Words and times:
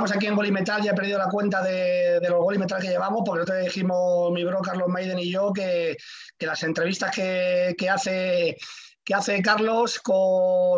Estamos 0.00 0.16
aquí 0.16 0.28
en 0.28 0.34
Golimetal. 0.34 0.82
Ya 0.82 0.92
he 0.92 0.94
perdido 0.94 1.18
la 1.18 1.28
cuenta 1.28 1.62
de, 1.62 2.18
los 2.26 2.42
Golimetal 2.42 2.80
que 2.80 2.88
llevamos, 2.88 3.20
porque 3.22 3.44
te 3.44 3.58
dijimos 3.58 4.32
mi 4.32 4.42
bro 4.44 4.62
Carlos 4.62 4.88
Maiden 4.88 5.18
y 5.18 5.30
yo 5.30 5.52
que, 5.52 5.94
las 6.38 6.62
entrevistas 6.62 7.14
que, 7.14 7.74
hace 7.90 8.56
que 9.04 9.14
hace 9.14 9.42
Carlos 9.42 10.00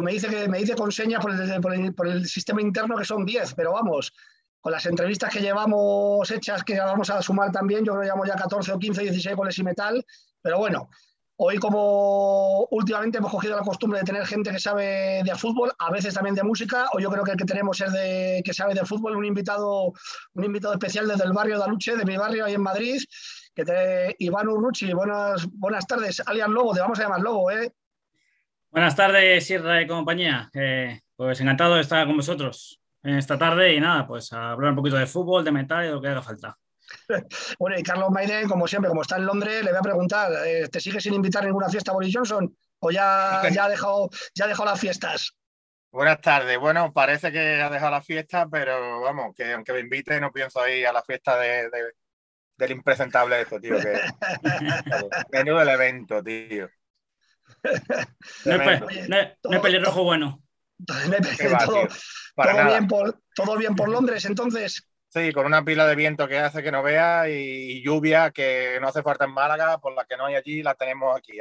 me 0.00 0.10
dice 0.10 0.26
que 0.26 0.48
me 0.48 0.58
dice 0.58 0.74
con 0.74 0.90
señas 0.90 1.22
por 1.22 1.30
el, 1.40 1.94
por 1.94 2.08
el, 2.08 2.26
sistema 2.26 2.60
interno 2.62 2.96
que 2.96 3.04
son 3.04 3.24
10, 3.24 3.54
pero 3.54 3.74
vamos, 3.74 4.12
con 4.60 4.72
las 4.72 4.86
entrevistas 4.86 5.32
que 5.32 5.40
llevamos 5.40 6.28
hechas, 6.28 6.64
que 6.64 6.80
vamos 6.80 7.08
a 7.08 7.22
sumar 7.22 7.52
también, 7.52 7.84
yo 7.84 7.92
creo 7.92 8.00
que 8.00 8.06
llevamos 8.06 8.26
ya 8.26 8.34
14 8.34 8.72
o 8.72 8.78
15, 8.80 9.02
16 9.02 9.36
goles 9.36 9.56
y 9.56 9.62
metal, 9.62 10.04
pero 10.42 10.58
bueno, 10.58 10.90
Hoy, 11.44 11.58
como 11.58 12.68
últimamente 12.70 13.18
hemos 13.18 13.32
cogido 13.32 13.56
la 13.56 13.64
costumbre 13.64 13.98
de 13.98 14.04
tener 14.04 14.24
gente 14.24 14.52
que 14.52 14.60
sabe 14.60 15.22
de 15.24 15.34
fútbol, 15.34 15.72
a 15.76 15.90
veces 15.90 16.14
también 16.14 16.36
de 16.36 16.44
música, 16.44 16.86
o 16.92 17.00
yo 17.00 17.10
creo 17.10 17.24
que 17.24 17.32
el 17.32 17.36
que 17.36 17.44
tenemos 17.44 17.80
es 17.80 17.92
de 17.92 18.42
que 18.44 18.54
sabe 18.54 18.74
de 18.74 18.86
fútbol, 18.86 19.16
un 19.16 19.24
invitado, 19.24 19.92
un 20.34 20.44
invitado 20.44 20.74
especial 20.74 21.08
desde 21.08 21.24
el 21.24 21.32
barrio 21.32 21.58
de 21.58 21.64
Aluche, 21.64 21.96
de 21.96 22.04
mi 22.04 22.16
barrio 22.16 22.44
ahí 22.44 22.54
en 22.54 22.62
Madrid, 22.62 23.02
que 23.56 23.64
te, 23.64 24.14
Iván 24.20 24.46
Urruchi. 24.46 24.92
Buenas, 24.92 25.48
buenas 25.50 25.84
tardes, 25.84 26.22
alias 26.24 26.48
Lobo, 26.48 26.74
te 26.74 26.80
vamos 26.80 27.00
a 27.00 27.02
llamar 27.02 27.20
Lobo, 27.20 27.50
¿eh? 27.50 27.72
Buenas 28.70 28.94
tardes, 28.94 29.44
Sierra 29.44 29.82
y 29.82 29.88
compañía. 29.88 30.48
Pues 31.16 31.40
encantado 31.40 31.74
de 31.74 31.80
estar 31.80 32.06
con 32.06 32.18
vosotros 32.18 32.80
en 33.02 33.16
esta 33.16 33.36
tarde 33.36 33.74
y 33.74 33.80
nada, 33.80 34.06
pues 34.06 34.32
a 34.32 34.52
hablar 34.52 34.70
un 34.70 34.76
poquito 34.76 34.94
de 34.94 35.06
fútbol, 35.06 35.44
de 35.44 35.50
metal 35.50 35.82
y 35.82 35.86
de 35.88 35.92
lo 35.92 36.00
que 36.00 36.06
haga 36.06 36.22
falta. 36.22 36.56
Bueno, 37.58 37.78
y 37.78 37.82
Carlos 37.82 38.10
Maiden, 38.10 38.48
como 38.48 38.66
siempre, 38.66 38.88
como 38.88 39.02
está 39.02 39.16
en 39.16 39.26
Londres, 39.26 39.64
le 39.64 39.70
voy 39.70 39.78
a 39.78 39.82
preguntar, 39.82 40.32
eh, 40.46 40.68
¿te 40.68 40.80
sigue 40.80 41.00
sin 41.00 41.14
invitar 41.14 41.42
a 41.42 41.46
ninguna 41.46 41.68
fiesta 41.68 41.92
Boris 41.92 42.14
Johnson? 42.14 42.56
¿O 42.80 42.90
ya, 42.90 43.42
ya, 43.52 43.64
ha, 43.64 43.68
dejado, 43.68 44.10
ya 44.34 44.44
ha 44.44 44.48
dejado 44.48 44.70
las 44.70 44.80
fiestas? 44.80 45.36
Buenas 45.90 46.20
tardes. 46.20 46.58
Bueno, 46.58 46.92
parece 46.92 47.30
que 47.30 47.60
ha 47.60 47.68
dejado 47.68 47.90
la 47.90 48.02
fiesta, 48.02 48.48
pero 48.50 49.00
vamos, 49.02 49.34
que 49.36 49.52
aunque 49.52 49.74
me 49.74 49.80
invite, 49.80 50.18
no 50.20 50.32
pienso 50.32 50.66
ir 50.66 50.86
a 50.86 50.92
la 50.92 51.02
fiesta 51.02 51.38
de, 51.38 51.68
del 52.56 52.70
impresentable 52.70 53.42
eso, 53.42 53.60
tío. 53.60 53.78
Que, 53.78 54.00
menudo 55.32 55.60
el 55.60 55.68
evento, 55.68 56.22
tío. 56.22 56.70
No 58.44 58.54
es, 59.52 59.60
pelirrojo 59.60 60.04
bueno. 60.04 60.42
todo, 60.86 62.66
bien 62.66 62.88
por, 62.88 63.20
todo 63.34 63.56
bien 63.56 63.76
por 63.76 63.88
Londres, 63.88 64.24
entonces. 64.24 64.88
Sí, 65.12 65.30
con 65.32 65.44
una 65.44 65.62
pila 65.62 65.86
de 65.86 65.94
viento 65.94 66.26
que 66.26 66.38
hace 66.38 66.62
que 66.62 66.72
no 66.72 66.82
vea 66.82 67.28
y 67.28 67.82
lluvia 67.82 68.30
que 68.30 68.78
no 68.80 68.88
hace 68.88 69.02
falta 69.02 69.26
en 69.26 69.32
Málaga, 69.32 69.76
por 69.76 69.94
la 69.94 70.06
que 70.06 70.16
no 70.16 70.24
hay 70.24 70.36
allí, 70.36 70.62
la 70.62 70.74
tenemos 70.74 71.14
aquí. 71.14 71.34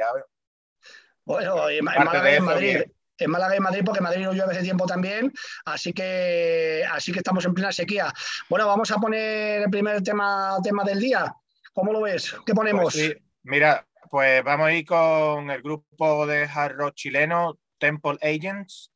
Bueno, 1.24 1.70
en, 1.70 1.82
Málaga 1.82 2.30
y 2.30 2.36
en 2.36 2.44
Madrid. 2.44 2.82
En 3.16 3.30
Málaga 3.30 3.56
y 3.56 3.60
Madrid, 3.60 3.82
porque 3.82 4.02
Madrid 4.02 4.24
no 4.24 4.34
llueve 4.34 4.52
ese 4.52 4.62
tiempo 4.62 4.84
también, 4.84 5.32
así 5.64 5.94
que, 5.94 6.84
así 6.90 7.12
que 7.12 7.20
estamos 7.20 7.46
en 7.46 7.54
plena 7.54 7.72
sequía. 7.72 8.12
Bueno, 8.50 8.66
vamos 8.66 8.90
a 8.90 8.96
poner 8.96 9.62
el 9.62 9.70
primer 9.70 10.02
tema, 10.02 10.58
tema 10.62 10.84
del 10.84 11.00
día. 11.00 11.34
¿Cómo 11.72 11.94
lo 11.94 12.02
ves? 12.02 12.36
¿Qué 12.44 12.52
ponemos? 12.52 12.92
Pues 12.92 13.16
Mira, 13.44 13.88
pues 14.10 14.44
vamos 14.44 14.66
a 14.66 14.72
ir 14.74 14.84
con 14.84 15.50
el 15.50 15.62
grupo 15.62 16.26
de 16.26 16.44
hard 16.44 16.76
rock 16.76 16.94
chileno 16.94 17.58
Temple 17.78 18.18
Agents 18.20 18.92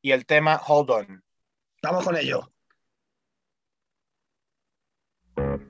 y 0.00 0.12
el 0.12 0.24
tema 0.24 0.62
Hold 0.66 0.90
On. 0.90 1.24
Vamos 1.82 2.04
con 2.04 2.16
ello. 2.16 2.53
Um. 5.38 5.63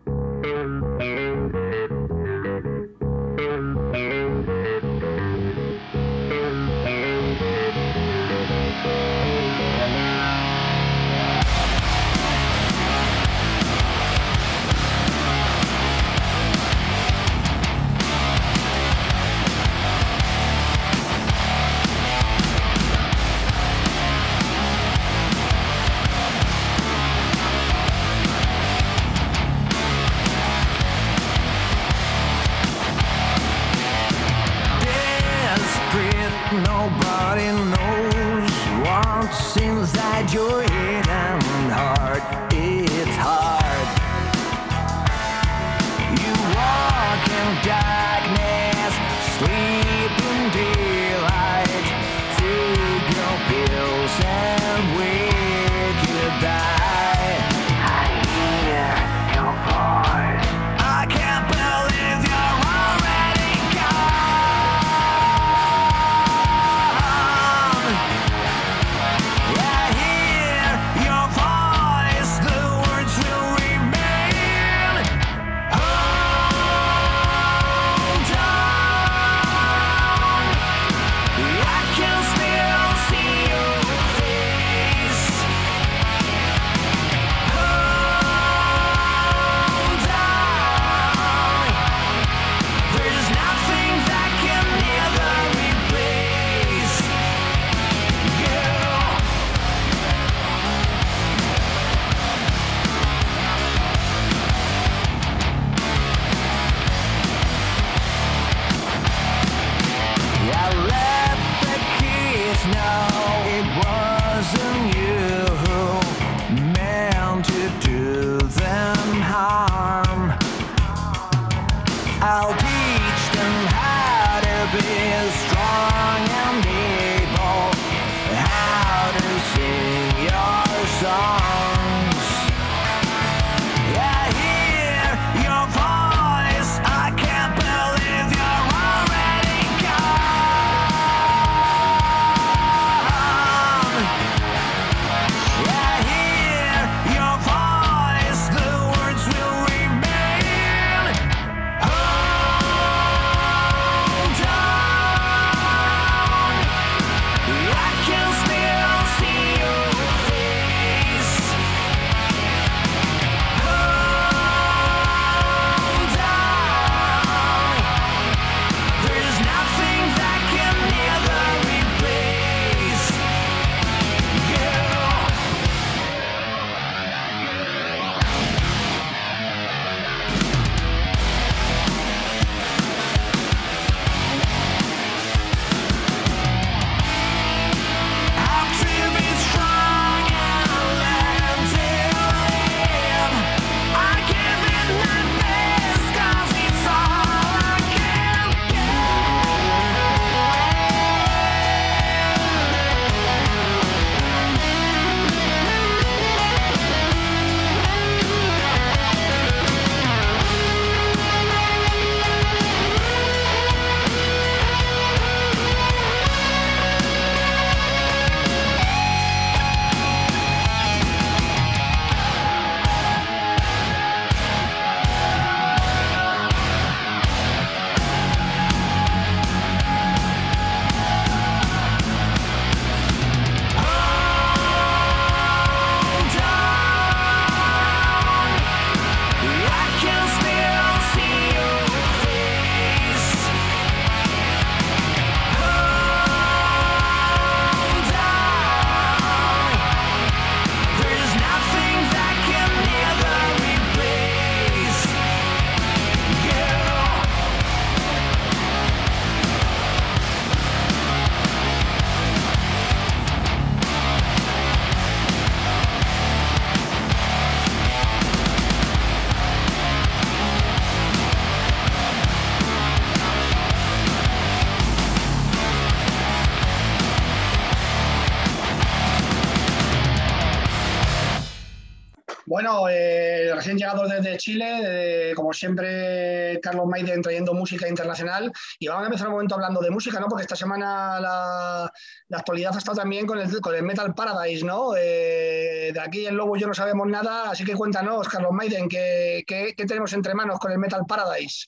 Recién 283.64 283.78
llegado 283.78 284.07
desde 284.07 284.37
Chile, 284.37 285.33
como 285.35 285.52
siempre, 285.55 286.61
Carlos 286.62 286.87
Maiden 286.87 287.23
trayendo 287.23 287.55
música 287.55 287.88
internacional. 287.88 288.52
Y 288.78 288.88
vamos 288.88 289.05
a 289.05 289.07
empezar 289.07 289.28
un 289.28 289.35
momento 289.35 289.55
hablando 289.55 289.81
de 289.81 289.90
música, 289.90 290.21
¿no? 290.21 290.26
Porque 290.28 290.43
esta 290.43 290.55
semana 290.55 291.19
la, 291.19 291.90
actualidad 292.31 292.75
ha 292.75 292.78
estado 292.78 292.99
también 292.99 293.26
con 293.26 293.38
el, 293.38 293.61
con 293.62 293.75
el 293.75 293.83
Metal 293.83 294.14
Paradise, 294.14 294.64
¿no? 294.64 294.95
Eh, 294.97 295.93
de 295.95 296.00
aquí 296.00 296.26
en 296.26 296.37
Lobo 296.37 296.57
yo 296.57 296.66
no 296.66 296.75
sabemos 296.75 297.07
nada, 297.09 297.50
así 297.50 297.64
que 297.64 297.75
cuéntanos, 297.75 298.28
Carlos 298.28 298.52
Maiden, 298.52 298.87
¿qué, 298.87 299.45
qué, 299.47 299.75
qué 299.75 299.87
tenemos 299.87 300.12
entre 300.12 300.35
manos 300.35 300.59
con 300.59 300.71
el 300.71 300.78
Metal 300.78 301.02
Paradise? 301.09 301.66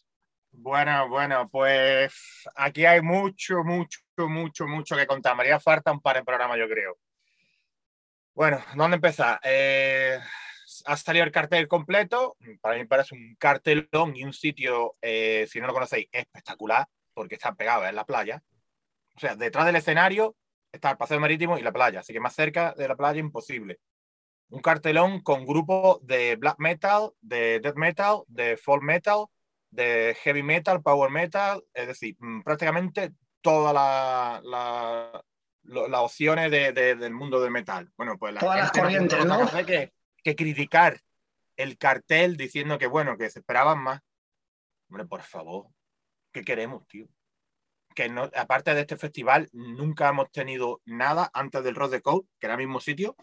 Bueno, 0.52 1.08
bueno, 1.08 1.48
pues 1.50 2.12
aquí 2.56 2.84
hay 2.84 3.00
mucho, 3.00 3.64
mucho, 3.64 4.00
mucho, 4.18 4.66
mucho 4.66 4.96
que 4.96 5.06
contar. 5.06 5.34
María 5.34 5.58
falta 5.58 5.92
un 5.92 6.00
par 6.00 6.16
de 6.16 6.24
programas, 6.24 6.58
yo 6.58 6.68
creo. 6.68 6.98
Bueno, 8.34 8.62
¿dónde 8.74 8.96
empezar? 8.96 9.40
Eh, 9.42 10.18
ha 10.86 10.96
salido 10.96 11.24
el 11.24 11.32
cartel 11.32 11.68
completo. 11.68 12.36
Para 12.60 12.76
mí 12.76 12.84
parece 12.84 13.14
un 13.14 13.36
cartelón 13.38 14.16
y 14.16 14.24
un 14.24 14.32
sitio, 14.32 14.96
eh, 15.02 15.46
si 15.50 15.60
no 15.60 15.66
lo 15.66 15.74
conocéis, 15.74 16.08
espectacular, 16.12 16.86
porque 17.14 17.34
está 17.34 17.54
pegado 17.54 17.86
en 17.86 17.96
la 17.96 18.04
playa. 18.04 18.42
O 19.16 19.20
sea, 19.20 19.34
detrás 19.34 19.66
del 19.66 19.76
escenario 19.76 20.36
está 20.72 20.90
el 20.90 20.96
paseo 20.96 21.18
marítimo 21.20 21.58
y 21.58 21.62
la 21.62 21.72
playa, 21.72 22.00
así 22.00 22.12
que 22.12 22.20
más 22.20 22.34
cerca 22.34 22.74
de 22.76 22.88
la 22.88 22.96
playa 22.96 23.18
imposible. 23.18 23.80
Un 24.48 24.60
cartelón 24.60 25.22
con 25.22 25.44
grupos 25.44 25.98
de 26.06 26.36
black 26.36 26.58
metal, 26.58 27.10
de 27.20 27.60
death 27.60 27.76
metal, 27.76 28.22
de 28.28 28.56
folk 28.56 28.82
metal, 28.82 29.26
de 29.70 30.16
heavy 30.22 30.42
metal, 30.42 30.82
power 30.82 31.10
metal, 31.10 31.64
es 31.74 31.88
decir, 31.88 32.16
mm, 32.18 32.42
prácticamente 32.42 33.12
todas 33.40 33.74
las 35.64 36.00
opciones 36.00 36.50
del 36.50 37.12
mundo 37.12 37.40
del 37.40 37.50
metal. 37.50 37.90
Bueno, 37.96 38.16
pues 38.18 38.36
todas 38.36 38.58
las 38.58 38.72
corrientes, 38.72 39.24
¿no? 39.24 39.38
Que, 39.66 39.92
que 40.26 40.34
criticar 40.34 41.00
el 41.56 41.78
cartel 41.78 42.36
diciendo 42.36 42.78
que, 42.78 42.88
bueno, 42.88 43.16
que 43.16 43.30
se 43.30 43.38
esperaban 43.38 43.78
más. 43.78 44.02
Hombre, 44.88 45.06
por 45.06 45.22
favor, 45.22 45.68
¿qué 46.32 46.42
queremos, 46.42 46.84
tío? 46.88 47.06
Que 47.94 48.08
no, 48.08 48.28
aparte 48.34 48.74
de 48.74 48.80
este 48.80 48.96
festival, 48.96 49.48
nunca 49.52 50.08
hemos 50.08 50.32
tenido 50.32 50.82
nada 50.84 51.30
antes 51.32 51.62
del 51.62 51.76
Rock 51.76 51.92
the 51.92 52.02
Code, 52.02 52.26
que 52.40 52.46
era 52.46 52.54
el 52.54 52.58
mismo 52.58 52.80
sitio. 52.80 53.14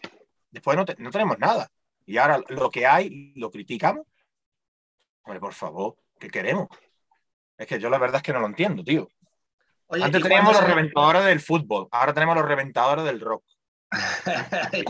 Después 0.50 0.78
no, 0.78 0.86
no 0.96 1.10
tenemos 1.10 1.38
nada. 1.38 1.70
Y 2.06 2.16
ahora 2.16 2.40
lo 2.48 2.70
que 2.70 2.86
hay 2.86 3.34
lo 3.36 3.50
criticamos. 3.50 4.06
Hombre, 5.24 5.40
por 5.40 5.52
favor, 5.52 5.96
¿qué 6.18 6.28
queremos? 6.28 6.68
Es 7.58 7.66
que 7.66 7.78
yo 7.78 7.90
la 7.90 7.98
verdad 7.98 8.16
es 8.16 8.22
que 8.22 8.32
no 8.32 8.40
lo 8.40 8.46
entiendo, 8.46 8.82
tío. 8.82 9.10
Antes 9.90 10.22
teníamos 10.22 10.54
los 10.54 10.66
reventadores 10.66 11.26
del 11.26 11.40
fútbol, 11.40 11.86
ahora 11.90 12.14
tenemos 12.14 12.34
los 12.34 12.46
reventadores 12.46 13.04
del 13.04 13.20
rock. 13.20 13.44
¿Y, 14.72 14.82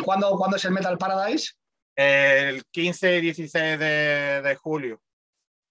cuándo, 0.00 0.36
cuándo, 0.36 0.56
es 0.56 0.64
el 0.64 0.72
Metal 0.72 0.98
Paradise? 0.98 1.54
El 1.96 2.64
15 2.70 3.16
y 3.16 3.20
16 3.20 3.78
de, 3.78 4.58
julio. 4.60 5.00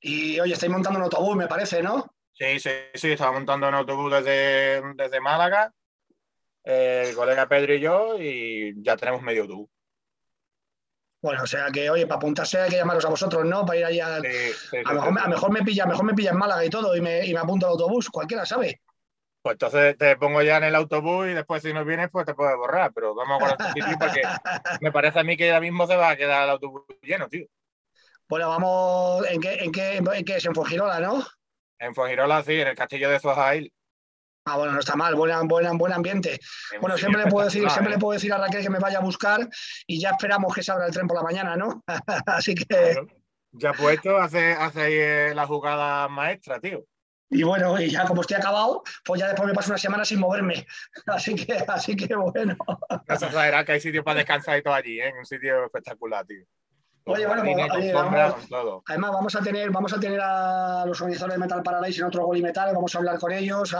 Y 0.01 0.39
oye, 0.39 0.53
estáis 0.53 0.71
montando 0.71 0.99
un 0.99 1.05
autobús, 1.05 1.35
me 1.35 1.47
parece, 1.47 1.81
¿no? 1.81 2.13
Sí, 2.33 2.59
sí, 2.59 2.69
sí, 2.93 3.11
estaba 3.11 3.31
montando 3.31 3.67
un 3.67 3.75
autobús 3.75 4.11
desde, 4.11 4.81
desde 4.95 5.21
Málaga, 5.21 5.71
el 6.63 7.15
colega 7.15 7.47
Pedro 7.47 7.73
y 7.73 7.79
yo, 7.79 8.17
y 8.19 8.73
ya 8.83 8.97
tenemos 8.97 9.21
medio 9.21 9.43
autobús. 9.43 9.69
Bueno, 11.21 11.43
o 11.43 11.47
sea 11.47 11.67
que, 11.71 11.89
oye, 11.89 12.05
para 12.05 12.17
apuntarse 12.17 12.59
hay 12.59 12.69
que 12.69 12.75
llamaros 12.75 13.05
a 13.05 13.09
vosotros, 13.09 13.45
¿no? 13.45 13.65
Para 13.65 13.79
ir 13.79 13.85
allá. 13.85 14.15
a, 14.17 14.93
lo 14.93 15.11
mejor, 15.29 15.51
me 15.51 15.61
pilla, 15.61 15.85
mejor 15.85 16.03
me 16.03 16.13
pilla 16.13 16.31
en 16.31 16.37
Málaga 16.37 16.65
y 16.65 16.69
todo, 16.69 16.97
y 16.97 17.01
me, 17.01 17.25
y 17.25 17.33
me 17.33 17.39
apunto 17.39 17.65
al 17.65 17.71
autobús, 17.71 18.09
cualquiera 18.09 18.45
sabe. 18.45 18.81
Pues 19.43 19.55
entonces 19.55 19.97
te 19.97 20.15
pongo 20.15 20.41
ya 20.41 20.55
en 20.55 20.63
el 20.63 20.75
autobús 20.75 21.27
y 21.27 21.33
después 21.33 21.61
si 21.61 21.73
no 21.73 21.83
vienes, 21.83 22.09
pues 22.09 22.25
te 22.25 22.33
puedes 22.33 22.55
borrar. 22.55 22.93
Pero 22.95 23.13
vamos 23.13 23.35
a 23.35 23.45
guardar 23.45 23.73
sitio 23.73 23.97
porque 23.99 24.21
me 24.81 24.91
parece 24.93 25.19
a 25.19 25.23
mí 25.23 25.35
que 25.35 25.49
ahora 25.49 25.59
mismo 25.59 25.85
se 25.85 25.97
va 25.97 26.11
a 26.11 26.15
quedar 26.15 26.45
el 26.45 26.51
autobús 26.51 26.83
lleno, 27.01 27.27
tío. 27.27 27.45
Bueno, 28.29 28.47
vamos, 28.47 29.27
¿en 29.29 29.41
qué, 29.41 29.55
en 29.55 29.71
qué, 29.73 29.97
en 29.97 30.25
qué 30.25 30.37
es? 30.37 30.45
En 30.45 30.55
Fuengirola, 30.55 31.01
¿no? 31.01 31.25
En 31.77 31.93
Fuengirola, 31.93 32.41
sí, 32.41 32.53
en 32.53 32.69
el 32.69 32.75
castillo 32.75 33.09
de 33.09 33.19
Zojail. 33.19 33.73
Ah, 34.45 34.55
bueno, 34.57 34.71
no 34.71 34.79
está 34.79 34.95
mal, 34.95 35.13
buen, 35.15 35.45
buen, 35.49 35.77
buen 35.77 35.91
ambiente. 35.91 36.39
Bueno, 36.79 36.97
siempre 36.97 37.25
le 37.25 37.29
puedo 37.29 37.45
decir, 37.45 37.69
siempre 37.69 37.91
le 37.91 37.97
¿eh? 37.97 37.99
puedo 37.99 38.13
decir 38.13 38.31
a 38.31 38.37
Raquel 38.37 38.61
que 38.61 38.69
me 38.69 38.79
vaya 38.79 38.99
a 38.99 39.01
buscar 39.01 39.47
y 39.85 39.99
ya 39.99 40.11
esperamos 40.11 40.55
que 40.55 40.63
se 40.63 40.71
abra 40.71 40.85
el 40.85 40.93
tren 40.93 41.05
por 41.05 41.17
la 41.17 41.23
mañana, 41.23 41.57
¿no? 41.57 41.83
Así 42.27 42.55
que. 42.55 42.95
Ya 43.51 43.73
puesto, 43.73 44.17
hace, 44.17 44.53
hace 44.53 44.81
ahí 44.81 44.93
eh, 44.95 45.35
la 45.35 45.45
jugada 45.45 46.07
maestra, 46.07 46.61
tío. 46.61 46.85
Y 47.33 47.43
bueno, 47.43 47.79
y 47.79 47.89
ya 47.89 48.05
como 48.05 48.21
estoy 48.21 48.37
acabado, 48.37 48.83
pues 49.03 49.19
ya 49.19 49.27
después 49.27 49.47
me 49.47 49.53
paso 49.53 49.71
una 49.71 49.77
semana 49.77 50.05
sin 50.05 50.19
moverme. 50.19 50.65
Así 51.07 51.35
que, 51.35 51.53
así 51.67 51.95
que 51.95 52.15
bueno. 52.15 52.55
No 53.07 53.15
se 53.15 53.65
que 53.65 53.71
hay 53.71 53.79
sitio 53.79 54.03
para 54.03 54.19
descansar 54.19 54.57
y 54.57 54.63
todo 54.63 54.73
allí, 54.73 54.99
¿eh? 54.99 55.11
un 55.17 55.25
sitio 55.25 55.65
espectacular, 55.65 56.25
tío. 56.25 56.45
Oye, 57.05 57.27
bueno, 57.27 57.43
pues, 57.43 57.93
además 58.85 59.11
vamos 59.11 59.35
a 59.35 59.41
tener, 59.41 59.69
vamos 59.71 59.91
a 59.91 59.99
tener 59.99 60.21
a 60.23 60.85
los 60.85 61.01
organizadores 61.01 61.35
de 61.35 61.39
Metal 61.39 61.61
Paradise 61.61 61.99
en 61.99 62.07
otro 62.07 62.25
Gol 62.25 62.37
y 62.37 62.41
Metal, 62.41 62.73
vamos 62.73 62.95
a 62.95 62.97
hablar 62.99 63.19
con 63.19 63.33
ellos 63.33 63.75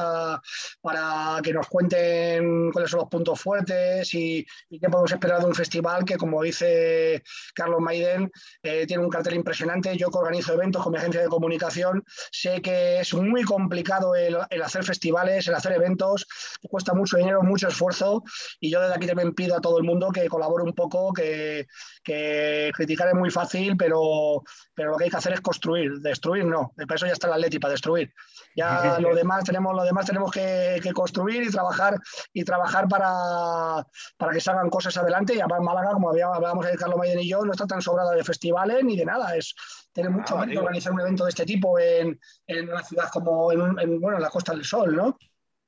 para 0.82 1.40
que 1.42 1.54
nos 1.54 1.68
cuenten 1.68 2.70
cuáles 2.74 2.92
son 2.92 3.00
los 3.00 3.10
puntos 3.10 3.40
fuertes 3.40 4.14
y, 4.14 4.46
qué 4.70 4.90
podemos 4.90 5.14
esperar 5.14 5.40
de 5.40 5.46
un 5.46 5.56
festival 5.56 6.04
que, 6.04 6.18
como 6.18 6.44
dice 6.44 7.24
Carlos 7.56 7.80
Maiden, 7.80 8.30
eh, 8.62 8.86
tiene 8.88 9.04
un 9.04 9.10
cartel 9.10 9.36
impresionante. 9.36 9.96
Yo 9.96 10.12
que 10.12 10.18
organizo 10.18 10.54
eventos 10.54 10.84
con 10.84 10.92
mi 10.92 10.98
agencia 10.98 11.22
de 11.22 11.30
comunicación, 11.30 12.04
sé 12.30 12.62
que 12.62 13.00
es 13.00 13.14
muy 13.14 13.44
complicado 13.44 14.16
el, 14.16 14.36
hacer 14.62 14.84
festivales, 14.84 15.48
el 15.48 15.56
hacer 15.56 15.72
eventos, 15.72 16.28
cuesta 16.62 16.94
mucho 16.94 17.16
dinero, 17.16 17.42
mucho 17.42 17.70
esfuerzo 17.70 18.24
y 18.60 18.70
yo 18.70 18.82
desde 18.82 18.96
aquí 18.96 19.08
también 19.08 19.34
pido 19.34 19.56
a 19.56 19.62
todo 19.62 19.78
el 19.78 19.86
mundo 19.86 20.10
que 20.12 20.28
colabore 20.28 20.66
un 20.66 20.74
poco, 20.74 21.14
que, 21.14 21.68
que 22.04 22.70
criticar 22.76 23.13
muy 23.14 23.32
fácil, 23.32 23.76
pero, 23.78 24.44
pero 24.74 24.92
lo 24.92 24.98
que 24.98 25.06
hay 25.06 25.10
que 25.10 25.18
hacer 25.18 25.34
es 25.34 25.42
construir, 25.42 26.00
destruir 26.00 26.46
no. 26.46 26.74
Para 26.76 26.96
eso 26.96 27.06
ya 27.06 27.14
está 27.14 27.28
el 27.28 27.34
Atleti, 27.34 27.60
para 27.60 27.72
destruir. 27.72 28.14
Ya 28.56 29.00
lo 29.00 29.16
demás 29.16 29.44
tenemos, 29.44 29.76
lo 29.76 29.84
demás 29.84 30.06
tenemos 30.06 30.32
que, 30.32 30.80
construir 30.94 31.44
y 31.44 31.50
trabajar 31.50 31.98
y 32.34 32.44
trabajar 32.44 32.88
para, 32.88 33.86
para 34.18 34.32
que 34.32 34.40
salgan 34.40 34.70
cosas 34.70 34.96
adelante. 34.98 35.36
Y 35.36 35.40
además 35.40 35.62
Málaga, 35.62 35.92
como 35.94 36.10
hablábamos 36.10 36.66
de 36.66 36.76
Carlos 36.76 36.98
Maiden 36.98 37.20
y 37.20 37.30
yo, 37.30 37.44
no 37.44 37.52
está 37.52 37.66
tan 37.66 37.82
sobrada 37.82 38.12
de 38.14 38.24
festivales 38.24 38.84
ni 38.84 38.96
de 38.96 39.06
nada. 39.06 39.36
Es 39.36 39.56
tiene 39.94 40.10
mucho 40.10 40.38
ah, 40.38 40.48
organizar 40.58 40.92
un 40.92 41.02
evento 41.02 41.24
de 41.24 41.30
este 41.30 41.46
tipo 41.46 41.80
en, 41.80 42.20
en 42.48 42.70
una 42.70 42.84
ciudad 42.84 43.10
como 43.12 43.52
en, 43.52 44.00
bueno, 44.02 44.18
en 44.18 44.24
la 44.24 44.30
Costa 44.30 44.54
del 44.54 44.66
Sol, 44.66 44.96
¿no? 44.96 45.18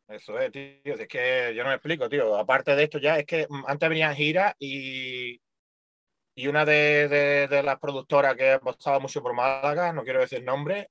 Eso 0.08 0.38
es, 0.40 0.52
tío. 0.52 0.72
Es 0.84 1.08
que 1.08 1.54
yo 1.56 1.64
no 1.64 1.70
me 1.70 1.76
explico, 1.76 2.10
tío. 2.10 2.36
Aparte 2.36 2.76
de 2.76 2.84
esto 2.84 3.00
ya, 3.00 3.18
es 3.18 3.26
que 3.26 3.48
antes 3.68 3.90
venían 3.90 4.16
giras 4.16 4.56
y 4.60 5.40
y 6.38 6.48
una 6.48 6.66
de, 6.66 7.62
las 7.64 7.80
productoras 7.80 8.36
que 8.36 8.52
apostaba 8.52 9.00
mucho 9.00 9.24
por 9.24 9.34
Málaga, 9.34 9.94
no 9.94 10.04
quiero 10.04 10.20
decir 10.20 10.44
nombre, 10.44 10.90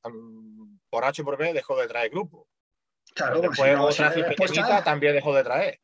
por 0.89 1.05
H 1.05 1.23
por 1.23 1.37
B 1.37 1.53
dejó 1.53 1.79
de 1.79 1.87
traer 1.87 2.11
grupo. 2.11 2.49
Claro, 3.15 3.41
Después 3.41 3.79
otra 3.79 4.83
también 4.83 5.15
dejó 5.15 5.35
de 5.35 5.45
traer. 5.45 5.81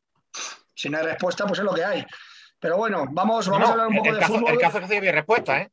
Si 0.73 0.89
no 0.89 0.97
hay 0.97 1.05
respuesta, 1.05 1.45
pues 1.45 1.59
es 1.59 1.65
lo 1.65 1.73
que 1.73 1.85
hay. 1.85 2.05
Pero 2.59 2.77
bueno, 2.77 3.05
vamos, 3.11 3.47
vamos 3.47 3.69
a 3.69 3.71
hablar 3.71 3.87
un 3.87 3.97
poco 3.97 4.13
de 4.13 4.19
caso, 4.19 4.33
fútbol. 4.33 4.51
El 4.51 4.59
caso 4.59 4.77
es 4.77 4.83
que 4.83 4.89
sí 4.89 4.97
había 4.97 5.11
respuesta, 5.11 5.61
¿eh? 5.61 5.71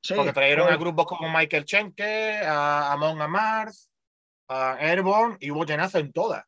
Sí, 0.00 0.14
Porque 0.14 0.32
trajeron 0.32 0.72
a 0.72 0.76
grupos 0.76 1.06
como 1.06 1.28
Michael 1.30 1.64
Schenke, 1.64 2.42
a 2.44 2.92
Amon 2.92 3.20
Amars, 3.20 3.90
a 4.48 4.76
Airborne, 4.78 5.36
y 5.40 5.50
hubo 5.50 5.64
llenazo 5.64 5.98
en 5.98 6.12
todas. 6.12 6.44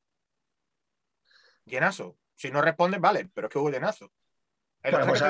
Llenazo. 1.67 2.17
Si 2.37 2.51
no 2.51 2.63
responden, 2.63 3.01
vale, 3.01 3.29
pero 3.35 3.49
es 3.49 3.53
que 3.53 3.59
hubo 3.59 3.71
llenazo. 3.71 4.13
Pues 4.81 5.23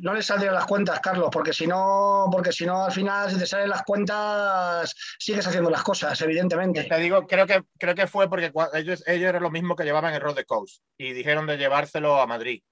no, 0.00 0.14
le 0.14 0.22
saldrían 0.22 0.54
las 0.54 0.66
cuentas, 0.66 1.00
Carlos, 1.00 1.28
porque 1.32 1.52
si 1.52 1.66
no, 1.66 2.28
porque 2.30 2.52
si 2.52 2.64
no 2.64 2.84
al 2.84 2.92
final 2.92 3.28
si 3.28 3.38
te 3.38 3.46
salen 3.46 3.68
las 3.68 3.82
cuentas 3.82 4.94
sigues 5.18 5.46
haciendo 5.46 5.70
las 5.70 5.82
cosas, 5.82 6.20
evidentemente. 6.22 6.84
Te 6.84 6.98
digo, 6.98 7.26
creo 7.26 7.46
que 7.46 7.62
creo 7.78 7.94
que 7.94 8.06
fue 8.06 8.28
porque 8.30 8.52
ellos, 8.74 9.02
ellos 9.06 9.28
eran 9.28 9.42
lo 9.42 9.50
mismo 9.50 9.74
que 9.74 9.84
llevaban 9.84 10.14
el 10.14 10.20
Road 10.20 10.36
the 10.36 10.44
Coast 10.44 10.82
y 10.96 11.12
dijeron 11.12 11.46
de 11.46 11.58
llevárselo 11.58 12.20
a 12.20 12.26
Madrid. 12.26 12.62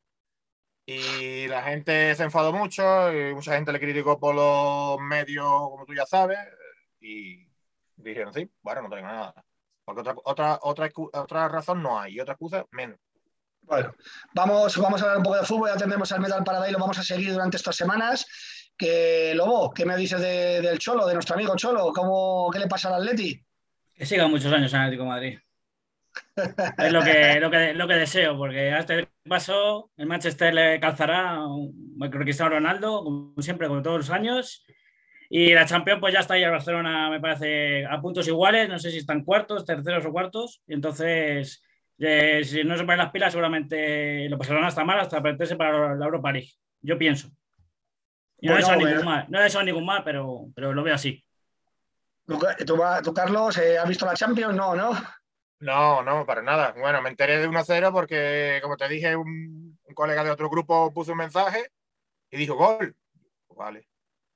Y 0.86 1.48
la 1.48 1.62
gente 1.64 2.14
se 2.14 2.22
enfadó 2.22 2.52
mucho 2.52 3.12
y 3.12 3.34
mucha 3.34 3.54
gente 3.56 3.72
le 3.72 3.80
criticó 3.80 4.18
por 4.18 4.34
los 4.34 4.98
medios, 5.00 5.44
como 5.44 5.84
tú 5.84 5.94
ya 5.94 6.06
sabes, 6.06 6.38
y 7.00 7.46
dijeron, 7.96 8.32
sí, 8.32 8.50
bueno, 8.62 8.82
no 8.82 8.88
tengo 8.88 9.06
nada. 9.06 9.34
Porque 9.84 10.00
otra, 10.00 10.14
otra, 10.24 10.58
otra, 10.62 10.90
otra 11.12 11.48
razón 11.48 11.82
no 11.82 12.00
hay 12.00 12.14
y 12.14 12.20
otra 12.20 12.34
excusa 12.34 12.64
menos. 12.70 12.98
Bueno, 13.68 13.94
vamos, 14.32 14.78
vamos 14.78 15.02
a 15.02 15.04
hablar 15.04 15.18
un 15.18 15.24
poco 15.24 15.36
de 15.36 15.44
fútbol, 15.44 15.68
ya 15.68 15.76
tendremos 15.76 16.10
al 16.10 16.20
Metal 16.20 16.42
Paradise, 16.42 16.72
lo 16.72 16.78
vamos 16.78 16.98
a 16.98 17.02
seguir 17.02 17.32
durante 17.32 17.58
estas 17.58 17.76
semanas. 17.76 18.26
Que 18.78 19.32
Lobo, 19.34 19.72
¿qué 19.74 19.84
me 19.84 19.96
dices 19.96 20.20
del 20.20 20.78
Cholo, 20.78 21.06
de 21.06 21.12
nuestro 21.12 21.34
amigo 21.34 21.54
Cholo? 21.54 21.92
¿Cómo, 21.92 22.48
¿Qué 22.50 22.60
le 22.60 22.66
pasa 22.66 22.88
al 22.88 23.02
Atleti? 23.02 23.44
Que 23.94 24.06
siga 24.06 24.26
muchos 24.26 24.50
años 24.52 24.72
en 24.72 24.80
Atlético 24.80 25.04
Madrid. 25.04 25.38
es 26.78 26.92
lo 26.92 27.02
que, 27.02 27.40
lo, 27.40 27.50
que, 27.50 27.74
lo 27.74 27.86
que 27.86 27.94
deseo, 27.94 28.38
porque 28.38 28.72
a 28.72 28.78
este 28.78 29.08
paso 29.28 29.90
el 29.96 30.06
Manchester 30.06 30.54
le 30.54 30.80
calzará 30.80 31.44
un 31.46 31.98
Cristiano 32.10 32.52
Ronaldo, 32.52 33.04
como 33.04 33.42
siempre, 33.42 33.68
como 33.68 33.82
todos 33.82 33.98
los 33.98 34.10
años. 34.10 34.64
Y 35.28 35.52
la 35.52 35.66
Champions, 35.66 36.00
pues 36.00 36.14
ya 36.14 36.20
está 36.20 36.34
ahí 36.34 36.42
el 36.42 36.50
Barcelona, 36.50 37.10
me 37.10 37.20
parece, 37.20 37.84
a 37.84 38.00
puntos 38.00 38.26
iguales. 38.26 38.68
No 38.68 38.78
sé 38.78 38.90
si 38.90 38.98
están 38.98 39.24
cuartos, 39.24 39.66
terceros 39.66 40.06
o 40.06 40.12
cuartos. 40.12 40.62
Y 40.66 40.72
entonces 40.72 41.62
si 41.98 42.64
no 42.64 42.76
se 42.76 42.84
ponen 42.84 42.98
las 42.98 43.10
pilas, 43.10 43.32
seguramente 43.32 44.28
lo 44.28 44.38
pasarán 44.38 44.64
hasta 44.64 44.84
mal, 44.84 45.00
hasta 45.00 45.22
perderse 45.22 45.56
para 45.56 45.94
la 45.94 46.04
Europa 46.04 46.32
League. 46.32 46.50
Yo 46.80 46.96
pienso. 46.96 47.30
no, 48.40 48.56
he 48.56 48.76
ningún 48.76 49.04
mal, 49.04 49.26
no 49.28 49.40
he 49.40 49.64
ningún 49.64 49.86
mal, 49.86 50.02
pero, 50.04 50.46
pero 50.54 50.72
lo 50.72 50.82
veo 50.82 50.94
así. 50.94 51.24
¿Tú, 52.26 53.14
Carlos, 53.14 53.56
eh, 53.56 53.78
has 53.78 53.88
visto 53.88 54.04
la 54.04 54.14
Champions? 54.14 54.54
No, 54.54 54.76
¿no? 54.76 54.92
No, 55.60 56.02
no, 56.02 56.26
para 56.26 56.42
nada. 56.42 56.74
Bueno, 56.78 57.00
me 57.00 57.08
enteré 57.08 57.38
de 57.38 57.48
1-0 57.48 57.90
porque, 57.90 58.60
como 58.62 58.76
te 58.76 58.86
dije, 58.86 59.16
un, 59.16 59.78
colega 59.94 60.22
de 60.22 60.30
otro 60.30 60.50
grupo 60.50 60.92
puso 60.92 61.12
un 61.12 61.18
mensaje 61.18 61.72
y 62.30 62.36
dijo 62.36 62.54
gol. 62.54 62.94
Vale. 63.56 63.88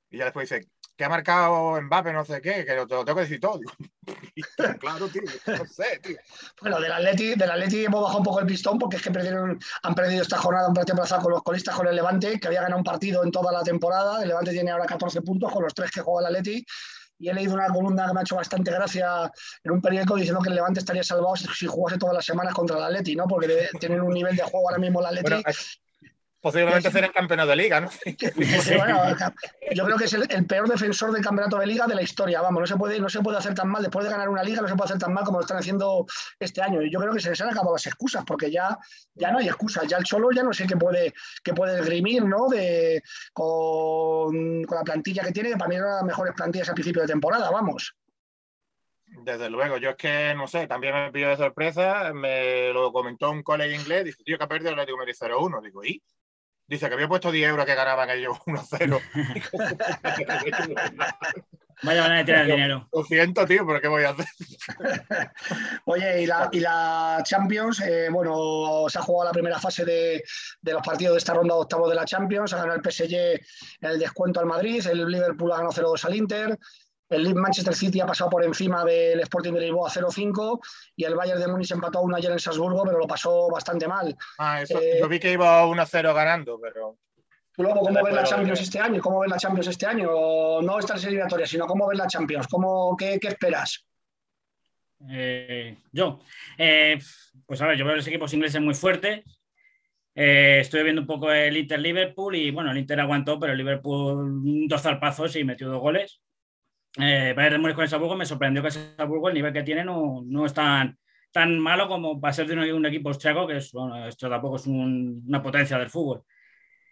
Y 0.09 0.17
ya 0.17 0.25
después 0.25 0.49
dice, 0.49 0.67
que 0.95 1.03
ha 1.03 1.09
marcado 1.09 1.81
Mbappé, 1.81 2.13
no 2.13 2.23
sé 2.23 2.41
qué, 2.41 2.63
que 2.65 2.75
lo, 2.75 2.87
tengo 2.87 3.03
que 3.03 3.21
decir 3.21 3.39
todo. 3.39 3.59
claro, 4.79 5.07
tío, 5.07 5.21
no 5.47 5.65
sé, 5.65 5.99
tío. 6.03 6.17
Bueno, 6.61 6.79
del 6.79 6.91
Atleti, 6.91 7.35
del 7.35 7.49
Atleti 7.49 7.85
hemos 7.85 8.01
bajado 8.01 8.19
un 8.19 8.25
poco 8.25 8.39
el 8.39 8.45
pistón 8.45 8.77
porque 8.77 8.97
es 8.97 9.01
que 9.01 9.11
perdieron, 9.11 9.59
han 9.81 9.95
perdido 9.95 10.21
esta 10.21 10.37
jornada 10.37 10.67
un 10.67 10.73
partido 10.73 10.97
con 11.21 11.31
los 11.31 11.43
colistas 11.43 11.75
con 11.75 11.87
el 11.87 11.95
Levante, 11.95 12.39
que 12.39 12.47
había 12.47 12.61
ganado 12.61 12.77
un 12.77 12.83
partido 12.83 13.23
en 13.23 13.31
toda 13.31 13.51
la 13.51 13.63
temporada. 13.63 14.21
El 14.21 14.27
Levante 14.27 14.51
tiene 14.51 14.71
ahora 14.71 14.85
14 14.85 15.21
puntos 15.21 15.51
con 15.51 15.63
los 15.63 15.73
tres 15.73 15.89
que 15.91 16.01
juega 16.01 16.27
el 16.27 16.35
Atleti 16.35 16.65
y 17.19 17.29
he 17.29 17.33
leído 17.33 17.53
una 17.53 17.67
columna 17.67 18.07
que 18.07 18.13
me 18.13 18.19
ha 18.19 18.23
hecho 18.23 18.35
bastante 18.35 18.71
gracia 18.71 19.31
en 19.63 19.71
un 19.71 19.81
periódico 19.81 20.15
diciendo 20.15 20.41
que 20.41 20.49
el 20.49 20.55
Levante 20.55 20.79
estaría 20.79 21.03
salvado 21.03 21.35
si 21.35 21.65
jugase 21.65 21.97
todas 21.97 22.15
las 22.15 22.25
semanas 22.25 22.53
contra 22.53 22.77
el 22.77 22.83
Atleti, 22.83 23.15
¿no? 23.15 23.27
Porque 23.27 23.69
tienen 23.79 24.01
un 24.01 24.13
nivel 24.13 24.35
de 24.35 24.43
juego 24.43 24.69
ahora 24.69 24.79
mismo 24.79 24.99
el 24.99 25.05
Atleti 25.05 25.43
Posiblemente 26.43 26.91
ser 26.91 27.05
el 27.05 27.13
campeón 27.13 27.47
de 27.47 27.55
liga, 27.55 27.79
¿no? 27.79 27.89
yo 29.73 29.85
creo 29.85 29.97
que 29.97 30.03
es 30.03 30.13
el, 30.13 30.45
peor 30.45 30.67
defensor 30.67 31.13
del 31.13 31.23
campeonato 31.23 31.57
de 31.57 31.65
liga 31.65 31.87
de 31.87 31.95
la 31.95 32.01
historia. 32.01 32.41
Vamos, 32.41 32.59
no 32.59 32.67
se, 32.67 32.75
puede, 32.75 32.99
no 32.99 33.07
se 33.07 33.21
puede 33.21 33.37
hacer 33.37 33.53
tan 33.53 33.69
mal. 33.69 33.81
Después 33.81 34.03
de 34.03 34.11
ganar 34.11 34.27
una 34.27 34.43
liga, 34.43 34.61
no 34.61 34.67
se 34.67 34.75
puede 34.75 34.87
hacer 34.89 34.97
tan 34.99 35.13
mal 35.13 35.23
como 35.23 35.37
lo 35.37 35.43
están 35.43 35.59
haciendo 35.59 36.05
este 36.37 36.61
año. 36.61 36.81
Y 36.81 36.91
yo 36.91 36.99
creo 36.99 37.13
que 37.13 37.21
se 37.21 37.29
les 37.29 37.39
han 37.39 37.47
acabado 37.47 37.71
las 37.71 37.87
excusas, 37.87 38.25
porque 38.27 38.51
ya, 38.51 38.77
ya 39.15 39.31
no 39.31 39.37
hay 39.37 39.47
excusas. 39.47 39.87
Ya 39.87 39.95
el 39.95 40.03
Cholo 40.03 40.31
ya 40.35 40.43
no 40.43 40.51
sé 40.51 40.67
qué 40.67 40.75
puede, 40.75 41.13
qué 41.41 41.53
puede 41.53 41.79
esgrimir, 41.79 42.25
¿no? 42.25 42.49
De, 42.49 43.01
con, 43.31 44.65
con 44.65 44.77
la 44.77 44.83
plantilla 44.83 45.23
que 45.23 45.31
tiene, 45.31 45.51
que 45.51 45.55
para 45.55 45.69
mí 45.69 45.75
era 45.75 45.85
una 45.85 45.93
de 45.93 45.99
las 46.01 46.07
mejores 46.07 46.33
plantillas 46.35 46.67
a 46.67 46.73
principio 46.73 47.03
de 47.03 47.07
temporada, 47.07 47.49
vamos. 47.51 47.95
Desde 49.05 49.49
luego, 49.49 49.77
yo 49.77 49.91
es 49.91 49.95
que 49.95 50.33
no 50.35 50.47
sé, 50.47 50.67
también 50.67 50.93
me 50.93 51.11
pidió 51.13 51.29
de 51.29 51.37
sorpresa, 51.37 52.11
me 52.13 52.73
lo 52.73 52.91
comentó 52.91 53.31
un 53.31 53.43
colega 53.43 53.73
inglés, 53.73 54.03
dice, 54.03 54.23
tío, 54.25 54.37
que 54.37 54.43
ha 54.43 54.47
perdido 54.47 54.71
el 54.71 54.79
Atlético 54.79 54.97
Madrid 54.97 55.15
0-1. 55.17 55.61
Digo, 55.61 55.85
¿y? 55.85 56.03
Dice 56.67 56.87
que 56.87 56.93
había 56.93 57.07
puesto 57.07 57.31
10 57.31 57.49
euros 57.49 57.65
que 57.65 57.75
ganaban 57.75 58.09
ellos 58.09 58.37
1-0. 58.45 59.01
Vaya 61.83 62.01
van 62.01 62.11
a 62.13 62.25
tirar 62.25 62.45
el 62.45 62.51
dinero. 62.51 62.87
Lo 62.93 63.03
siento, 63.03 63.45
tío, 63.45 63.67
pero 63.67 63.81
¿qué 63.81 63.87
voy 63.89 64.03
a 64.03 64.11
hacer? 64.11 64.25
Oye, 65.85 66.21
y 66.21 66.25
la, 66.25 66.49
y 66.51 66.61
la 66.61 67.21
Champions, 67.23 67.81
eh, 67.81 68.07
bueno, 68.09 68.85
se 68.87 68.99
ha 68.99 69.01
jugado 69.01 69.29
la 69.29 69.33
primera 69.33 69.59
fase 69.59 69.83
de, 69.83 70.23
de, 70.61 70.71
los 70.71 70.81
partidos 70.81 71.15
de 71.15 71.17
esta 71.17 71.33
ronda 71.33 71.55
de 71.55 71.61
octavos 71.61 71.89
de 71.89 71.95
la 71.95 72.05
Champions. 72.05 72.53
Ha 72.53 72.57
ganado 72.57 72.79
el 72.79 72.91
PSG 72.91 73.15
en 73.15 73.89
el 73.89 73.99
descuento 73.99 74.39
al 74.39 74.45
Madrid, 74.45 74.85
el 74.87 75.05
Liverpool 75.05 75.51
ha 75.51 75.57
ganado 75.57 75.73
0-2 75.73 76.05
al 76.05 76.15
Inter, 76.15 76.59
el 77.13 77.35
Manchester 77.35 77.73
City 77.73 77.99
ha 77.99 78.05
pasado 78.05 78.29
por 78.29 78.43
encima 78.43 78.83
del 78.83 79.19
Sporting 79.21 79.53
de 79.53 79.61
Lisboa 79.61 79.89
0-5 79.89 80.59
y 80.95 81.05
el 81.05 81.15
Bayern 81.15 81.39
de 81.39 81.47
Múnich 81.47 81.71
empató 81.71 82.01
1 82.01 82.15
ayer 82.15 82.31
en 82.31 82.39
Salzburgo, 82.39 82.83
pero 82.83 82.97
lo 82.97 83.07
pasó 83.07 83.49
bastante 83.49 83.87
mal. 83.87 84.15
Ah, 84.37 84.61
eso, 84.61 84.79
eh, 84.79 84.97
yo 84.99 85.07
vi 85.07 85.19
que 85.19 85.31
iba 85.31 85.65
1-0 85.65 86.13
ganando, 86.13 86.59
pero... 86.59 86.97
¿Tú 87.55 87.61
luego 87.61 87.81
cómo 87.81 88.03
ves 88.03 88.15
la 88.15 88.23
Champions 88.23 88.61
este 88.61 88.79
año? 88.79 88.99
¿Cómo 88.99 89.19
ves 89.19 89.29
la 89.29 89.37
Champions 89.37 89.67
este 89.67 89.85
año? 89.85 90.61
No 90.61 90.79
estas 90.79 91.03
eliminatorias, 91.05 91.49
sino 91.49 91.67
cómo 91.67 91.87
ves 91.87 91.99
la 91.99 92.07
Champions. 92.07 92.47
¿Cómo, 92.47 92.97
qué, 92.97 93.19
esperas? 93.21 93.85
Eh, 95.07 95.77
yo, 95.91 96.19
eh, 96.57 96.97
pues 97.45 97.61
a 97.61 97.67
ver, 97.67 97.77
yo 97.77 97.85
veo 97.85 97.95
los 97.95 98.07
equipos 98.07 98.33
ingleses 98.33 98.59
muy 98.59 98.73
fuertes. 98.73 99.23
estoy 100.15 100.81
viendo 100.81 101.01
un 101.01 101.07
poco 101.07 101.31
el 101.31 101.55
Inter 101.55 101.79
Liverpool 101.79 102.35
y 102.35 102.49
bueno, 102.49 102.71
el 102.71 102.77
Inter 102.79 102.99
aguantó, 102.99 103.39
pero 103.39 103.51
el 103.51 103.59
Liverpool 103.59 104.67
dos 104.67 104.81
zarpazos 104.81 105.35
y 105.35 105.43
metió 105.43 105.69
dos 105.69 105.79
goles 105.79 106.23
eh, 106.99 107.33
Bayern 107.35 107.55
de 107.55 107.59
Múnich 107.59 107.75
con 107.75 107.83
el 107.83 107.89
Salzburgo 107.89 108.15
me 108.15 108.25
sorprendió 108.25 108.61
que 108.61 108.67
el 108.67 108.73
Salzburgo 108.73 109.29
el 109.29 109.33
nivel 109.33 109.53
que 109.53 109.63
tiene 109.63 109.83
no, 109.83 110.21
no 110.25 110.45
es 110.45 110.53
tan, 110.53 110.97
tan 111.31 111.59
malo 111.59 111.87
como 111.87 112.19
va 112.19 112.29
a 112.29 112.33
ser 112.33 112.47
de 112.47 112.73
un, 112.73 112.85
equipo 112.85 113.09
austriaco, 113.09 113.47
que 113.47 113.57
es, 113.57 113.71
bueno, 113.71 114.07
esto 114.07 114.29
tampoco 114.29 114.57
es 114.57 114.67
una 114.67 115.41
potencia 115.41 115.77
del 115.79 115.89
fútbol. 115.89 116.23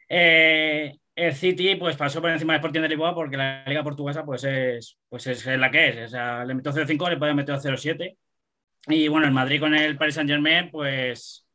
Eh, 0.09 0.97
el 1.15 1.33
City 1.35 1.75
pues 1.75 1.95
pasó 1.95 2.21
por 2.21 2.31
encima 2.31 2.53
del 2.53 2.59
Sporting 2.59 2.81
de 2.81 2.89
Lisboa 2.89 3.13
porque 3.13 3.37
la 3.37 3.63
liga 3.65 3.83
portuguesa 3.83 4.25
pues 4.25 4.43
es, 4.43 4.97
pues 5.07 5.27
es 5.27 5.45
la 5.45 5.69
que 5.69 5.89
es. 5.89 5.97
O 6.05 6.07
sea, 6.09 6.43
le 6.45 6.55
metió 6.55 6.71
0-5, 6.73 7.09
le 7.09 7.17
puede 7.17 7.33
meter 7.33 7.55
0-7. 7.55 8.17
Y 8.87 9.07
bueno, 9.07 9.27
el 9.27 9.33
Madrid 9.33 9.59
con 9.59 9.75
el 9.75 9.97
Paris 9.97 10.15
Saint 10.15 10.29
Germain 10.29 10.71
pues, 10.71 11.47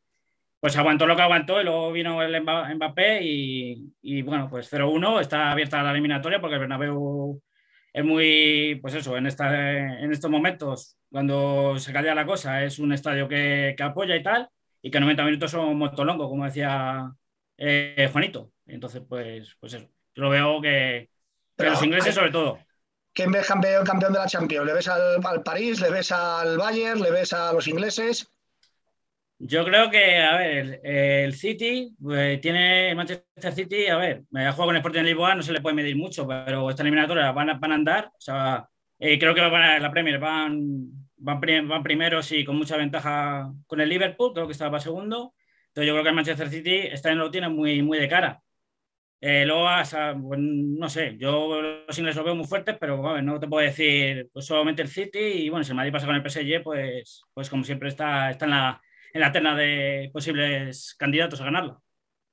pues 0.60 0.76
aguantó 0.76 1.06
lo 1.06 1.16
que 1.16 1.22
aguantó 1.22 1.60
y 1.60 1.64
luego 1.64 1.92
vino 1.92 2.22
el 2.22 2.40
Mbappé 2.42 3.20
y, 3.22 3.92
y 4.02 4.22
bueno, 4.22 4.48
pues 4.48 4.72
0-1, 4.72 5.20
está 5.20 5.50
abierta 5.50 5.82
la 5.82 5.90
eliminatoria 5.90 6.40
porque 6.40 6.54
el 6.54 6.60
Bernabéu 6.60 7.42
es 7.96 8.04
muy, 8.04 8.78
pues 8.82 8.92
eso, 8.94 9.16
en, 9.16 9.26
esta, 9.26 9.98
en 10.02 10.12
estos 10.12 10.30
momentos, 10.30 10.98
cuando 11.10 11.78
se 11.78 11.94
calla 11.94 12.14
la 12.14 12.26
cosa, 12.26 12.62
es 12.62 12.78
un 12.78 12.92
estadio 12.92 13.26
que, 13.26 13.72
que 13.74 13.82
apoya 13.82 14.14
y 14.14 14.22
tal, 14.22 14.50
y 14.82 14.90
que 14.90 15.00
90 15.00 15.24
minutos 15.24 15.50
son 15.50 15.78
motolongo, 15.78 16.28
como 16.28 16.44
decía 16.44 17.10
eh, 17.56 18.10
Juanito. 18.12 18.52
Entonces, 18.66 19.02
pues, 19.08 19.56
pues 19.58 19.72
eso, 19.72 19.88
yo 20.14 20.24
lo 20.24 20.28
veo 20.28 20.60
que, 20.60 21.08
los 21.56 21.82
ingleses 21.82 22.14
sobre 22.14 22.30
todo. 22.30 22.58
¿Quién 23.14 23.32
ves 23.32 23.48
campeón, 23.48 23.86
campeón 23.86 24.12
de 24.12 24.18
la 24.18 24.26
Champions? 24.26 24.66
¿Le 24.66 24.74
ves 24.74 24.88
al, 24.88 25.24
al 25.24 25.42
París? 25.42 25.80
¿Le 25.80 25.88
ves 25.88 26.12
al 26.12 26.58
Bayern? 26.58 27.00
¿Le 27.00 27.10
ves 27.10 27.32
a 27.32 27.54
los 27.54 27.66
ingleses? 27.66 28.30
Yo 29.38 29.64
creo 29.66 29.90
que, 29.90 30.16
a 30.16 30.36
ver, 30.38 30.80
el 30.82 31.34
City 31.34 31.94
pues, 32.00 32.40
tiene 32.40 32.94
Manchester 32.94 33.52
City, 33.52 33.86
a 33.86 33.96
ver, 33.96 34.22
me 34.30 34.46
ha 34.46 34.52
jugado 34.52 34.68
con 34.68 34.76
el 34.76 34.80
Sporting 34.80 35.00
de 35.00 35.06
Lisboa, 35.08 35.34
no 35.34 35.42
se 35.42 35.52
le 35.52 35.60
puede 35.60 35.76
medir 35.76 35.94
mucho, 35.94 36.26
pero 36.26 36.70
esta 36.70 36.82
eliminatoria 36.82 37.32
van 37.32 37.50
a, 37.50 37.54
van 37.54 37.72
a 37.72 37.74
andar. 37.74 38.06
O 38.06 38.20
sea, 38.20 38.66
eh, 38.98 39.18
creo 39.18 39.34
que 39.34 39.42
van 39.42 39.62
a, 39.62 39.78
la 39.78 39.90
Premier 39.90 40.18
van, 40.18 40.62
van, 41.16 41.68
van, 41.68 41.82
primeros 41.82 42.32
y 42.32 42.44
con 42.46 42.56
mucha 42.56 42.78
ventaja 42.78 43.52
con 43.66 43.80
el 43.80 43.90
Liverpool, 43.90 44.32
creo 44.32 44.46
que 44.46 44.52
estaba 44.52 44.80
segundo. 44.80 45.34
Entonces 45.68 45.86
yo 45.88 45.92
creo 45.92 46.02
que 46.02 46.08
el 46.08 46.14
Manchester 46.14 46.48
City 46.48 46.76
este 46.90 47.10
año 47.10 47.18
lo 47.18 47.30
tiene 47.30 47.48
muy, 47.50 47.82
muy 47.82 47.98
de 47.98 48.08
cara. 48.08 48.40
Eh, 49.20 49.44
luego, 49.46 49.66
pues, 50.28 50.40
no 50.40 50.88
sé, 50.88 51.16
yo 51.18 51.60
los 51.60 51.98
ingleses 51.98 52.16
los 52.16 52.24
veo 52.24 52.34
muy 52.34 52.46
fuertes, 52.46 52.76
pero 52.78 53.20
no 53.22 53.40
te 53.40 53.48
puedo 53.48 53.66
decir 53.66 54.30
pues, 54.32 54.46
solamente 54.46 54.82
el 54.82 54.88
City 54.88 55.18
y 55.18 55.48
bueno, 55.50 55.64
si 55.64 55.72
el 55.72 55.76
Madrid 55.76 55.92
pasa 55.92 56.06
con 56.06 56.16
el 56.16 56.22
PSG, 56.30 56.62
pues, 56.62 57.22
pues 57.34 57.50
como 57.50 57.64
siempre 57.64 57.88
está, 57.88 58.30
está 58.30 58.44
en 58.46 58.50
la 58.52 58.80
en 59.16 59.20
la 59.20 59.32
terna 59.32 59.56
de 59.56 60.10
posibles 60.12 60.94
candidatos 60.98 61.40
a 61.40 61.44
ganarlo. 61.44 61.82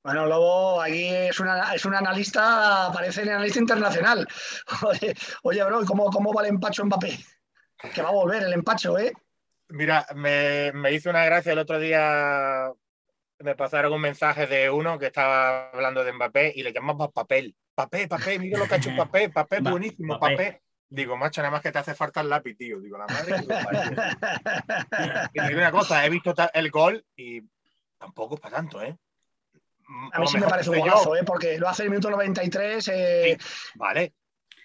Bueno, 0.02 0.26
Lobo, 0.26 0.82
aquí 0.82 1.06
es, 1.06 1.40
una, 1.40 1.74
es 1.74 1.82
un 1.86 1.94
analista, 1.94 2.90
parece 2.92 3.22
un 3.22 3.30
analista 3.30 3.58
internacional. 3.58 4.28
Oye, 5.42 5.64
bro, 5.64 5.82
¿cómo, 5.86 6.10
¿cómo 6.10 6.34
va 6.34 6.42
el 6.42 6.50
empacho 6.50 6.84
Mbappé? 6.84 7.18
Que 7.94 8.02
va 8.02 8.10
a 8.10 8.12
volver 8.12 8.42
el 8.42 8.52
empacho, 8.52 8.98
¿eh? 8.98 9.14
Mira, 9.68 10.06
me, 10.14 10.72
me 10.72 10.92
hizo 10.92 11.08
una 11.08 11.24
gracia 11.24 11.52
el 11.52 11.58
otro 11.58 11.78
día, 11.78 12.70
me 13.38 13.54
pasaron 13.56 13.94
un 13.94 14.00
mensaje 14.02 14.46
de 14.46 14.68
uno 14.68 14.98
que 14.98 15.06
estaba 15.06 15.70
hablando 15.70 16.04
de 16.04 16.12
Mbappé 16.12 16.52
y 16.54 16.62
le 16.62 16.72
llamaba 16.72 17.10
papel. 17.10 17.56
Papel, 17.74 18.06
papel, 18.06 18.40
mira 18.40 18.58
lo 18.58 18.68
que 18.68 18.74
ha 18.74 18.76
hecho 18.76 18.90
papel, 18.96 19.32
papel 19.32 19.62
buenísimo, 19.62 20.20
papel. 20.20 20.60
Digo, 20.94 21.16
macho, 21.16 21.40
nada 21.40 21.50
más 21.50 21.60
que 21.60 21.72
te 21.72 21.78
hace 21.80 21.92
falta 21.92 22.20
el 22.20 22.28
lápiz, 22.28 22.54
tío. 22.54 22.78
Digo, 22.78 22.96
la 22.96 23.06
madre 23.06 23.34
que 23.34 23.54
Y 25.40 25.46
digo 25.48 25.58
una 25.58 25.72
cosa, 25.72 26.06
he 26.06 26.10
visto 26.10 26.32
el 26.52 26.70
gol 26.70 27.04
y 27.16 27.42
tampoco 27.98 28.36
es 28.36 28.40
para 28.40 28.56
tanto, 28.56 28.80
¿eh? 28.80 28.96
A 30.12 30.20
mí 30.20 30.26
sí 30.28 30.38
me 30.38 30.46
parece 30.46 30.70
un 30.70 30.78
golazo, 30.78 31.16
¿eh? 31.16 31.24
Porque 31.24 31.58
lo 31.58 31.68
hace 31.68 31.82
el 31.82 31.90
minuto 31.90 32.10
93. 32.10 32.88
Eh... 32.88 33.36
vale, 33.74 34.14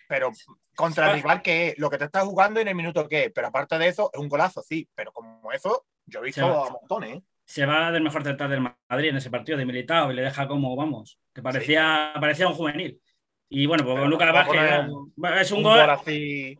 pero 0.07 0.31
contra 0.75 1.09
el 1.09 1.15
rival 1.15 1.41
que 1.41 1.73
lo 1.77 1.89
que 1.89 1.97
te 1.97 2.05
estás 2.05 2.25
jugando 2.25 2.59
en 2.59 2.67
el 2.67 2.75
minuto 2.75 3.07
que 3.07 3.31
pero 3.33 3.47
aparte 3.47 3.79
de 3.79 3.87
eso, 3.87 4.11
es 4.13 4.19
un 4.19 4.29
golazo, 4.29 4.61
sí, 4.61 4.87
pero 4.93 5.11
como 5.11 5.51
eso, 5.51 5.87
yo 6.05 6.19
he 6.19 6.25
visto 6.25 6.45
a 6.45 6.69
montones, 6.69 7.17
¿eh? 7.17 7.23
Se 7.43 7.65
va 7.65 7.91
del 7.91 8.03
mejor 8.03 8.23
central 8.23 8.51
del 8.51 8.61
Madrid 8.61 9.09
en 9.09 9.17
ese 9.17 9.31
partido 9.31 9.57
de 9.57 9.65
militado 9.65 10.11
y 10.11 10.15
le 10.15 10.21
deja 10.21 10.47
como, 10.47 10.75
vamos, 10.75 11.19
que 11.33 11.41
parecía, 11.41 12.13
parecía 12.19 12.47
un 12.47 12.53
juvenil. 12.53 13.01
Y 13.49 13.65
bueno, 13.65 13.83
pues 13.83 14.07
Lucas 14.07 14.31
Vázquez 14.31 14.61
es 15.41 15.51
un, 15.51 15.63
gol, 15.63 15.79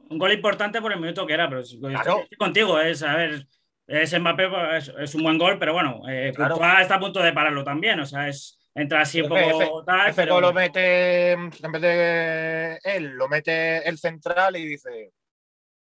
un 0.09 0.17
gol 0.17 0.33
importante 0.33 0.81
por 0.81 0.91
el 0.91 0.99
minuto 0.99 1.25
que 1.25 1.33
era, 1.33 1.47
pero 1.47 1.61
estoy 1.61 2.27
contigo, 2.37 2.79
es, 2.79 3.03
a 3.03 3.15
ver, 3.15 3.45
es 3.85 4.19
Mbappé, 4.19 4.49
es, 4.97 5.13
un 5.13 5.21
buen 5.21 5.37
gol, 5.37 5.59
pero 5.59 5.73
bueno, 5.73 6.01
eh, 6.09 6.29
está 6.29 6.95
a 6.95 6.99
punto 6.99 7.21
de 7.21 7.31
pararlo 7.31 7.63
también, 7.63 7.99
o 7.99 8.05
sea, 8.07 8.27
es 8.27 8.59
entra 8.73 9.01
así 9.01 9.21
un 9.21 9.29
poco 9.29 9.83
tal. 9.83 10.13
pero... 10.15 10.41
lo 10.41 10.53
mete, 10.53 11.33
en 11.33 11.71
vez 11.71 11.81
de 11.81 12.79
él, 12.83 13.09
lo 13.11 13.27
mete 13.27 13.87
el 13.87 13.97
central 13.97 14.55
y 14.55 14.65
dice, 14.65 15.11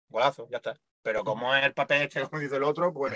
golazo, 0.08 0.48
ya 0.50 0.58
está. 0.58 0.74
Pero 1.02 1.24
como 1.24 1.54
es 1.54 1.64
el 1.64 1.74
papel 1.74 2.02
este, 2.02 2.22
como 2.22 2.40
dice 2.40 2.56
el 2.56 2.62
otro, 2.62 2.92
pues. 2.92 3.12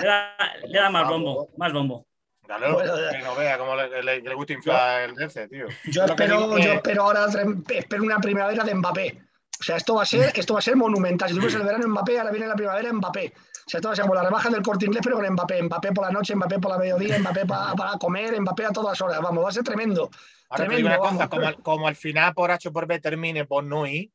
le, 0.00 0.06
da, 0.06 0.36
le 0.64 0.78
da 0.78 0.90
más 0.90 1.08
bombo, 1.08 1.50
más 1.56 1.72
bombo. 1.72 2.06
Que 3.12 3.18
no 3.22 3.34
vea 3.36 3.58
cómo 3.58 3.76
le, 3.76 4.02
le, 4.02 4.34
gusta 4.34 4.54
inflar 4.54 5.02
el 5.02 5.14
DC, 5.14 5.48
tío. 5.48 5.66
Yo 5.84 6.04
espero, 6.04 6.58
yo 6.58 6.72
espero 6.72 7.02
ahora 7.02 7.26
espero 7.68 8.02
una 8.02 8.18
primavera 8.18 8.64
de 8.64 8.74
Mbappé. 8.74 9.22
O 9.60 9.62
sea, 9.62 9.76
esto 9.76 9.96
va 9.96 10.02
a 10.02 10.06
ser, 10.06 10.32
esto 10.34 10.54
va 10.54 10.60
a 10.60 10.62
ser 10.62 10.76
monumental. 10.76 11.28
Si 11.28 11.34
tuvimos 11.34 11.54
el 11.54 11.62
verano 11.62 11.86
Mbappé, 11.88 12.18
ahora 12.18 12.30
viene 12.30 12.46
la 12.46 12.54
primavera 12.54 12.92
Mbappé. 12.92 13.32
O 13.36 13.70
sea, 13.70 13.78
esto 13.78 13.88
va 13.88 13.92
a 13.92 13.96
ser 13.96 14.02
como 14.04 14.14
la 14.14 14.22
rebaja 14.22 14.48
del 14.48 14.62
corte 14.62 14.86
inglés, 14.86 15.02
pero 15.04 15.16
con 15.16 15.30
Mbappé. 15.30 15.62
Mbappé 15.62 15.92
por 15.92 16.04
la 16.06 16.10
noche, 16.10 16.34
Mbappé 16.34 16.58
por 16.58 16.70
la 16.70 16.78
mediodía, 16.78 17.18
Mbappé 17.18 17.44
para, 17.44 17.74
para 17.74 17.98
comer, 17.98 18.40
Mbappé 18.40 18.64
a 18.64 18.70
todas 18.70 18.98
horas. 19.02 19.20
Vamos, 19.20 19.44
va 19.44 19.48
a 19.50 19.52
ser 19.52 19.64
tremendo. 19.64 20.08
Ahora 20.48 20.64
te 20.64 20.68
Tremendo, 20.68 20.76
digo 20.88 20.88
una 21.02 21.10
cosa, 21.10 21.28
como, 21.28 21.46
al- 21.46 21.62
como 21.62 21.88
al 21.88 21.96
final 21.96 22.32
por 22.32 22.50
H 22.50 22.68
o 22.68 22.72
por 22.72 22.86
B 22.86 22.98
termine 23.00 23.44
por 23.44 23.62
no 23.64 23.86
ir, 23.86 24.10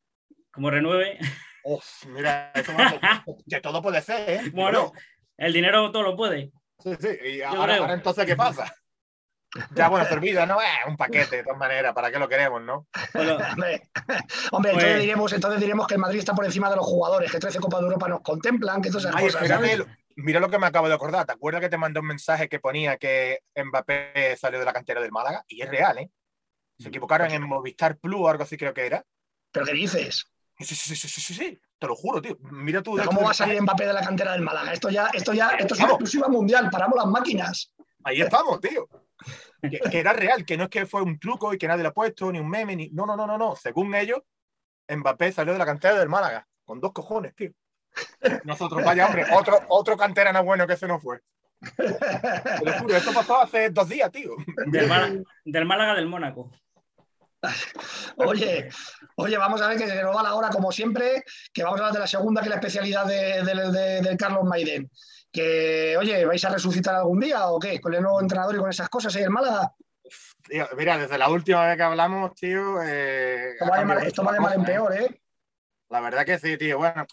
Como 0.51 0.71
renueve. 0.71 1.19
uf, 1.65 2.05
mira, 2.07 2.51
eso 2.55 2.73
va 2.75 2.87
a 2.87 2.89
ser- 2.89 2.99
que 3.47 3.61
todo 3.61 3.81
puede 3.83 4.01
ser, 4.01 4.27
¿eh? 4.29 4.41
Bueno, 4.51 4.91
el 5.37 5.53
dinero 5.53 5.91
todo 5.91 6.01
lo 6.01 6.15
puede. 6.15 6.51
Sí, 6.83 6.95
sí. 6.99 7.07
Y 7.23 7.41
ahora, 7.41 7.93
entonces, 7.93 8.25
¿qué 8.25 8.35
pasa? 8.35 8.73
Ya, 9.75 9.87
bueno, 9.87 10.03
servida, 10.07 10.47
¿no? 10.47 10.59
Eh, 10.59 10.65
un 10.87 10.97
paquete, 10.97 11.35
de 11.37 11.43
todas 11.43 11.59
maneras, 11.59 11.93
¿para 11.93 12.09
qué 12.11 12.17
lo 12.17 12.27
queremos, 12.27 12.59
no? 12.63 12.87
Pues 13.11 13.29
Hombre, 13.51 13.89
hombre, 14.51 14.71
entonces, 14.71 14.73
Pues- 14.73 15.01
diremos, 15.01 15.33
entonces 15.33 15.61
diremos 15.61 15.85
que 15.85 15.93
el 15.93 15.99
Madrid 15.99 16.17
está 16.17 16.33
por 16.33 16.43
encima 16.45 16.71
de 16.71 16.75
los 16.75 16.85
jugadores, 16.85 17.31
que 17.31 17.37
13 17.37 17.59
Copas 17.59 17.81
de 17.81 17.85
Europa 17.85 18.07
nos 18.07 18.21
contemplan, 18.21 18.81
que 18.81 18.89
todas 18.89 19.05
esas 19.05 19.15
Ay, 19.15 19.25
cosas. 19.27 19.43
espérate, 19.43 19.85
mira 20.15 20.39
lo 20.39 20.49
que 20.49 20.57
me 20.57 20.65
acabo 20.65 20.87
de 20.87 20.95
acordar. 20.95 21.27
¿Te 21.27 21.33
acuerdas 21.33 21.61
que 21.61 21.69
te 21.69 21.77
mandé 21.77 21.99
un 21.99 22.07
mensaje 22.07 22.49
que 22.49 22.59
ponía 22.59 22.97
que 22.97 23.41
Mbappé 23.55 24.35
salió 24.37 24.57
de 24.57 24.65
la 24.65 24.73
cantera 24.73 25.01
del 25.01 25.11
Málaga? 25.11 25.45
Y 25.47 25.61
es 25.61 25.69
real, 25.69 25.99
¿eh? 25.99 26.09
Se 26.79 26.87
equivocaron 26.89 27.29
en 27.29 27.43
Movistar 27.43 27.97
Plus 27.97 28.21
o 28.21 28.29
algo 28.29 28.41
así 28.43 28.57
creo 28.57 28.73
que 28.73 28.87
era. 28.87 29.05
¿Pero 29.51 29.67
qué 29.67 29.73
dices? 29.73 30.25
Sí, 30.57 30.65
sí, 30.65 30.75
sí, 30.75 30.95
sí, 30.95 31.07
sí, 31.07 31.21
sí, 31.21 31.33
sí. 31.35 31.59
Te 31.79 31.87
lo 31.87 31.95
juro, 31.95 32.21
tío. 32.21 32.37
Mira 32.51 32.81
tú. 32.81 32.91
¿Pero 32.95 33.03
de- 33.03 33.07
¿Cómo 33.07 33.25
va 33.25 33.31
a 33.31 33.33
salir 33.33 33.61
Mbappé 33.61 33.85
de 33.87 33.93
la 33.93 34.01
cantera 34.01 34.31
del 34.33 34.41
Málaga? 34.41 34.71
Esto 34.73 34.89
ya, 34.89 35.07
esto 35.13 35.33
ya, 35.33 35.49
esto 35.51 35.73
es 35.73 35.79
una 35.81 35.89
exclusiva 35.89 36.27
mundial, 36.29 36.69
paramos 36.71 36.95
las 36.97 37.07
máquinas. 37.07 37.73
Ahí 38.03 38.21
estamos, 38.21 38.59
tío. 38.61 38.87
Que, 39.61 39.79
que 39.79 39.99
era 39.99 40.11
real, 40.13 40.45
que 40.45 40.57
no 40.57 40.63
es 40.65 40.69
que 40.69 40.85
fue 40.85 41.01
un 41.01 41.17
truco 41.19 41.53
y 41.53 41.57
que 41.57 41.67
nadie 41.67 41.83
lo 41.83 41.89
ha 41.89 41.93
puesto, 41.93 42.31
ni 42.31 42.39
un 42.39 42.49
meme, 42.49 42.75
ni. 42.75 42.89
No, 42.89 43.05
no, 43.05 43.15
no, 43.15 43.25
no, 43.27 43.37
no. 43.37 43.55
Según 43.55 43.93
ellos, 43.95 44.19
Mbappé 44.89 45.31
salió 45.31 45.53
de 45.53 45.59
la 45.59 45.65
cantera 45.65 45.97
del 45.99 46.09
Málaga. 46.09 46.47
Con 46.65 46.79
dos 46.79 46.91
cojones, 46.93 47.35
tío. 47.35 47.51
Nosotros, 48.43 48.83
vaya 48.83 49.05
hombre, 49.05 49.25
otro, 49.33 49.59
otro 49.69 49.95
canterano 49.97 50.43
bueno 50.43 50.65
que 50.65 50.73
ese 50.73 50.87
no 50.87 50.99
fue. 50.99 51.19
Te 51.77 52.65
lo 52.65 52.73
juro, 52.79 52.95
esto 52.95 53.13
pasó 53.13 53.39
hace 53.41 53.69
dos 53.69 53.87
días, 53.87 54.11
tío. 54.11 54.31
del, 54.67 54.87
Málaga, 54.87 55.21
del 55.45 55.65
Málaga 55.65 55.93
del 55.95 56.07
Mónaco. 56.07 56.51
Oye, 58.17 58.69
oye, 59.17 59.37
vamos 59.37 59.61
a 59.61 59.67
ver 59.67 59.77
que 59.77 59.87
se 59.87 60.01
nos 60.01 60.15
va 60.15 60.23
la 60.23 60.33
hora, 60.35 60.49
como 60.49 60.71
siempre, 60.71 61.23
que 61.53 61.63
vamos 61.63 61.79
a 61.79 61.83
hablar 61.83 61.93
de 61.93 61.99
la 61.99 62.07
segunda, 62.07 62.41
que 62.41 62.45
es 62.47 62.49
la 62.51 62.55
especialidad 62.55 63.05
de, 63.05 63.43
de- 63.43 63.71
de- 63.71 64.01
del 64.01 64.17
Carlos 64.17 64.43
Maiden. 64.45 64.89
Que, 65.31 65.97
oye, 65.97 66.25
¿vais 66.25 66.43
a 66.45 66.49
resucitar 66.49 66.95
algún 66.95 67.19
día 67.19 67.47
o 67.47 67.59
qué? 67.59 67.81
Con 67.81 67.93
el 67.93 68.01
nuevo 68.01 68.21
entrenador 68.21 68.55
y 68.55 68.59
con 68.59 68.69
esas 68.69 68.87
cosas 68.89 69.15
ahí 69.15 69.23
en 69.23 69.31
Málaga. 69.31 69.73
Tío, 70.47 70.67
mira, 70.77 70.97
desde 70.97 71.17
la 71.17 71.29
última 71.29 71.65
vez 71.65 71.75
que 71.77 71.83
hablamos, 71.83 72.33
tío. 72.35 72.81
eh, 72.83 73.51
Esto 73.53 73.65
va 73.69 73.79
de 73.79 73.85
mal, 73.85 73.97
esto 74.05 74.21
mucho 74.21 74.23
va 74.23 74.31
de 74.33 74.37
la 74.37 74.41
mal 74.43 74.53
en 74.53 74.61
¿eh? 74.61 74.65
peor, 74.65 74.93
¿eh? 74.95 75.21
La 75.89 75.99
verdad 76.01 76.25
que 76.25 76.37
sí, 76.39 76.57
tío. 76.57 76.77
Bueno, 76.77 77.05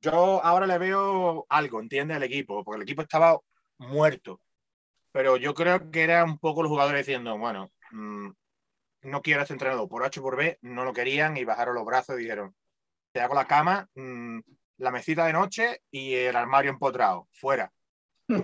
yo 0.00 0.42
ahora 0.44 0.66
le 0.66 0.78
veo 0.78 1.46
algo, 1.48 1.80
¿entiendes? 1.80 2.16
Al 2.16 2.22
equipo, 2.24 2.64
porque 2.64 2.76
el 2.78 2.82
equipo 2.82 3.02
estaba 3.02 3.38
muerto. 3.78 4.40
Pero 5.12 5.36
yo 5.36 5.54
creo 5.54 5.90
que 5.90 6.02
era 6.02 6.24
un 6.24 6.38
poco 6.38 6.62
los 6.62 6.70
jugadores 6.70 7.06
diciendo, 7.06 7.36
bueno, 7.38 7.70
mm, 7.92 8.30
no 9.02 9.22
quiero 9.22 9.40
a 9.40 9.42
este 9.42 9.54
entrenador. 9.54 9.88
Por 9.88 10.04
H 10.04 10.20
por 10.20 10.36
B 10.36 10.58
no 10.62 10.84
lo 10.84 10.92
querían 10.92 11.36
y 11.36 11.44
bajaron 11.44 11.74
los 11.74 11.84
brazos 11.84 12.16
y 12.16 12.22
dijeron, 12.22 12.54
te 13.12 13.20
hago 13.20 13.34
la 13.34 13.46
cama, 13.46 13.88
mm, 13.94 14.40
la 14.78 14.90
mesita 14.90 15.26
de 15.26 15.32
noche 15.32 15.82
y 15.90 16.14
el 16.14 16.36
armario 16.36 16.70
empotrado, 16.70 17.28
fuera. 17.32 17.72
Mm. 18.28 18.40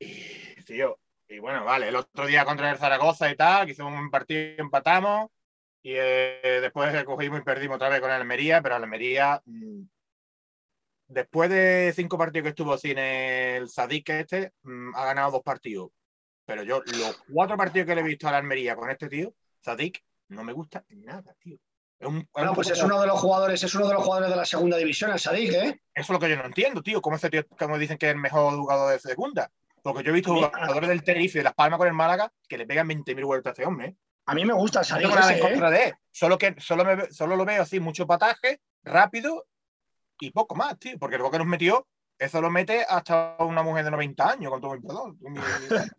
Y, 0.00 0.62
tío, 0.64 0.98
y 1.28 1.38
bueno, 1.40 1.64
vale, 1.64 1.88
el 1.88 1.96
otro 1.96 2.26
día 2.26 2.44
contra 2.44 2.70
el 2.70 2.78
Zaragoza 2.78 3.30
y 3.30 3.36
tal, 3.36 3.66
que 3.66 3.72
hicimos 3.72 3.92
un 3.92 4.10
partido 4.10 4.40
y 4.40 4.60
empatamos. 4.60 5.30
Y 5.82 5.92
eh, 5.94 6.58
después 6.60 7.04
cogimos 7.04 7.40
y 7.40 7.42
perdimos 7.44 7.76
otra 7.76 7.88
vez 7.88 8.00
con 8.00 8.10
el 8.10 8.16
Almería, 8.16 8.60
pero 8.62 8.76
el 8.76 8.82
Almería, 8.82 9.42
mm, 9.44 9.82
después 11.08 11.50
de 11.50 11.92
cinco 11.96 12.18
partidos 12.18 12.44
que 12.44 12.48
estuvo 12.50 12.76
sin 12.78 12.98
el 12.98 13.68
Sadik 13.68 14.08
este, 14.10 14.52
mm, 14.62 14.94
ha 14.94 15.04
ganado 15.06 15.32
dos 15.32 15.42
partidos. 15.42 15.90
Pero 16.44 16.62
yo, 16.62 16.82
los 16.84 17.24
cuatro 17.32 17.56
partidos 17.56 17.86
que 17.86 17.94
le 17.94 18.00
he 18.02 18.04
visto 18.04 18.28
al 18.28 18.34
Almería 18.36 18.76
con 18.76 18.90
este 18.90 19.08
tío, 19.08 19.34
Sadik, 19.68 20.02
no 20.28 20.44
me 20.44 20.52
gusta 20.54 20.82
nada, 20.88 21.34
tío. 21.38 21.56
Es 21.98 22.08
un- 22.08 22.18
es 22.20 22.28
Bueno, 22.32 22.50
un 22.50 22.54
pues 22.54 22.70
es 22.70 22.82
uno 22.82 23.00
de 23.00 23.06
los 23.06 23.18
jugadores, 23.20 23.62
es 23.62 23.74
uno 23.74 23.86
de 23.88 23.94
los 23.94 24.02
jugadores 24.02 24.30
de 24.30 24.36
la 24.36 24.46
segunda 24.46 24.76
división, 24.78 25.10
el 25.10 25.18
Sadik, 25.18 25.52
¿eh? 25.52 25.80
Eso 25.94 26.02
es 26.04 26.08
lo 26.08 26.18
que 26.18 26.30
yo 26.30 26.36
no 26.36 26.46
entiendo, 26.46 26.82
tío. 26.82 27.02
¿Cómo 27.02 27.16
ese 27.16 27.28
tío, 27.28 27.46
como 27.58 27.76
dicen 27.76 27.98
que 27.98 28.06
es 28.06 28.12
el 28.14 28.18
mejor 28.20 28.54
jugador 28.56 28.92
de 28.92 28.98
segunda? 28.98 29.50
Porque 29.82 30.02
yo 30.02 30.10
he 30.10 30.14
visto 30.14 30.34
jugadores 30.34 30.88
del 30.88 31.02
Tenerife 31.04 31.38
y 31.38 31.40
de 31.40 31.44
Las 31.44 31.54
Palmas 31.54 31.78
con 31.78 31.86
el 31.88 31.94
Málaga 31.94 32.32
que 32.48 32.56
le 32.56 32.66
pegan 32.66 32.88
20.000 32.88 33.24
vueltas 33.26 33.50
a 33.50 33.52
ese 33.52 33.66
hombre. 33.66 33.88
¿eh? 33.88 33.96
A 34.26 34.34
mí 34.34 34.44
me 34.44 34.52
gusta 34.54 34.80
el 34.80 34.84
No 34.84 34.88
Sadik 34.88 35.02
tengo 35.06 35.16
nada 35.16 35.32
en 35.32 35.38
ese, 35.38 35.46
¿eh? 35.46 35.50
contra 35.50 35.70
de 35.70 35.84
él. 35.84 35.94
Solo 36.10 36.38
que 36.38 36.54
solo, 36.58 36.84
me, 36.84 37.10
solo 37.10 37.36
lo 37.36 37.44
veo 37.44 37.62
así, 37.62 37.78
mucho 37.80 38.06
pataje, 38.06 38.60
rápido 38.84 39.46
y 40.20 40.30
poco 40.30 40.54
más, 40.54 40.78
tío. 40.78 40.98
Porque 40.98 41.18
lo 41.18 41.30
que 41.30 41.38
nos 41.38 41.46
metió, 41.46 41.86
eso 42.18 42.40
lo 42.40 42.50
mete 42.50 42.84
hasta 42.88 43.36
una 43.40 43.62
mujer 43.62 43.84
de 43.84 43.90
90 43.90 44.30
años, 44.30 44.50
con 44.50 44.60
todo 44.60 44.74
mi 44.74 44.80
perdón. 44.80 45.18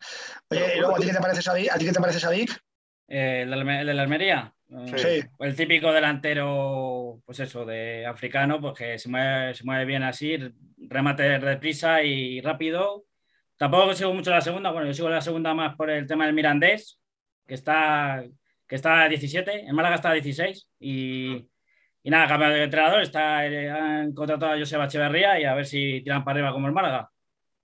Oye, 0.50 0.76
y 0.76 0.80
luego, 0.80 0.96
¿a 0.96 1.00
ti 1.00 1.08
qué 1.08 1.14
te 1.14 1.20
parece 1.22 1.42
Sadik? 1.42 1.72
¿A 1.72 1.78
ti 1.78 1.86
qué 1.86 1.92
te 1.92 2.00
parece 2.00 2.20
Sadik? 2.20 2.52
Eh, 3.10 3.42
¿El, 3.42 3.54
Alme- 3.54 3.82
el 3.82 3.88
del 3.88 4.00
Almería? 4.00 4.54
Eh, 4.70 4.98
Sí. 4.98 5.28
El 5.40 5.56
típico 5.56 5.92
delantero, 5.92 7.22
pues 7.26 7.40
eso, 7.40 7.66
de 7.66 8.06
africano, 8.06 8.62
pues 8.62 8.78
que 8.78 9.00
se 9.00 9.10
mueve, 9.10 9.54
se 9.56 9.64
mueve 9.64 9.86
bien 9.86 10.04
así, 10.04 10.38
remate 10.78 11.24
de 11.24 11.58
prisa 11.58 12.04
y 12.04 12.40
rápido. 12.42 13.06
Tampoco 13.58 13.94
sigo 13.94 14.14
mucho 14.14 14.32
la 14.32 14.42
segunda, 14.42 14.72
bueno, 14.72 14.88
yo 14.88 14.94
sigo 14.94 15.10
la 15.10 15.22
segunda 15.22 15.54
más 15.54 15.76
por 15.76 15.90
el 15.90 16.06
tema 16.08 16.26
del 16.26 16.36
Mirandés, 16.36 17.00
que 17.48 17.56
está, 17.56 18.24
que 18.68 18.76
está 18.76 19.02
a 19.04 19.10
17, 19.10 19.62
en 19.68 19.76
Málaga 19.76 19.96
está 19.96 20.12
a 20.12 20.14
16 20.14 20.70
y, 20.80 21.48
y 22.04 22.10
nada, 22.10 22.28
cambio 22.28 22.50
de 22.50 22.64
entrenador, 22.64 23.02
está, 23.02 23.46
eh, 23.48 23.70
han 23.70 24.14
contratado 24.14 24.54
a 24.54 24.58
Joseba 24.60 24.86
Echeverría 24.86 25.40
y 25.40 25.46
a 25.46 25.56
ver 25.56 25.66
si 25.66 26.02
tiran 26.04 26.24
para 26.24 26.36
arriba 26.40 26.54
como 26.54 26.68
el 26.68 26.74
Málaga. 26.74 27.10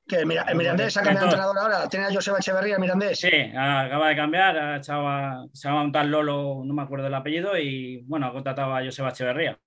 Que 0.08 0.18
el, 0.18 0.26
Mira- 0.28 0.44
el 0.48 0.56
Mirandés 0.56 0.96
ha 0.98 1.02
cambiado 1.02 1.28
de 1.28 1.34
entrenador 1.34 1.58
ahora. 1.58 1.89
Tiene 1.89 2.06
a 2.06 2.13
Joseba 2.13 2.38
Echeverría, 2.38 2.76
el 2.76 2.82
Mirandés. 2.82 3.20
Sí, 3.20 3.30
acaba 3.56 4.10
de 4.10 4.15
cambiar, 4.15 4.58
ha 4.58 4.78
echado 4.78 5.08
a- 5.08 5.46
se 5.52 5.68
llama 5.68 5.84
un 5.84 5.91
tal 5.91 6.12
Lolo, 6.12 6.62
no 6.63 6.74
me 6.74 6.84
acuerdo 6.84 7.06
del 7.06 7.13
apellido, 7.15 7.58
y 7.58 8.04
bueno, 8.04 8.28
ha 8.28 8.32
contratado 8.32 8.76
a 8.76 8.84
Joseba 8.84 9.10
Echeverría. 9.10 9.58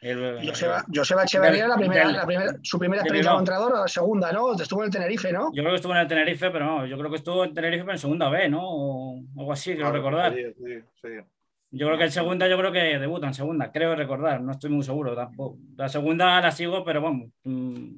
El- 0.00 0.46
Joseba, 0.46 0.84
Joseba 0.94 1.22
Echeverría, 1.24 1.62
Del- 1.62 1.70
la 1.70 1.76
primera, 1.76 2.06
del- 2.06 2.16
la 2.16 2.26
primera, 2.26 2.52
su 2.62 2.78
primera 2.78 3.00
experiencia 3.02 3.30
como 3.30 3.40
entrenador, 3.40 3.72
o 3.72 3.80
la 3.80 3.88
segunda, 3.88 4.32
¿no? 4.32 4.52
Estuvo 4.54 4.80
en 4.82 4.86
el 4.86 4.92
Tenerife, 4.92 5.32
¿no? 5.32 5.50
Yo 5.54 5.62
creo 5.62 5.70
que 5.70 5.76
estuvo 5.76 5.92
en 5.94 5.98
el 6.00 6.06
Tenerife, 6.08 6.50
pero 6.50 6.66
no, 6.66 6.86
yo 6.86 6.98
creo 6.98 7.10
que 7.10 7.16
estuvo 7.16 7.42
en 7.44 7.54
Tenerife 7.54 7.84
pero 7.84 7.92
en 7.92 7.98
segunda 7.98 8.28
B, 8.28 8.48
¿no? 8.50 8.60
O 8.62 9.20
algo 9.38 9.52
así, 9.52 9.74
creo 9.74 9.90
recordar. 9.90 10.34
Sí, 10.34 10.42
sí, 10.58 10.80
sí. 11.02 11.08
Yo 11.70 11.86
creo 11.86 11.98
que 11.98 12.04
en 12.04 12.12
segunda, 12.12 12.46
yo 12.46 12.56
creo 12.58 12.70
que 12.70 12.98
debuta 12.98 13.26
en 13.26 13.34
segunda, 13.34 13.72
creo 13.72 13.96
recordar, 13.96 14.40
no 14.42 14.52
estoy 14.52 14.70
muy 14.70 14.84
seguro 14.84 15.16
tampoco. 15.16 15.58
La 15.76 15.88
segunda 15.88 16.40
la 16.40 16.52
sigo, 16.52 16.84
pero 16.84 17.00
vamos, 17.00 17.30
mm, 17.44 17.88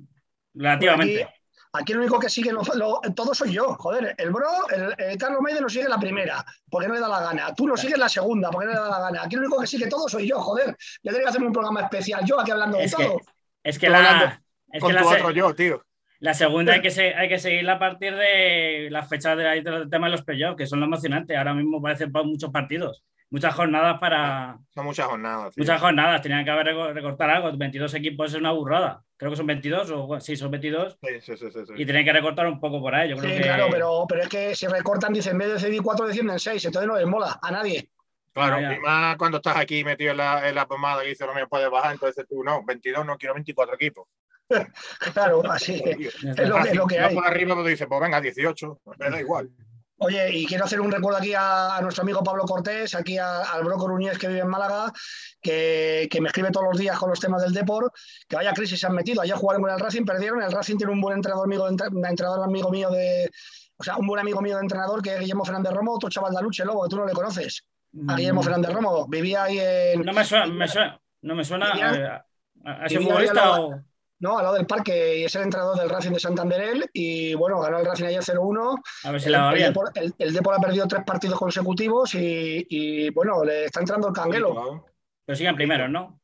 relativamente. 0.57 1.23
Aquí, 1.25 1.33
aquí 1.73 1.93
el 1.93 1.99
único 1.99 2.19
que 2.19 2.29
sigue 2.29 2.53
lo, 2.53 2.63
lo- 2.75 3.01
todo 3.15 3.35
soy 3.35 3.53
yo, 3.53 3.75
joder. 3.75 4.15
El 4.19 4.31
bro, 4.31 4.49
el, 4.75 4.95
el 4.99 5.19
Carlos 5.19 5.41
Maiden 5.43 5.63
lo 5.63 5.69
sigue 5.69 5.89
la 5.89 5.99
primera, 5.99 6.45
porque 6.71 6.89
no 6.89 6.95
le 6.95 7.01
da 7.01 7.09
la 7.09 7.21
gana. 7.21 7.55
Tú 7.55 7.67
lo 7.69 7.77
sigues 7.77 7.99
la 7.99 8.09
segunda, 8.09 8.51
porque 8.51 8.67
no 8.67 8.73
le 8.73 8.79
da 8.81 8.89
la 8.91 9.01
gana. 9.01 9.23
Aquí 9.25 9.35
el 9.37 9.43
único 9.43 9.61
que 9.61 9.67
sigue 9.67 9.87
todo 9.89 10.09
soy 10.09 10.27
yo, 10.29 10.41
joder. 10.41 10.69
Ya 11.03 11.11
tendría 11.13 11.23
que 11.25 11.29
hacer 11.31 11.43
un 11.43 11.53
programa 11.53 11.83
especial, 11.83 12.23
yo 12.25 12.41
aquí 12.41 12.51
hablando 12.51 12.79
de 12.79 12.85
Es 12.85 12.95
que- 12.95 13.05
todo. 13.05 13.21
Es 13.63 13.79
que 13.79 13.89
la, 13.91 14.41
es 14.73 14.81
Con 14.81 14.91
que 14.91 14.95
la, 14.95 15.03
tu 15.03 15.09
se- 15.09 15.15
otro 15.17 15.31
yo, 15.33 15.55
tío. 15.55 15.85
la 16.21 16.35
segunda 16.35 16.73
hay 16.75 16.81
que, 16.83 16.91
se- 16.91 17.15
hay 17.15 17.29
que 17.29 17.39
seguirla 17.39 17.75
a 17.75 17.79
partir 17.79 18.15
de 18.15 18.89
las 18.91 19.09
fechas 19.09 19.37
de 19.37 19.45
del 19.63 19.91
tema 19.91 20.07
de 20.07 20.13
los 20.13 20.23
playoffs, 20.23 20.57
que 20.57 20.67
son 20.67 20.81
lo 20.81 20.87
emocionante. 20.87 21.37
Ahora 21.37 21.53
mismo 21.53 21.83
parecen 21.83 22.11
pa- 22.13 22.23
muchos 22.23 22.51
partidos, 22.51 23.03
muchas 23.31 23.55
jornadas 23.55 23.99
para, 23.99 24.59
Son 24.75 24.85
muchas 24.85 25.07
jornadas. 25.07 25.55
tío. 25.55 25.63
Muchas 25.63 25.81
jornadas, 25.81 26.23
tenían 26.23 26.45
que 26.45 26.51
haber 26.51 26.67
reco- 26.69 26.93
recortar 26.93 27.31
algo. 27.31 27.57
22 27.57 27.95
equipos 27.95 28.33
es 28.33 28.39
una 28.39 28.53
burrada. 28.53 29.03
Creo 29.17 29.31
que 29.31 29.37
son 29.37 29.47
22, 29.47 29.91
o 29.93 30.21
sí, 30.21 30.37
son 30.37 30.51
22. 30.51 30.99
Sí, 31.03 31.21
sí, 31.21 31.37
sí. 31.37 31.49
Y 31.77 31.85
tienen 31.85 32.05
que 32.05 32.13
recortar 32.13 32.47
un 32.47 32.61
poco 32.61 32.81
por 32.81 32.95
ahí. 32.95 33.09
Yo 33.11 33.17
creo 33.17 33.31
Sí, 33.31 33.37
que... 33.39 33.43
claro, 33.45 33.67
pero, 33.71 34.05
pero 34.09 34.23
es 34.23 34.29
que 34.29 34.55
si 34.55 34.67
recortan, 34.67 35.13
dicen, 35.13 35.33
en 35.33 35.39
vez 35.39 35.49
de 35.49 35.55
decidir 35.55 35.83
cuatro, 35.83 36.07
descienden 36.07 36.39
seis, 36.39 36.65
entonces 36.65 36.87
no 36.89 36.97
les 36.97 37.07
mola 37.07 37.39
a 37.43 37.51
nadie. 37.51 37.91
Claro, 38.33 38.61
y 38.61 38.79
más 38.81 39.17
cuando 39.17 39.39
estás 39.39 39.57
aquí 39.57 39.83
metido 39.83 40.11
en 40.11 40.19
la, 40.19 40.47
en 40.47 40.55
la 40.55 40.67
pomada 40.69 41.01
que 41.03 41.09
dice 41.09 41.25
no 41.27 41.33
me 41.33 41.47
puedes 41.47 41.71
bajar, 41.71 41.93
entonces 41.93 42.27
tú 42.29 42.45
no, 42.45 42.63
22 42.67 43.07
no 43.07 43.17
quiero 43.17 43.33
24 43.35 43.75
equipos. 43.77 44.07
Claro, 45.15 45.43
así. 45.51 45.83
Es 45.85 46.23
lo, 46.49 46.59
es 46.59 46.75
lo 46.75 46.87
que 46.87 46.99
No 47.01 47.07
hay. 47.07 47.15
por 47.15 47.27
arriba, 47.27 47.55
pues 47.55 47.65
tú 47.65 47.69
dices, 47.71 47.87
pues 47.89 48.01
venga, 48.01 48.21
18, 48.21 48.81
me 48.99 49.11
da 49.11 49.21
igual. 49.21 49.51
Oye, 49.99 50.31
y 50.37 50.47
quiero 50.47 50.67
hacer 50.67 50.81
un 50.81 50.93
recuerdo 50.93 51.19
aquí 51.19 51.33
a, 51.33 51.77
a 51.77 51.81
nuestro 51.81 52.03
amigo 52.03 52.23
Pablo 52.23 52.45
Cortés, 52.45 52.95
aquí 52.95 53.17
a- 53.17 53.43
al 53.45 53.65
Bro 53.65 53.77
Coruñés 53.79 54.19
que 54.19 54.29
vive 54.29 54.41
en 54.41 54.49
Málaga, 54.49 54.93
que, 55.41 56.07
que 56.11 56.21
me 56.21 56.29
escribe 56.29 56.51
todos 56.51 56.67
los 56.71 56.79
días 56.79 56.99
con 56.99 57.09
los 57.11 57.19
temas 57.19 57.43
del 57.43 57.55
Depor, 57.55 57.91
que 58.29 58.37
vaya 58.37 58.53
crisis 58.53 58.79
se 58.79 58.87
han 58.87 58.95
metido. 58.95 59.23
Ayer 59.23 59.35
jugaron 59.37 59.63
con 59.63 59.71
el 59.71 59.81
Racing, 59.81 60.05
perdieron. 60.05 60.43
El 60.43 60.53
Racing 60.53 60.77
tiene 60.77 60.93
un 60.93 61.01
buen 61.01 61.17
entrenador 61.17 61.47
amigo, 61.47 61.67
entrenador 61.69 62.45
amigo 62.45 62.71
mío 62.71 62.91
de. 62.91 63.31
O 63.79 63.85
sea, 63.85 63.97
un 63.97 64.07
buen 64.07 64.21
amigo 64.21 64.41
mío 64.41 64.57
de 64.57 64.63
entrenador 64.63 65.03
que 65.03 65.15
es 65.15 65.21
Guillermo 65.21 65.45
Fernández 65.45 65.73
Romo, 65.73 65.93
otro 65.95 66.09
chaval 66.11 66.33
de 66.33 66.39
Aluche, 66.39 66.65
Lobo, 66.65 66.83
que 66.85 66.89
tú 66.91 66.97
no 66.97 67.07
le 67.07 67.13
conoces. 67.13 67.63
A 68.09 68.17
Guillermo 68.17 68.43
Fernández 68.43 68.73
Romo. 68.73 69.07
Vivía 69.09 69.45
ahí 69.45 69.59
en. 69.61 70.01
Mm. 70.01 70.05
No 70.05 70.13
me 70.13 70.25
suena, 70.25 70.47
me 70.47 70.69
suena, 70.69 71.01
no 71.23 71.35
me 71.35 71.45
suena 71.45 71.73
Vivía- 71.73 71.95
eh, 71.95 72.07
a, 72.07 72.71
a- 72.71 72.83
a 72.83 72.87
ese 72.87 72.95
futbolista 73.05 73.61
o... 73.61 73.83
No, 74.19 74.39
al 74.39 74.45
lado 74.45 74.57
del 74.57 74.67
parque, 74.67 75.19
y 75.19 75.25
es 75.25 75.35
el 75.35 75.43
entrenador 75.43 75.79
del 75.79 75.91
Racing 75.91 76.13
de 76.13 76.21
Santander. 76.21 76.61
él, 76.61 76.91
Y 76.95 77.35
bueno, 77.35 77.61
ganó 77.61 77.79
el 77.79 77.85
Racing 77.87 78.05
ayer 78.07 78.23
0-1. 78.23 78.81
A 79.05 79.11
ver 79.11 79.21
si 79.21 79.27
El, 79.27 79.33
la 79.33 79.43
va 79.43 79.53
bien. 79.53 79.69
Depor, 79.69 79.93
el- 79.95 80.15
el 80.19 80.33
Depor 80.33 80.55
ha 80.55 80.59
perdido 80.59 80.87
tres 80.89 81.05
partidos 81.05 81.39
consecutivos 81.39 82.15
y, 82.15 82.67
y, 82.71 83.11
bueno, 83.11 83.45
le 83.45 83.67
está 83.67 83.81
entrando 83.81 84.09
el 84.09 84.15
canguelo. 84.15 84.87
Pero 85.25 85.37
siguen 85.37 85.55
primero, 85.55 85.87
¿no? 85.89 86.21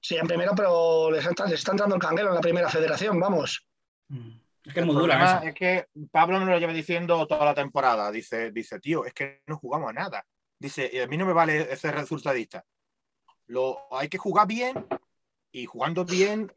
Siguen 0.00 0.26
primero, 0.26 0.52
pero 0.56 1.10
les 1.10 1.26
está, 1.26 1.44
les 1.44 1.54
está 1.58 1.72
entrando 1.72 1.96
el 1.96 2.00
canguelo 2.00 2.28
en 2.30 2.36
la 2.36 2.40
primera 2.40 2.68
federación, 2.70 3.18
vamos. 3.20 3.66
Mm. 4.08 4.30
Es 4.64 4.74
que 4.74 4.80
es 4.80 4.86
muy 4.86 4.94
dura. 4.96 5.42
Es 5.44 5.54
que 5.54 5.86
Pablo 6.10 6.38
me 6.40 6.50
lo 6.52 6.58
lleva 6.58 6.72
diciendo 6.72 7.26
toda 7.26 7.44
la 7.44 7.54
temporada. 7.54 8.10
Dice, 8.10 8.50
dice, 8.52 8.78
tío, 8.80 9.04
es 9.04 9.12
que 9.14 9.42
no 9.46 9.56
jugamos 9.58 9.90
a 9.90 9.92
nada. 9.92 10.24
Dice, 10.58 11.02
a 11.02 11.06
mí 11.06 11.16
no 11.16 11.24
me 11.26 11.32
vale 11.32 11.72
ese 11.72 11.90
resultadista. 11.90 12.64
Lo, 13.46 13.78
hay 13.94 14.08
que 14.08 14.18
jugar 14.18 14.46
bien 14.46 14.86
y 15.52 15.64
jugando 15.66 16.04
bien 16.04 16.52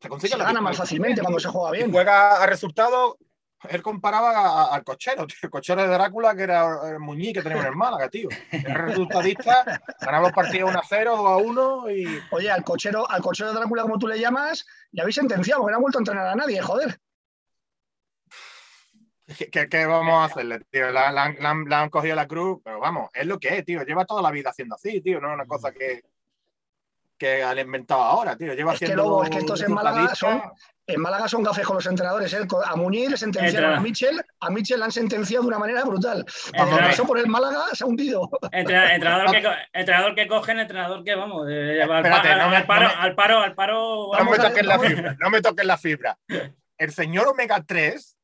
se 0.00 0.08
consigue 0.08 0.34
se 0.34 0.38
gana 0.38 0.60
más 0.60 0.76
fácilmente 0.76 1.20
cuando 1.20 1.40
se 1.40 1.48
juega 1.48 1.70
bien. 1.70 1.90
juega 1.90 2.42
a 2.42 2.46
resultado 2.46 3.16
él 3.70 3.82
comparaba 3.82 4.74
al 4.74 4.84
cochero, 4.84 5.26
tío, 5.26 5.36
el 5.42 5.50
cochero 5.50 5.82
de 5.82 5.88
Drácula, 5.88 6.34
que 6.34 6.42
era 6.42 6.90
el 6.90 6.98
muñí 6.98 7.32
que 7.32 7.42
tenemos 7.42 7.64
en 7.64 7.76
Málaga, 7.76 8.08
tío. 8.08 8.28
Era 8.50 8.86
resultadista, 8.86 9.82
ganaba 10.00 10.28
los 10.28 10.32
partidos 10.32 10.70
1 10.70 10.78
a 10.78 10.82
0, 10.86 11.16
2 11.16 11.26
a 11.26 11.36
1 11.36 11.90
y. 11.90 12.20
Oye, 12.30 12.50
al 12.50 12.64
cochero, 12.64 13.10
al 13.10 13.22
cochero 13.22 13.50
de 13.50 13.58
Drácula, 13.58 13.82
como 13.82 13.98
tú 13.98 14.08
le 14.08 14.18
llamas, 14.18 14.66
le 14.92 15.02
habéis 15.02 15.16
sentenciado, 15.16 15.62
porque 15.62 15.72
no 15.72 15.78
ha 15.78 15.80
vuelto 15.80 15.98
a 15.98 16.02
entrenar 16.02 16.26
a 16.26 16.34
nadie, 16.34 16.60
joder. 16.60 16.98
¿Qué, 19.50 19.86
vamos 19.86 20.14
a 20.14 20.24
hacerle, 20.26 20.60
tío? 20.70 20.90
La, 20.92 21.08
han 21.08 21.90
cogido 21.90 22.14
la 22.14 22.28
cruz, 22.28 22.60
pero 22.62 22.78
vamos, 22.78 23.10
es 23.12 23.26
lo 23.26 23.40
que 23.40 23.58
es, 23.58 23.64
tío. 23.64 23.82
Lleva 23.82 24.04
toda 24.04 24.22
la 24.22 24.30
vida 24.30 24.50
haciendo 24.50 24.76
así, 24.76 25.00
tío. 25.00 25.20
No 25.20 25.28
es 25.30 25.34
una 25.34 25.46
cosa 25.46 25.72
que, 25.72 26.02
que 27.18 27.42
han 27.42 27.58
inventado 27.58 28.02
ahora, 28.02 28.36
tío. 28.36 28.54
Lleva 28.54 28.74
es 28.74 28.80
que 28.80 28.94
luego, 28.94 29.24
es 29.24 29.30
que 29.30 29.38
estos 29.38 29.62
en 29.62 29.72
Málaga 29.72 30.14
son, 30.14 30.42
en 30.86 31.00
Málaga 31.00 31.28
son 31.28 31.44
cafés 31.44 31.64
con 31.64 31.76
los 31.76 31.86
entrenadores. 31.86 32.32
¿eh? 32.32 32.46
A 32.64 32.76
Muñiz 32.76 33.10
le 33.10 33.16
sentenciaron 33.16 33.74
a 33.74 33.80
Michel, 33.80 34.22
a 34.40 34.50
Michel 34.50 34.78
le 34.78 34.84
han 34.84 34.92
sentenciado 34.92 35.42
de 35.42 35.48
una 35.48 35.58
manera 35.58 35.84
brutal. 35.84 36.24
Cuando 36.54 36.76
pasó 36.76 37.06
por 37.06 37.18
el 37.18 37.26
Málaga 37.26 37.64
se 37.72 37.84
ha 37.84 37.86
hundido. 37.86 38.28
entrenador, 38.52 39.30
que, 39.30 39.42
entrenador 39.72 40.14
que 40.14 40.28
cogen, 40.28 40.60
entrenador 40.60 41.04
que 41.04 41.14
vamos, 41.14 41.46
al, 41.46 42.66
paro, 42.66 42.88
al, 42.98 43.14
paro, 43.14 43.40
al 43.40 43.54
paro, 43.54 44.10
No 44.18 44.30
me 44.30 44.38
toques 44.38 44.66
la 44.66 44.78
fibra, 44.78 45.16
no 45.18 45.30
me 45.30 45.40
toques 45.40 45.64
la 45.64 45.78
fibra. 45.78 46.18
El 46.78 46.92
señor 46.92 47.28
Omega 47.28 47.64
3, 47.66 48.16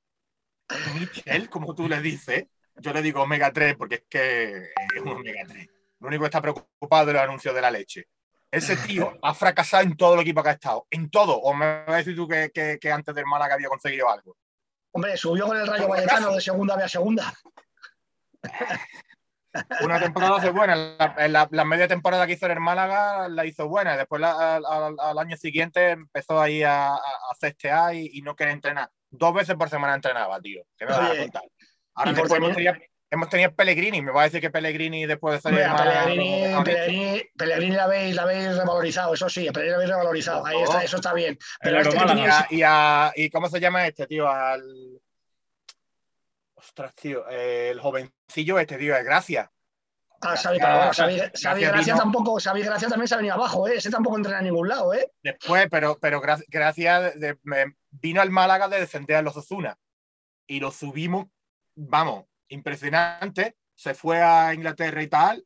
Michel, 0.95 1.49
como 1.49 1.75
tú 1.75 1.89
le 1.89 2.01
dices, 2.01 2.47
yo 2.77 2.93
le 2.93 3.03
digo 3.03 3.23
Omega 3.23 3.53
3 3.53 3.77
porque 3.77 3.95
es 3.97 4.05
que 4.09 4.57
es 4.95 5.03
un 5.03 5.09
Omega 5.09 5.43
3. 5.49 5.69
Lo 6.01 6.09
único 6.09 6.23
que 6.23 6.27
está 6.27 6.43
preocupado 6.43 7.11
es 7.11 7.15
el 7.15 7.21
anuncio 7.21 7.55
de 7.55 7.61
la 7.61 7.71
leche 7.71 8.09
ese 8.53 8.77
tío 8.77 9.19
ha 9.23 9.35
fracasado 9.35 9.83
en 9.83 9.97
todo 9.97 10.15
el 10.15 10.21
equipo 10.21 10.43
que 10.43 10.51
ha 10.51 10.53
estado. 10.53 10.87
En 10.91 11.11
todo. 11.11 11.37
¿O 11.37 11.55
me 11.55 11.85
vas 11.85 11.89
a 11.89 11.97
decir 11.97 12.15
tú 12.15 12.29
que, 12.29 12.51
que, 12.53 12.93
antes 12.93 13.15
del 13.15 13.25
Málaga 13.25 13.55
había 13.55 13.69
conseguido 13.69 14.11
algo? 14.11 14.37
Hombre, 14.93 15.17
subió 15.17 15.47
con 15.47 15.57
el 15.57 15.67
Rayo 15.67 15.89
Vallecano 15.89 16.35
de 16.35 16.41
segunda 16.43 16.75
a 16.75 16.89
segunda. 16.89 17.33
Una 19.83 20.01
temporada 20.01 20.37
hace 20.37 20.51
buena. 20.51 20.77
La, 21.29 21.49
la, 21.51 21.65
media 21.65 21.89
temporada 21.89 22.27
que 22.27 22.35
hizo 22.35 22.45
en 22.47 22.53
el 22.53 22.61
Málaga 22.61 23.29
la 23.29 23.47
hizo 23.47 23.69
buena. 23.69 23.97
Después 23.97 24.23
al 24.23 25.19
año 25.19 25.37
siguiente 25.39 25.91
empezó 25.91 26.41
ahí 26.41 26.63
a, 26.63 26.95
a, 26.95 27.01
a 27.41 27.95
y, 27.95 28.21
no 28.23 28.37
quería 28.37 28.53
entrenar. 28.53 28.91
Dos 29.11 29.33
veces 29.33 29.57
por 29.57 29.71
semana 29.71 29.95
entrenaba, 29.95 30.41
tío. 30.41 30.63
¿Qué 30.77 30.85
me 30.85 30.93
vas 30.93 31.11
a 31.11 31.17
contar? 31.17 31.43
Ahora 31.95 32.13
después 32.13 32.41
hemos 33.13 33.29
tenido 33.29 33.55
Pellegrini. 33.55 34.01
Me 34.01 34.11
va 34.11 34.23
a 34.23 34.25
decir 34.25 34.41
que 34.41 34.51
Pellegrini 34.51 35.07
después 35.07 35.35
de 35.35 35.41
salir 35.41 35.67
Pellegrini, 35.77 37.23
Pellegrini, 37.37 37.77
la, 37.77 37.85
habéis, 37.85 38.15
la 38.15 38.23
habéis 38.23 38.57
revalorizado, 38.57 39.15
eso 39.15 39.29
sí, 39.29 39.51
Pellegrini 39.51 39.71
la 39.71 39.77
habéis 39.77 39.91
revalorizado. 39.91 40.47
Ahí 40.47 40.63
está, 40.63 40.83
eso 40.83 40.97
está 40.97 41.13
bien. 41.13 41.39
Pero 41.61 41.81
este 41.81 42.57
y, 42.57 42.63
a, 42.65 43.13
y, 43.15 43.31
cómo 43.31 43.49
se 43.49 43.61
llama 43.61 43.87
este, 43.87 44.07
tío? 44.07 44.29
Al. 44.29 45.01
Ostras, 46.55 46.95
tío. 46.95 47.29
El 47.29 47.79
jovencillo 47.81 48.59
este, 48.59 48.79
tío, 48.79 48.97
es 48.97 49.05
Gracia. 49.05 49.51
Ah, 50.25 50.37
Xavi, 50.37 50.59
pero 50.59 50.93
Xavi, 50.93 51.65
Gracia 51.65 51.97
tampoco, 51.97 52.39
Xavi 52.39 52.63
Gracia 52.63 52.89
también 52.89 53.09
se 53.09 53.15
ha 53.15 53.17
venido 53.17 53.35
abajo, 53.35 53.67
¿eh? 53.67 53.75
Ese 53.77 53.91
tampoco 53.91 54.17
entrena 54.17 54.39
a 54.39 54.43
ningún 54.43 54.69
lado, 54.69 54.95
¿eh? 54.95 55.11
Después, 55.21 55.67
pero, 55.69 55.99
pero 56.01 56.21
Gracia 56.21 57.13
vino 57.91 58.21
al 58.21 58.31
Málaga 58.31 58.69
de 58.69 58.79
descender 58.79 59.17
a 59.17 59.23
los 59.23 59.37
Ozuna 59.37 59.77
y 60.47 60.61
lo 60.61 60.71
subimos, 60.71 61.27
vamos, 61.75 62.27
impresionante, 62.53 63.57
se 63.75 63.95
fue 63.95 64.21
a 64.23 64.55
Inglaterra 64.55 65.03
y 65.03 65.09
tal, 65.09 65.45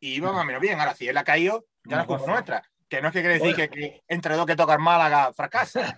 y 0.00 0.14
iba 0.14 0.32
más 0.32 0.42
o 0.42 0.44
menos 0.44 0.62
bien. 0.62 0.78
Ahora, 0.78 0.94
si 0.94 1.08
él 1.08 1.16
ha 1.16 1.24
caído, 1.24 1.66
ya 1.84 1.96
no 1.96 2.02
es 2.02 2.08
culpa 2.08 2.26
nuestra. 2.26 2.62
Que 2.88 3.02
no 3.02 3.08
es 3.08 3.12
que 3.12 3.20
quiere 3.20 3.38
decir 3.38 3.54
que, 3.54 4.02
entre 4.08 4.34
dos 4.34 4.46
que 4.46 4.56
tocan 4.56 4.80
Málaga 4.80 5.30
fracasa. 5.34 5.94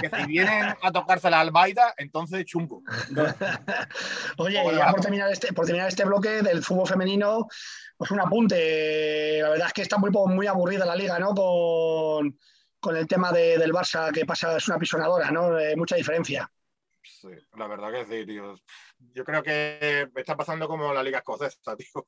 Que 0.00 0.08
si 0.08 0.26
vienen 0.26 0.74
a 0.80 0.90
tocársela 0.90 1.40
al 1.40 1.50
Baida, 1.50 1.92
entonces 1.98 2.46
chungo. 2.46 2.82
Oye, 4.38 4.62
ya 4.74 4.90
por 4.90 5.00
terminar, 5.02 5.30
este, 5.30 5.52
por 5.52 5.66
terminar 5.66 5.88
este 5.88 6.06
bloque 6.06 6.40
del 6.40 6.62
fútbol 6.62 6.88
femenino, 6.88 7.46
pues 7.98 8.10
un 8.10 8.20
apunte. 8.20 9.40
La 9.42 9.50
verdad 9.50 9.66
es 9.66 9.72
que 9.74 9.82
está 9.82 9.98
muy, 9.98 10.10
muy 10.10 10.46
aburrida 10.46 10.86
la 10.86 10.96
liga, 10.96 11.18
¿no? 11.18 11.34
Con, 11.34 12.38
con 12.80 12.96
el 12.96 13.06
tema 13.06 13.30
del 13.30 13.72
Barça 13.72 14.10
que 14.12 14.24
pasa, 14.24 14.56
es 14.56 14.68
una 14.68 14.78
pisonadora, 14.78 15.30
¿no? 15.30 15.50
mucha 15.76 15.96
diferencia. 15.96 16.50
Sí, 17.02 17.28
la 17.56 17.66
verdad 17.66 17.92
que 17.92 18.06
sí, 18.06 18.26
tío. 18.26 18.56
Yo 19.14 19.24
creo 19.24 19.42
que 19.42 20.08
está 20.14 20.36
pasando 20.36 20.68
como 20.68 20.92
la 20.92 21.02
Liga 21.02 21.18
Escocesa, 21.18 21.76
tío. 21.76 22.06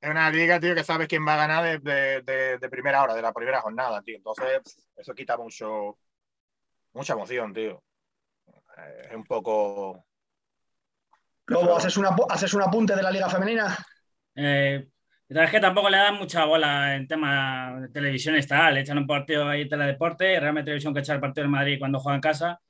es 0.00 0.10
una 0.10 0.30
liga, 0.30 0.60
tío, 0.60 0.74
que 0.74 0.84
sabes 0.84 1.08
quién 1.08 1.26
va 1.26 1.34
a 1.34 1.46
ganar 1.48 1.82
de, 1.82 2.68
primera 2.70 3.02
hora, 3.02 3.14
de 3.14 3.22
la 3.22 3.32
primera 3.32 3.60
jornada, 3.60 4.02
tío. 4.02 4.16
Entonces, 4.16 4.88
eso 4.96 5.14
quita 5.14 5.36
mucho, 5.36 5.98
mucha 6.92 7.14
emoción, 7.14 7.52
tío. 7.52 7.82
Es 9.08 9.14
un 9.14 9.24
poco. 9.24 10.06
Luego, 11.46 11.76
¿haces, 11.76 11.96
una, 11.96 12.16
¿haces 12.28 12.54
un 12.54 12.62
apunte 12.62 12.94
de 12.94 13.02
la 13.02 13.10
Liga 13.10 13.28
Femenina? 13.28 13.76
Eh, 14.36 14.88
es 15.28 15.50
que 15.50 15.60
tampoco 15.60 15.90
le 15.90 15.96
dan 15.96 16.16
mucha 16.16 16.44
bola 16.44 16.94
en 16.94 17.06
tema 17.08 17.80
de 17.80 17.88
televisión 17.88 18.36
está, 18.36 18.70
le 18.70 18.80
echan 18.80 18.98
un 18.98 19.06
partido 19.06 19.48
ahí 19.48 19.62
en 19.62 19.68
teledeporte, 19.68 20.38
realmente 20.38 20.66
televisión 20.66 20.94
que 20.94 21.00
echa 21.00 21.14
el 21.14 21.20
partido 21.20 21.42
del 21.42 21.50
Madrid 21.50 21.78
cuando 21.78 21.98
juega 21.98 22.16
en 22.16 22.20
casa 22.20 22.60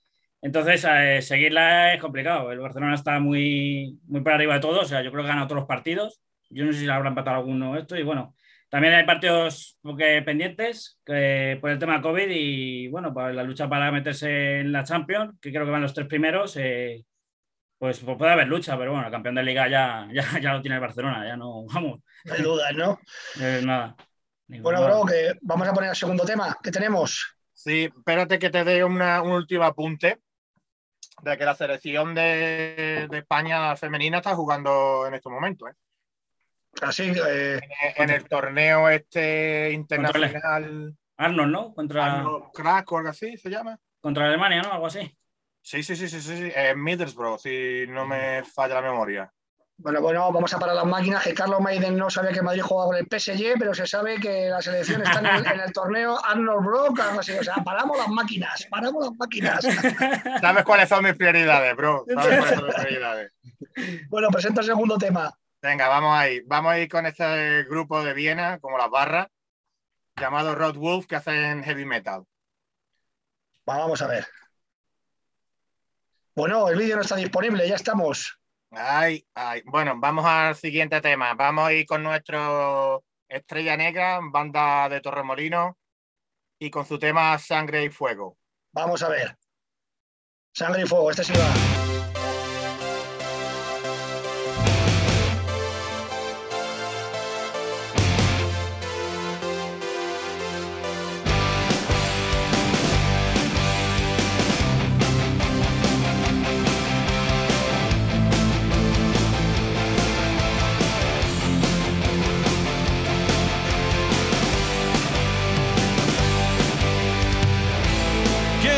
entonces, 0.42 0.87
eh, 0.88 1.20
seguirla 1.20 1.94
es 1.94 2.00
complicado. 2.00 2.50
El 2.50 2.61
Barcelona 2.61 2.94
está 2.94 3.20
muy, 3.20 3.98
muy 4.07 4.22
por 4.22 4.33
arriba 4.33 4.55
de 4.55 4.61
todo. 4.61 4.81
O 4.81 4.85
sea, 4.85 5.03
yo 5.03 5.11
creo 5.11 5.22
que 5.22 5.29
ha 5.29 5.33
ganado 5.33 5.48
todos 5.48 5.61
los 5.61 5.68
partidos. 5.68 6.20
Yo 6.48 6.64
no 6.64 6.72
sé 6.72 6.81
si 6.81 6.87
le 6.87 6.92
habrá 6.92 7.11
empatado 7.11 7.37
alguno 7.37 7.76
esto. 7.76 7.96
Y 7.96 8.03
bueno, 8.03 8.35
también 8.70 8.94
hay 8.94 9.05
partidos 9.05 9.79
pendientes 10.24 10.98
que, 11.05 11.59
por 11.61 11.70
el 11.70 11.79
tema 11.79 12.00
COVID 12.00 12.29
y 12.31 12.88
bueno, 12.88 13.12
para 13.12 13.33
la 13.33 13.42
lucha 13.42 13.68
para 13.68 13.92
meterse 13.92 14.61
en 14.61 14.72
la 14.72 14.83
Champions, 14.85 15.38
que 15.40 15.50
creo 15.50 15.66
que 15.66 15.70
van 15.72 15.83
los 15.83 15.92
tres 15.92 16.07
primeros. 16.07 16.57
Eh, 16.57 17.05
pues, 17.79 18.00
pues, 18.00 18.16
puede 18.16 18.33
haber 18.33 18.48
lucha, 18.48 18.79
pero 18.79 18.92
bueno, 18.92 19.07
el 19.07 19.12
campeón 19.12 19.35
de 19.35 19.42
liga 19.42 19.68
ya, 19.68 20.09
ya, 20.40 20.55
lo 20.55 20.62
tiene 20.62 20.76
el 20.76 20.81
Barcelona, 20.81 21.26
ya 21.26 21.37
no, 21.37 21.64
vamos. 21.74 22.00
No 22.24 22.35
hay 22.35 22.42
dudas, 22.42 22.72
¿no? 22.74 22.98
Eh, 23.40 23.61
nada. 23.62 23.94
Bueno, 24.46 24.83
bro, 24.83 25.05
que 25.05 25.33
vamos 25.42 25.68
a 25.68 25.72
poner 25.72 25.90
el 25.90 25.96
segundo 25.96 26.24
tema 26.24 26.57
que 26.62 26.70
tenemos. 26.70 27.37
Sí, 27.53 27.85
espérate 27.85 28.38
que 28.38 28.50
te 28.50 28.64
dé 28.64 28.83
un 28.83 29.00
último 29.00 29.64
apunte 29.64 30.18
de 31.22 31.38
que 31.38 31.44
la 31.44 31.54
selección 31.54 32.14
de, 32.14 33.09
España 33.12 33.76
femenina 33.76 34.18
está 34.18 34.35
jugando 34.35 35.06
en 35.06 35.14
estos 35.14 35.33
momentos. 35.33 35.70
¿eh? 35.70 35.74
Así, 36.83 37.12
eh, 37.28 37.61
en, 37.96 38.11
el 38.11 38.28
torneo 38.28 38.88
este 38.88 39.72
internacional. 39.72 40.94
Arnold, 41.16 41.52
¿no? 41.52 41.74
Contra. 41.74 42.24
Crack 42.54 42.92
o 42.92 42.98
algo 42.98 43.11
así 43.11 43.37
se 43.37 43.50
llama. 43.50 43.78
Contra 44.00 44.26
Alemania, 44.26 44.62
¿no? 44.62 44.72
Algo 44.72 44.87
así. 44.87 45.16
Sí, 45.62 45.83
sí, 45.83 45.94
sí, 45.94 46.09
sí, 46.09 46.20
sí, 46.20 46.37
sí. 46.37 46.52
En 46.54 46.83
Middlesbrough, 46.83 47.38
si 47.38 47.85
no 47.88 48.06
me 48.06 48.42
falla 48.44 48.76
la 48.76 48.83
memoria. 48.83 49.33
Bueno, 49.83 50.03
bueno, 50.03 50.31
vamos 50.31 50.53
a 50.53 50.59
parar 50.59 50.77
las 50.77 50.85
máquinas, 50.85 51.25
que 51.25 51.33
Carlos 51.33 51.59
Maiden 51.59 51.97
no 51.97 52.11
sabía 52.11 52.33
que 52.33 52.43
Madrid 52.43 52.61
jugaba 52.61 52.90
con 52.90 52.97
el 52.99 53.07
PSG, 53.07 53.55
pero 53.59 53.73
se 53.73 53.87
sabe 53.87 54.21
que 54.21 54.51
la 54.51 54.61
selección 54.61 55.01
está 55.01 55.21
en 55.21 55.61
el, 55.61 55.73
torneo 55.73 56.23
Arnold 56.23 56.66
Brock, 56.66 57.01
así. 57.01 57.33
O 57.33 57.43
sea, 57.43 57.55
paramos 57.64 57.97
las 57.97 58.09
máquinas, 58.09 58.66
paramos 58.71 59.07
las 59.07 59.16
máquinas. 59.16 59.64
¿Sabes 60.43 60.64
cuáles 60.64 60.87
son 60.87 61.03
mis 61.03 61.14
prioridades, 61.14 61.75
bro? 61.77 62.05
¿Sabes 62.14 62.38
cuáles 62.38 62.55
son 62.57 62.66
mis 62.66 62.75
prioridades? 62.75 63.33
Bueno, 64.11 64.29
presento 64.29 64.61
el 64.61 64.66
segundo 64.66 64.99
tema. 64.99 65.33
Venga, 65.62 65.88
vamos 65.88 66.14
ahí. 66.14 66.43
Vamos 66.45 66.73
a 66.73 66.79
ir 66.79 66.88
con 66.88 67.07
este 67.07 67.64
grupo 67.64 68.05
de 68.05 68.12
Viena, 68.12 68.59
como 68.59 68.77
las 68.77 68.90
barras, 68.90 69.29
llamado 70.16 70.55
Rod 70.55 70.77
Wolf, 70.77 71.07
que 71.07 71.16
hacen 71.16 71.62
heavy 71.62 71.87
metal. 71.87 72.25
Vamos 73.64 74.03
a 74.03 74.07
ver. 74.07 74.27
Bueno, 76.35 76.69
el 76.69 76.77
vídeo 76.77 76.97
no 76.97 77.03
está 77.03 77.16
disponible, 77.16 77.66
ya 77.66 77.77
estamos. 77.77 78.39
Ay, 78.70 79.26
ay. 79.35 79.62
Bueno, 79.66 79.94
vamos 79.96 80.24
al 80.24 80.54
siguiente 80.54 81.00
tema. 81.00 81.35
Vamos 81.35 81.66
a 81.66 81.72
ir 81.72 81.87
con 81.87 82.02
nuestro 82.02 83.04
Estrella 83.28 83.76
Negra, 83.76 84.20
banda 84.22 84.88
de 84.88 85.00
Torremolino, 85.00 85.76
y 86.59 86.70
con 86.70 86.87
su 86.87 86.98
tema 86.98 87.37
Sangre 87.38 87.85
y 87.85 87.90
Fuego. 87.90 88.38
Vamos 88.72 89.02
a 89.02 89.09
ver. 89.09 89.37
Sangre 90.54 90.83
y 90.83 90.87
Fuego, 90.87 91.11
este 91.11 91.24
sí 91.24 91.33
va. 91.33 91.99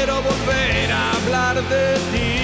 Quiero 0.05 0.21
volver 0.21 0.91
a 0.91 1.13
hablar 1.13 1.63
de 1.69 1.95
ti. 2.11 2.42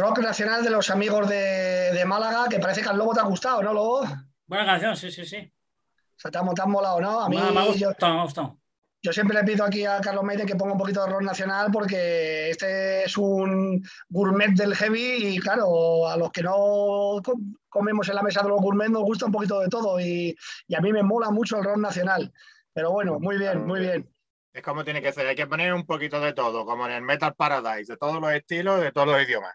Rock 0.00 0.18
nacional 0.20 0.64
de 0.64 0.70
los 0.70 0.90
amigos 0.90 1.28
de, 1.28 1.90
de 1.92 2.04
Málaga, 2.04 2.46
que 2.48 2.58
parece 2.58 2.82
que 2.82 2.88
al 2.88 2.98
Lobo 2.98 3.12
te 3.14 3.20
ha 3.20 3.24
gustado, 3.24 3.62
¿no, 3.62 3.72
Lobo? 3.72 4.00
O 4.00 4.06
Buena 4.46 4.66
canción, 4.66 4.96
sí, 4.96 5.10
sí, 5.10 5.24
sí. 5.24 5.52
sea, 6.16 6.30
te 6.30 6.38
ha, 6.38 6.42
te 6.54 6.62
ha 6.62 6.66
molado, 6.66 7.00
¿no? 7.00 7.20
A 7.20 7.28
mí, 7.28 7.36
Me, 7.36 7.42
ha 7.42 7.72
yo, 7.74 7.88
gustado, 7.88 8.14
me 8.14 8.20
ha 8.20 8.22
gustado. 8.24 8.58
yo 9.02 9.12
siempre 9.12 9.36
le 9.36 9.44
pido 9.44 9.64
aquí 9.64 9.84
a 9.84 10.00
Carlos 10.00 10.24
Meide 10.24 10.44
que 10.46 10.56
ponga 10.56 10.72
un 10.72 10.78
poquito 10.78 11.04
de 11.04 11.10
rock 11.12 11.22
nacional 11.22 11.68
porque 11.72 12.50
este 12.50 13.04
es 13.04 13.16
un 13.16 13.82
gourmet 14.08 14.50
del 14.54 14.74
heavy 14.74 15.28
y 15.36 15.38
claro, 15.38 16.08
a 16.08 16.16
los 16.16 16.30
que 16.32 16.42
no 16.42 16.52
co- 17.24 17.38
comemos 17.68 18.08
en 18.08 18.16
la 18.16 18.22
mesa 18.22 18.42
de 18.42 18.48
los 18.48 18.60
gourmet 18.60 18.88
nos 18.88 19.02
gusta 19.02 19.26
un 19.26 19.32
poquito 19.32 19.60
de 19.60 19.68
todo 19.68 20.00
y, 20.00 20.36
y 20.66 20.74
a 20.74 20.80
mí 20.80 20.92
me 20.92 21.02
mola 21.02 21.30
mucho 21.30 21.56
el 21.58 21.64
rock 21.64 21.78
nacional. 21.78 22.32
Pero 22.72 22.90
bueno, 22.92 23.18
muy 23.20 23.36
bien, 23.38 23.66
muy 23.66 23.80
bien. 23.80 24.08
Es 24.52 24.62
como 24.62 24.82
tiene 24.84 25.00
que 25.00 25.12
ser, 25.12 25.26
hay 25.28 25.36
que 25.36 25.46
poner 25.46 25.72
un 25.72 25.86
poquito 25.86 26.20
de 26.20 26.32
todo, 26.32 26.64
como 26.66 26.86
en 26.86 26.92
el 26.92 27.02
Metal 27.02 27.34
Paradise, 27.36 27.92
de 27.92 27.96
todos 27.96 28.20
los 28.20 28.32
estilos, 28.32 28.80
de 28.80 28.90
todos 28.92 29.06
los 29.08 29.22
idiomas. 29.22 29.54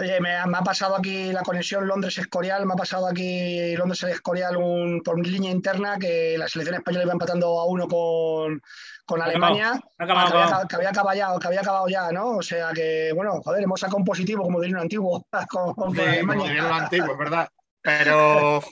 Oye, 0.00 0.20
me, 0.20 0.34
ha- 0.36 0.46
me 0.46 0.58
ha 0.58 0.62
pasado 0.62 0.96
aquí 0.96 1.32
la 1.32 1.42
conexión 1.42 1.86
Londres-Escorial, 1.86 2.66
me 2.66 2.72
ha 2.74 2.76
pasado 2.76 3.06
aquí 3.06 3.76
Londres-Escorial 3.76 4.56
un, 4.56 5.00
por 5.02 5.24
línea 5.24 5.50
interna 5.50 5.98
que 5.98 6.36
la 6.38 6.48
selección 6.48 6.76
española 6.76 7.04
iba 7.04 7.12
empatando 7.12 7.58
a 7.60 7.64
uno 7.66 7.86
con, 7.86 8.60
con 9.06 9.22
Alemania, 9.22 9.80
acabado, 9.98 10.28
que, 10.30 10.32
había, 10.34 10.46
acabado. 10.46 10.68
que 10.68 10.76
había 10.76 10.88
acabado, 10.90 11.38
que 11.38 11.46
había 11.46 11.60
acabado 11.60 11.88
ya, 11.88 12.10
¿no? 12.12 12.36
O 12.38 12.42
sea 12.42 12.72
que, 12.72 13.12
bueno, 13.14 13.40
joder, 13.42 13.62
hemos 13.62 13.78
sacado 13.80 13.98
un 13.98 14.04
positivo, 14.04 14.42
como 14.42 14.60
diría 14.60 14.76
un 14.76 14.82
antiguo, 14.82 15.26
con, 15.50 15.74
con 15.74 15.90
Sí, 15.92 15.98
como 15.98 16.08
Alemania. 16.10 16.44
dirían 16.48 16.68
los 16.68 16.80
antiguos, 16.82 17.10
es 17.10 17.18
verdad. 17.18 17.48
Pero 17.82 18.62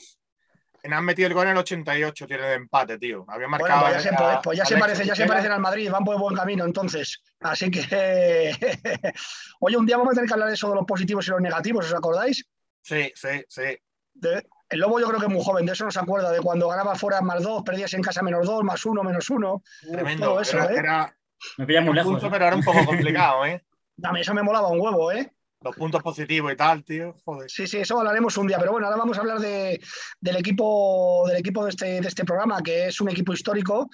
han 0.90 1.04
metido 1.04 1.28
el 1.28 1.34
gol 1.34 1.46
en 1.46 1.52
el 1.52 1.58
88, 1.58 2.26
tiene 2.26 2.42
de 2.46 2.54
empate, 2.54 2.98
tío. 2.98 3.24
Había 3.28 3.46
Bueno, 3.46 3.64
marcado. 3.64 3.82
pues 3.82 3.94
ya, 3.94 4.00
se, 4.00 4.08
a- 4.08 4.18
pues- 4.18 4.38
pues 4.42 4.58
ya 4.58 4.64
se 4.64 4.76
parece, 4.76 5.04
ya 5.06 5.14
se 5.14 5.26
parecen 5.26 5.52
al 5.52 5.60
Madrid, 5.60 5.90
van 5.90 6.04
por 6.04 6.18
buen 6.18 6.34
camino 6.36 6.64
entonces. 6.64 7.22
Así 7.40 7.70
que, 7.70 7.80
oye, 9.60 9.76
un 9.76 9.86
día 9.86 9.96
vamos 9.96 10.12
a 10.12 10.14
tener 10.14 10.26
que 10.28 10.34
hablar 10.34 10.48
de 10.48 10.54
eso 10.54 10.68
de 10.68 10.74
los 10.76 10.84
positivos 10.86 11.26
y 11.26 11.30
los 11.30 11.40
negativos, 11.40 11.86
¿os 11.86 11.94
acordáis? 11.94 12.44
Sí, 12.82 13.12
sí, 13.14 13.44
sí. 13.48 13.78
De- 14.14 14.44
El 14.68 14.80
Lobo 14.80 14.98
yo 14.98 15.06
creo 15.08 15.20
que 15.20 15.26
es 15.26 15.32
muy 15.32 15.44
joven, 15.44 15.66
de 15.66 15.72
eso 15.72 15.84
no 15.84 15.90
se 15.90 16.00
acuerda, 16.00 16.30
de 16.32 16.40
cuando 16.40 16.68
ganaba 16.68 16.94
fuera 16.94 17.20
más 17.20 17.42
dos, 17.42 17.62
perdías 17.62 17.92
en 17.94 18.02
casa 18.02 18.22
menos 18.22 18.46
dos, 18.46 18.64
más 18.64 18.84
uno, 18.86 19.02
menos 19.04 19.28
uno. 19.30 19.62
Tremendo. 19.82 20.26
todo 20.26 20.40
eso, 20.40 20.56
era, 20.58 20.66
¿eh? 20.72 20.76
era 20.78 21.16
Me 21.58 21.66
pilla 21.66 21.80
muy 21.82 21.94
lejos. 21.94 22.10
punto, 22.12 22.26
¿eh? 22.26 22.30
pero 22.32 22.46
era 22.46 22.56
un 22.56 22.64
poco 22.64 22.84
complicado, 22.84 23.44
¿eh? 23.46 23.62
A 24.02 24.12
mí 24.12 24.20
eso 24.20 24.32
me 24.34 24.42
molaba 24.42 24.68
un 24.68 24.80
huevo, 24.80 25.12
¿eh? 25.12 25.32
Los 25.64 25.76
puntos 25.76 26.02
positivos 26.02 26.52
y 26.52 26.56
tal, 26.56 26.84
tío. 26.84 27.14
Joder. 27.24 27.50
Sí, 27.50 27.66
sí, 27.66 27.78
eso 27.78 27.98
hablaremos 27.98 28.36
un 28.36 28.46
día. 28.48 28.58
Pero 28.58 28.72
bueno, 28.72 28.86
ahora 28.86 28.98
vamos 28.98 29.16
a 29.16 29.20
hablar 29.20 29.38
de- 29.38 29.80
del 30.20 30.36
equipo, 30.36 31.24
del 31.28 31.36
equipo 31.38 31.64
de, 31.64 31.70
este, 31.70 32.00
de 32.00 32.08
este 32.08 32.24
programa, 32.24 32.62
que 32.62 32.86
es 32.86 33.00
un 33.00 33.08
equipo 33.10 33.32
histórico, 33.32 33.88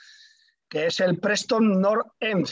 que 0.68 0.86
es 0.86 1.00
el 1.00 1.18
Preston 1.18 1.80
North 1.80 2.08
End. 2.20 2.48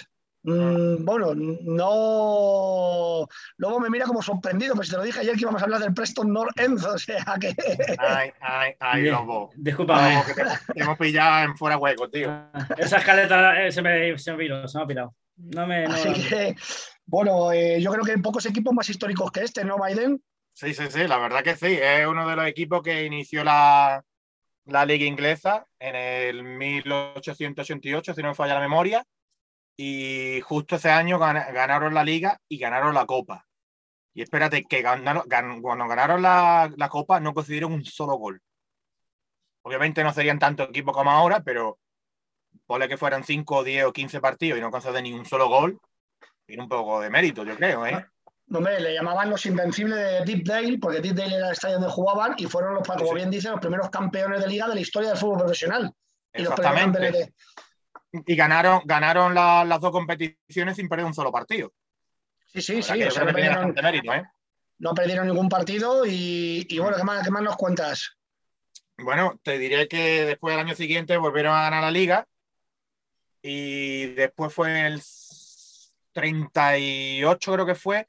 Mm, 0.49 1.05
bueno, 1.05 1.33
no. 1.35 3.27
Luego 3.57 3.81
me 3.81 3.91
mira 3.91 4.07
como 4.07 4.23
sorprendido, 4.23 4.75
pues 4.77 4.89
te 4.91 4.97
lo 4.97 5.03
dije 5.03 5.21
ayer 5.21 5.35
que 5.35 5.41
íbamos 5.41 5.61
a 5.61 5.65
hablar 5.65 5.81
del 5.81 5.93
Preston 5.93 6.33
North 6.33 6.59
End, 6.61 6.79
o 6.85 6.99
sea 6.99 7.25
que. 7.41 7.55
Ay, 7.99 8.31
ay, 8.41 8.73
ay, 8.79 9.03
Bien. 9.03 9.15
lobo. 9.15 9.51
Lobo, 9.57 10.25
que 10.27 10.35
te, 10.35 10.43
te 10.75 10.83
hemos 10.83 10.97
pillado 10.99 11.45
en 11.45 11.57
fuera 11.57 11.79
hueco, 11.79 12.09
tío. 12.09 12.31
Esa 12.79 12.99
escaleta 12.99 13.61
eh, 13.67 13.73
se 13.73 13.83
me, 13.83 14.17
se 14.19 14.31
me 14.33 14.39
viró, 14.39 14.69
se 14.69 14.79
me 14.79 14.85
ha 14.85 14.87
pirado. 14.87 15.15
No 15.37 15.67
me. 15.67 15.87
No, 15.87 15.95
Así 15.95 16.13
que, 16.29 16.57
bueno, 17.05 17.53
eh, 17.53 17.81
yo 17.81 17.91
creo 17.93 18.05
que 18.05 18.13
hay 18.13 18.19
pocos 18.23 18.47
equipos 18.47 18.73
más 18.75 18.89
históricos 18.89 19.31
que 19.31 19.41
este, 19.41 19.65
¿no, 19.65 19.77
Biden? 19.83 20.23
Sí, 20.53 20.73
sí, 20.75 20.85
sí, 20.91 21.07
la 21.07 21.19
verdad 21.19 21.43
que 21.45 21.55
sí. 21.57 21.79
Es 21.81 22.07
uno 22.07 22.27
de 22.29 22.37
los 22.37 22.47
equipos 22.47 22.83
que 22.83 23.05
inició 23.05 23.45
la, 23.45 24.03
la 24.65 24.87
liga 24.87 25.05
inglesa 25.05 25.67
en 25.79 25.95
el 25.97 26.43
1888, 26.43 28.15
si 28.15 28.23
no 28.23 28.29
me 28.29 28.35
falla 28.35 28.55
la 28.55 28.61
memoria. 28.61 29.05
Y 29.77 30.41
justo 30.41 30.77
ese 30.77 30.89
año 30.91 31.19
gana- 31.19 31.51
ganaron 31.53 31.93
la 31.93 32.03
liga 32.03 32.41
y 32.49 32.57
ganaron 32.59 32.95
la 32.95 33.05
copa. 33.05 33.47
Y 34.15 34.23
espérate, 34.23 34.65
que 34.65 34.81
ganaron, 34.81 35.25
gan- 35.25 35.61
cuando 35.61 35.87
ganaron 35.87 36.23
la, 36.23 36.73
la 36.75 36.89
copa 36.89 37.21
no 37.21 37.35
concedieron 37.35 37.75
un 37.75 37.85
solo 37.85 38.15
gol. 38.15 38.41
Obviamente 39.63 40.03
no 40.03 40.13
serían 40.15 40.39
tanto 40.39 40.63
equipo 40.63 40.93
como 40.93 41.11
ahora, 41.11 41.41
pero 41.41 41.79
ponle 42.67 42.89
que 42.89 42.97
fueran 42.97 43.25
5, 43.25 43.65
10 43.65 43.85
o 43.85 43.93
15 43.93 44.21
partidos 44.21 44.59
y 44.59 44.63
no 44.63 44.71
conceden 44.71 45.05
ni 45.05 45.13
un 45.13 45.27
solo 45.27 45.49
gol. 45.49 45.79
Tiene 46.47 46.63
un 46.63 46.69
poco 46.69 47.01
de 47.01 47.11
mérito, 47.11 47.45
yo 47.45 47.57
creo, 47.57 47.85
¿eh? 47.87 48.07
No, 48.49 48.59
hombre, 48.59 48.79
le 48.81 48.95
llamaban 48.95 49.29
los 49.29 49.45
invencibles 49.47 49.97
de 49.99 50.25
Deepdale, 50.25 50.79
porque 50.79 51.01
Deepdale 51.01 51.35
era 51.37 51.47
el 51.49 51.53
estadio 51.53 51.75
donde 51.81 51.91
jugaban 51.91 52.35
y 52.39 52.47
fueron, 52.47 52.75
los, 52.75 52.87
como 52.87 53.09
Sí, 53.09 53.15
bien 53.17 53.31
dice, 53.31 53.51
los 53.51 53.59
primeros 53.61 53.91
campeones 53.91 54.41
de 54.41 54.47
liga 54.47 54.69
de 54.69 54.77
la 54.77 54.81
historia 54.81 55.09
del 55.09 55.19
fútbol 55.19 55.39
profesional. 55.39 55.93
Y 56.33 56.43
los 56.43 56.53
Exactamente. 56.53 57.01
de, 57.11 57.33
y 58.25 58.37
ganaron, 58.37 58.83
ganaron 58.85 59.35
la- 59.35 59.65
las 59.65 59.81
dos 59.81 59.91
competiciones 59.91 60.77
sin 60.77 60.89
perder 60.89 61.07
un 61.07 61.15
solo 61.15 61.33
partido. 61.33 61.73
Sí, 62.47 62.63
sí, 62.63 62.83
sí. 62.83 63.03
O 63.03 63.11
sea, 63.11 63.25
no 63.25 63.33
perdieron, 63.33 63.75
mérito, 63.83 64.15
¿eh? 64.15 64.23
no 64.79 64.95
perdieron 64.95 65.27
ningún 65.27 65.49
partido 65.49 66.07
y, 66.07 66.65
y 66.69 66.79
bueno, 66.79 66.97
¿qué 66.97 67.03
más, 67.03 67.25
¿qué 67.25 67.31
más 67.33 67.43
nos 67.43 67.57
cuentas? 67.57 68.17
Bueno, 68.99 69.39
te 69.43 69.59
diré 69.59 69.89
que 69.89 70.25
después 70.25 70.55
del 70.57 70.65
año 70.65 70.75
siguiente 70.77 71.17
volvieron 71.17 71.55
a 71.55 71.63
ganar 71.63 71.83
la 71.83 71.91
liga 71.91 72.27
y 73.49 74.07
después 74.15 74.53
fue 74.53 74.87
el 74.87 75.01
38 76.13 77.53
creo 77.53 77.67
que 77.67 77.75
fue, 77.77 78.09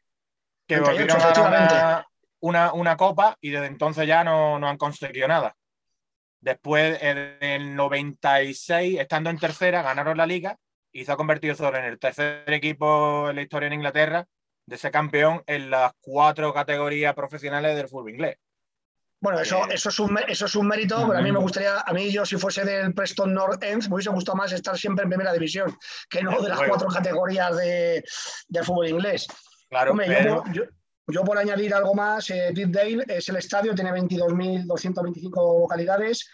que 0.66 0.78
38, 0.78 0.92
volvieron 0.92 1.22
a 1.22 1.34
ganar 1.34 2.06
una, 2.40 2.74
una 2.74 2.98
copa 2.98 3.38
y 3.40 3.52
desde 3.52 3.68
entonces 3.68 4.08
ya 4.08 4.24
no, 4.24 4.58
no 4.58 4.68
han 4.68 4.78
conseguido 4.78 5.28
nada. 5.28 5.56
Después, 6.40 6.98
en 7.02 7.38
el 7.42 7.76
96, 7.76 9.00
estando 9.00 9.30
en 9.30 9.38
tercera, 9.38 9.82
ganaron 9.84 10.18
la 10.18 10.26
liga 10.26 10.58
y 10.92 11.06
se 11.06 11.12
ha 11.12 11.18
convertido 11.18 11.54
solo 11.56 11.78
en 11.78 11.86
el 11.86 12.00
tercer 12.00 12.52
equipo 12.52 13.30
en 13.30 13.36
la 13.36 13.42
historia 13.44 13.68
en 13.68 13.74
Inglaterra 13.74 14.26
de 14.66 14.78
ser 14.78 14.92
campeón 14.92 15.44
en 15.46 15.70
las 15.70 15.92
cuatro 16.02 16.54
categorías 16.54 17.14
profesionales 17.14 17.76
del 17.76 17.90
fútbol 17.90 18.12
inglés. 18.12 18.38
Bueno, 19.20 19.40
eso, 19.40 19.58
Eh, 19.66 19.74
eso, 19.74 19.90
es 19.90 20.00
un, 20.00 20.18
eso 20.28 20.46
es 20.46 20.56
un 20.56 20.68
mérito, 20.68 21.04
pero 21.08 21.18
a 21.20 21.22
mí 21.22 21.32
me 21.32 21.40
gustaría, 21.40 21.80
a 21.80 21.92
mí 21.94 22.12
yo 22.12 22.24
si 22.26 22.38
fuese 22.38 22.64
del 22.64 22.94
Preston 22.94 23.34
North 23.34 23.64
End, 23.64 23.88
me 23.88 23.96
hubiese 23.96 24.12
gustado 24.12 24.36
más 24.36 24.52
estar 24.52 24.78
siempre 24.78 25.04
en 25.04 25.10
primera 25.10 25.34
división, 25.34 25.76
que 26.10 26.22
no 26.22 26.40
de 26.42 26.50
las 26.50 26.58
luego. 26.60 26.74
cuatro 26.76 26.88
categorías 26.90 27.56
de, 27.58 28.04
del 28.48 28.64
fútbol 28.64 28.90
inglés. 28.90 29.26
Claro, 29.70 29.92
Hombre, 29.92 30.08
yo 30.08 30.14
pero 30.14 30.44
por- 30.44 30.54
yo, 30.54 30.64
yo 31.08 31.24
por 31.24 31.38
añadir 31.38 31.74
algo 31.74 31.96
más, 31.96 32.30
eh, 32.30 32.52
Deepdale 32.54 33.06
es 33.08 33.28
el 33.30 33.38
estadio, 33.38 33.74
tiene 33.74 33.92
22.225 33.92 35.62
localidades. 35.62 36.30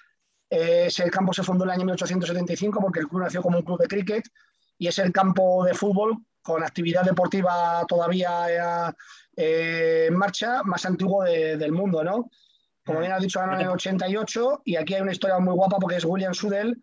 Eh, 0.49 0.85
ese 0.87 1.09
campo 1.09 1.33
se 1.33 1.43
fundó 1.43 1.63
en 1.63 1.69
el 1.71 1.75
año 1.75 1.85
1875 1.85 2.79
porque 2.81 2.99
el 2.99 3.07
club 3.07 3.21
nació 3.21 3.41
como 3.41 3.57
un 3.59 3.63
club 3.63 3.79
de 3.79 3.87
cricket 3.87 4.25
y 4.77 4.87
es 4.87 4.97
el 4.99 5.11
campo 5.11 5.63
de 5.63 5.73
fútbol 5.73 6.17
con 6.41 6.61
actividad 6.63 7.03
deportiva 7.03 7.83
todavía 7.87 8.93
eh, 9.35 10.07
en 10.09 10.15
marcha 10.17 10.61
más 10.63 10.85
antiguo 10.85 11.23
de- 11.23 11.57
del 11.57 11.71
mundo, 11.71 12.03
¿no? 12.03 12.29
Como 12.85 12.99
bien 12.99 13.11
has 13.11 13.21
dicho, 13.21 13.39
ganó 13.39 13.53
en 13.53 13.61
el 13.61 13.69
88 13.69 14.61
y 14.65 14.75
aquí 14.75 14.93
hay 14.93 15.01
una 15.01 15.11
historia 15.11 15.39
muy 15.39 15.53
guapa 15.53 15.77
porque 15.79 15.97
es 15.97 16.05
William 16.05 16.33
Sudell, 16.33 16.81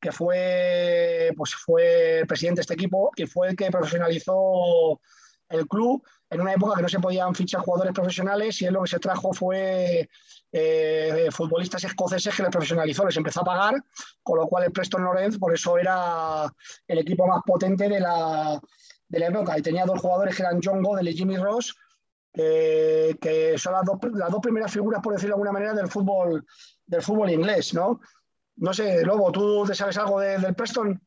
que 0.00 0.12
fue, 0.12 1.32
pues 1.36 1.54
fue 1.54 2.20
el 2.20 2.26
presidente 2.26 2.58
de 2.58 2.62
este 2.62 2.74
equipo 2.74 3.12
y 3.16 3.26
fue 3.26 3.48
el 3.48 3.56
que 3.56 3.70
profesionalizó 3.70 5.00
el 5.48 5.66
club 5.68 6.04
en 6.30 6.40
una 6.40 6.52
época 6.52 6.76
que 6.76 6.82
no 6.82 6.88
se 6.88 6.98
podían 6.98 7.34
fichar 7.34 7.60
jugadores 7.60 7.94
profesionales 7.94 8.60
y 8.60 8.66
él 8.66 8.74
lo 8.74 8.82
que 8.82 8.90
se 8.90 8.98
trajo 8.98 9.32
fue 9.32 10.08
eh, 10.50 11.28
futbolistas 11.30 11.84
escoceses 11.84 12.34
que 12.34 12.42
les 12.42 12.50
profesionalizó, 12.50 13.04
les 13.04 13.16
empezó 13.16 13.42
a 13.42 13.44
pagar, 13.44 13.74
con 14.22 14.38
lo 14.38 14.48
cual 14.48 14.64
el 14.64 14.72
Preston 14.72 15.04
North 15.04 15.38
por 15.38 15.54
eso 15.54 15.78
era 15.78 16.52
el 16.88 16.98
equipo 16.98 17.26
más 17.26 17.42
potente 17.46 17.88
de 17.88 18.00
la, 18.00 18.60
de 19.08 19.18
la 19.18 19.26
época. 19.26 19.56
Y 19.56 19.62
tenía 19.62 19.84
dos 19.84 20.00
jugadores 20.00 20.34
que 20.34 20.42
eran 20.42 20.60
John 20.62 20.82
Godel 20.82 21.08
y 21.08 21.16
Jimmy 21.16 21.36
Ross 21.36 21.76
eh, 22.36 23.16
que 23.20 23.56
son 23.58 23.72
las 23.72 23.84
dos, 23.84 23.98
las 24.14 24.30
dos 24.30 24.40
primeras 24.40 24.72
figuras, 24.72 25.00
por 25.02 25.12
decirlo 25.14 25.34
de 25.34 25.40
alguna 25.40 25.52
manera, 25.52 25.74
del 25.74 25.88
fútbol, 25.88 26.44
del 26.86 27.02
fútbol 27.02 27.30
inglés, 27.30 27.74
¿no? 27.74 28.00
No 28.56 28.72
sé, 28.72 29.04
Lobo, 29.04 29.32
¿tú 29.32 29.64
te 29.66 29.74
sabes 29.74 29.96
algo 29.98 30.20
de- 30.20 30.38
del 30.38 30.54
Preston? 30.54 31.00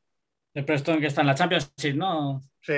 El 0.53 0.65
Preston 0.65 0.99
que 0.99 1.07
está 1.07 1.21
en 1.21 1.27
la 1.27 1.35
Championship, 1.35 1.95
¿no? 1.95 2.41
sí, 2.61 2.73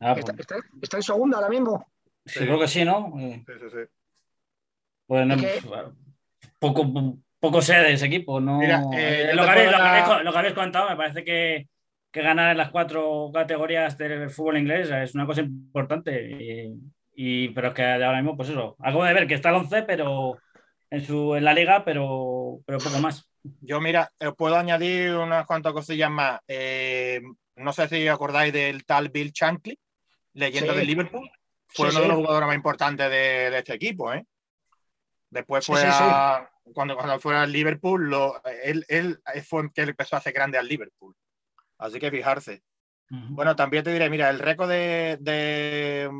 Ah, 0.00 0.14
pues, 0.14 0.26
¿Está, 0.28 0.40
está- 0.40 0.68
está 0.80 0.96
en 0.98 1.02
segunda 1.02 1.38
ahora 1.38 1.48
mismo? 1.50 1.84
sí, 2.24 2.38
creo 2.40 2.58
que 2.60 2.68
sí, 2.68 2.84
¿no? 2.84 3.12
Sí, 3.16 3.42
sí, 3.46 3.66
sí. 3.70 3.78
Pues 5.08 5.26
no, 5.26 5.34
¿Y 5.34 5.40
qué? 5.40 5.60
poco, 6.60 6.84
poco 7.40 7.62
sé 7.62 7.74
de 7.74 7.92
ese 7.94 8.06
equipo. 8.06 8.40
No, 8.40 8.58
Mira, 8.58 8.82
eh, 8.92 9.30
Eh, 9.30 9.34
lo, 9.34 9.42
que 9.44 9.50
habéis, 9.50 9.70
lo 9.72 9.76
que 9.78 9.82
habéis 9.82 10.24
lo 10.24 10.32
que 10.42 10.54
contado 10.54 10.90
me 10.90 10.96
parece 10.96 11.24
que, 11.24 11.68
que 12.12 12.22
ganar 12.22 12.52
en 12.52 12.58
las 12.58 12.70
cuatro 12.70 13.30
categorías 13.32 13.96
del 13.98 14.30
fútbol 14.30 14.58
inglés 14.58 14.88
es 14.90 15.14
una 15.14 15.26
cosa 15.26 15.40
importante. 15.40 16.30
Y, 16.30 16.78
y- 17.20 17.48
pero 17.48 17.68
es 17.68 17.74
que 17.74 17.82
de 17.82 18.04
ahora 18.04 18.18
mismo, 18.22 18.36
pues 18.36 18.48
eso, 18.48 18.76
acabo 18.78 19.02
de 19.04 19.12
ver 19.12 19.26
que 19.26 19.34
está 19.34 19.48
el 19.48 19.56
11, 19.56 19.82
pero 19.82 20.38
en, 20.88 21.04
su, 21.04 21.34
en 21.34 21.44
la 21.44 21.52
liga, 21.52 21.84
pero, 21.84 22.60
pero 22.64 22.78
poco 22.78 22.98
más. 23.00 23.28
Yo, 23.60 23.80
mira, 23.80 24.12
os 24.20 24.34
puedo 24.36 24.56
añadir 24.56 25.14
unas 25.14 25.44
cuantas 25.46 25.72
cosillas 25.72 26.10
más. 26.10 26.40
Eh, 26.46 27.20
no 27.56 27.72
sé 27.72 27.88
si 27.88 28.06
acordáis 28.06 28.52
del 28.52 28.84
tal 28.84 29.08
Bill 29.08 29.32
Shankly, 29.32 29.76
leyenda 30.34 30.72
Sí. 30.72 30.78
del 30.78 30.86
Liverpool. 30.86 31.28
Fue 31.66 31.90
Sí, 31.90 31.96
uno 31.96 32.02
de 32.02 32.08
los 32.08 32.16
jugadores 32.18 32.46
más 32.46 32.56
importantes 32.56 33.10
de, 33.10 33.50
de 33.50 33.58
este 33.58 33.74
equipo, 33.74 34.12
¿eh? 34.12 34.24
Después 35.30 35.64
Sí, 35.64 35.72
fue 35.72 35.80
sí, 35.80 35.86
sí. 35.88 36.04
a- 36.04 36.48
Cuando, 36.72 36.96
cuando 36.96 37.18
fue 37.18 37.34
al 37.36 37.50
Liverpool, 37.50 38.10
lo- 38.10 38.40
él, 38.62 38.84
él 38.88 39.18
fue 39.46 39.62
el 39.62 39.72
que 39.72 39.82
empezó 39.82 40.16
a 40.16 40.18
hacer 40.18 40.34
grande 40.34 40.58
al 40.58 40.68
Liverpool. 40.68 41.14
Así 41.78 41.98
que 41.98 42.10
fijarse. 42.10 42.62
Bueno, 43.10 43.56
también 43.56 43.82
te 43.82 43.90
diré, 43.92 44.10
mira, 44.10 44.28
el 44.28 44.38
récord 44.38 44.68
de, 44.68 45.16
de, 45.20 46.10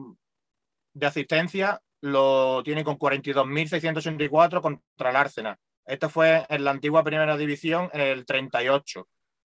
de 0.98 1.06
asistencia 1.06 1.80
lo 2.00 2.62
tiene 2.62 2.84
con 2.84 2.98
42.684 2.98 4.60
contra 4.60 5.10
el 5.10 5.16
Arsenal. 5.16 5.56
Esto 5.84 6.10
fue 6.10 6.44
en 6.48 6.64
la 6.64 6.70
antigua 6.70 7.02
primera 7.02 7.36
división, 7.36 7.88
en 7.92 8.00
el 8.00 8.26
38. 8.26 9.08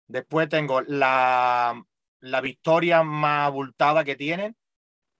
Después 0.08 0.48
tengo 0.48 0.82
la, 0.82 1.82
la 2.20 2.40
victoria 2.40 3.02
más 3.02 3.46
abultada 3.46 4.04
que 4.04 4.16
tienen. 4.16 4.56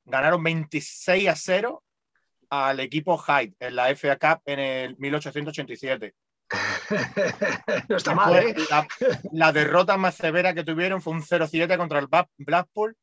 Ganaron 0.04 0.42
26 0.42 1.28
a 1.28 1.36
0 1.36 1.82
al 2.50 2.80
equipo 2.80 3.18
Hyde 3.18 3.54
en 3.60 3.76
la 3.76 3.94
FA 3.94 4.16
Cup 4.16 4.42
en 4.46 4.58
el 4.58 4.96
1887. 4.98 6.14
no 7.88 7.96
está 7.96 8.14
mal, 8.14 8.36
¿eh? 8.36 8.54
La, 8.70 8.86
la 9.32 9.52
derrota 9.52 9.96
más 9.98 10.14
severa 10.14 10.54
que 10.54 10.64
tuvieron 10.64 11.02
fue 11.02 11.12
un 11.12 11.22
0-7 11.22 11.76
contra 11.76 11.98
el 11.98 12.08
Blackpool 12.38 12.96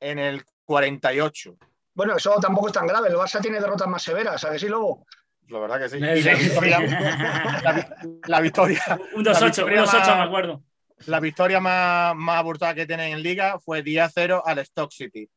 en 0.00 0.18
el 0.18 0.44
48. 0.64 1.58
Bueno, 1.94 2.16
eso 2.16 2.34
tampoco 2.40 2.66
es 2.68 2.72
tan 2.72 2.86
grave. 2.86 3.08
El 3.08 3.14
Barça 3.14 3.40
tiene 3.40 3.60
derrotas 3.60 3.86
más 3.88 4.02
severas, 4.02 4.40
¿sabes? 4.40 4.60
Sí, 4.60 4.68
Lobo. 4.68 5.06
La 5.48 5.58
verdad 5.60 5.78
que 5.80 5.88
sí. 5.88 5.96
Y 5.98 6.00
la 6.00 6.34
victoria, 6.34 6.80
la 7.62 7.72
vi- 7.72 8.20
la 8.26 8.40
victoria, 8.40 8.82
un 9.14 9.22
la 9.24 9.32
2-8, 9.32 9.40
un 9.40 9.46
victoria 9.46 9.82
2-8, 9.84 9.86
más- 9.92 10.16
me 10.18 10.22
acuerdo. 10.24 10.62
la 11.06 11.20
victoria 11.20 11.60
más, 11.60 12.14
más 12.16 12.36
abultada 12.38 12.74
que 12.74 12.86
tienen 12.86 13.12
en 13.12 13.22
liga 13.22 13.58
fue 13.60 13.82
10-0 13.84 14.42
al 14.44 14.58
Stock 14.60 14.90
City 14.90 15.28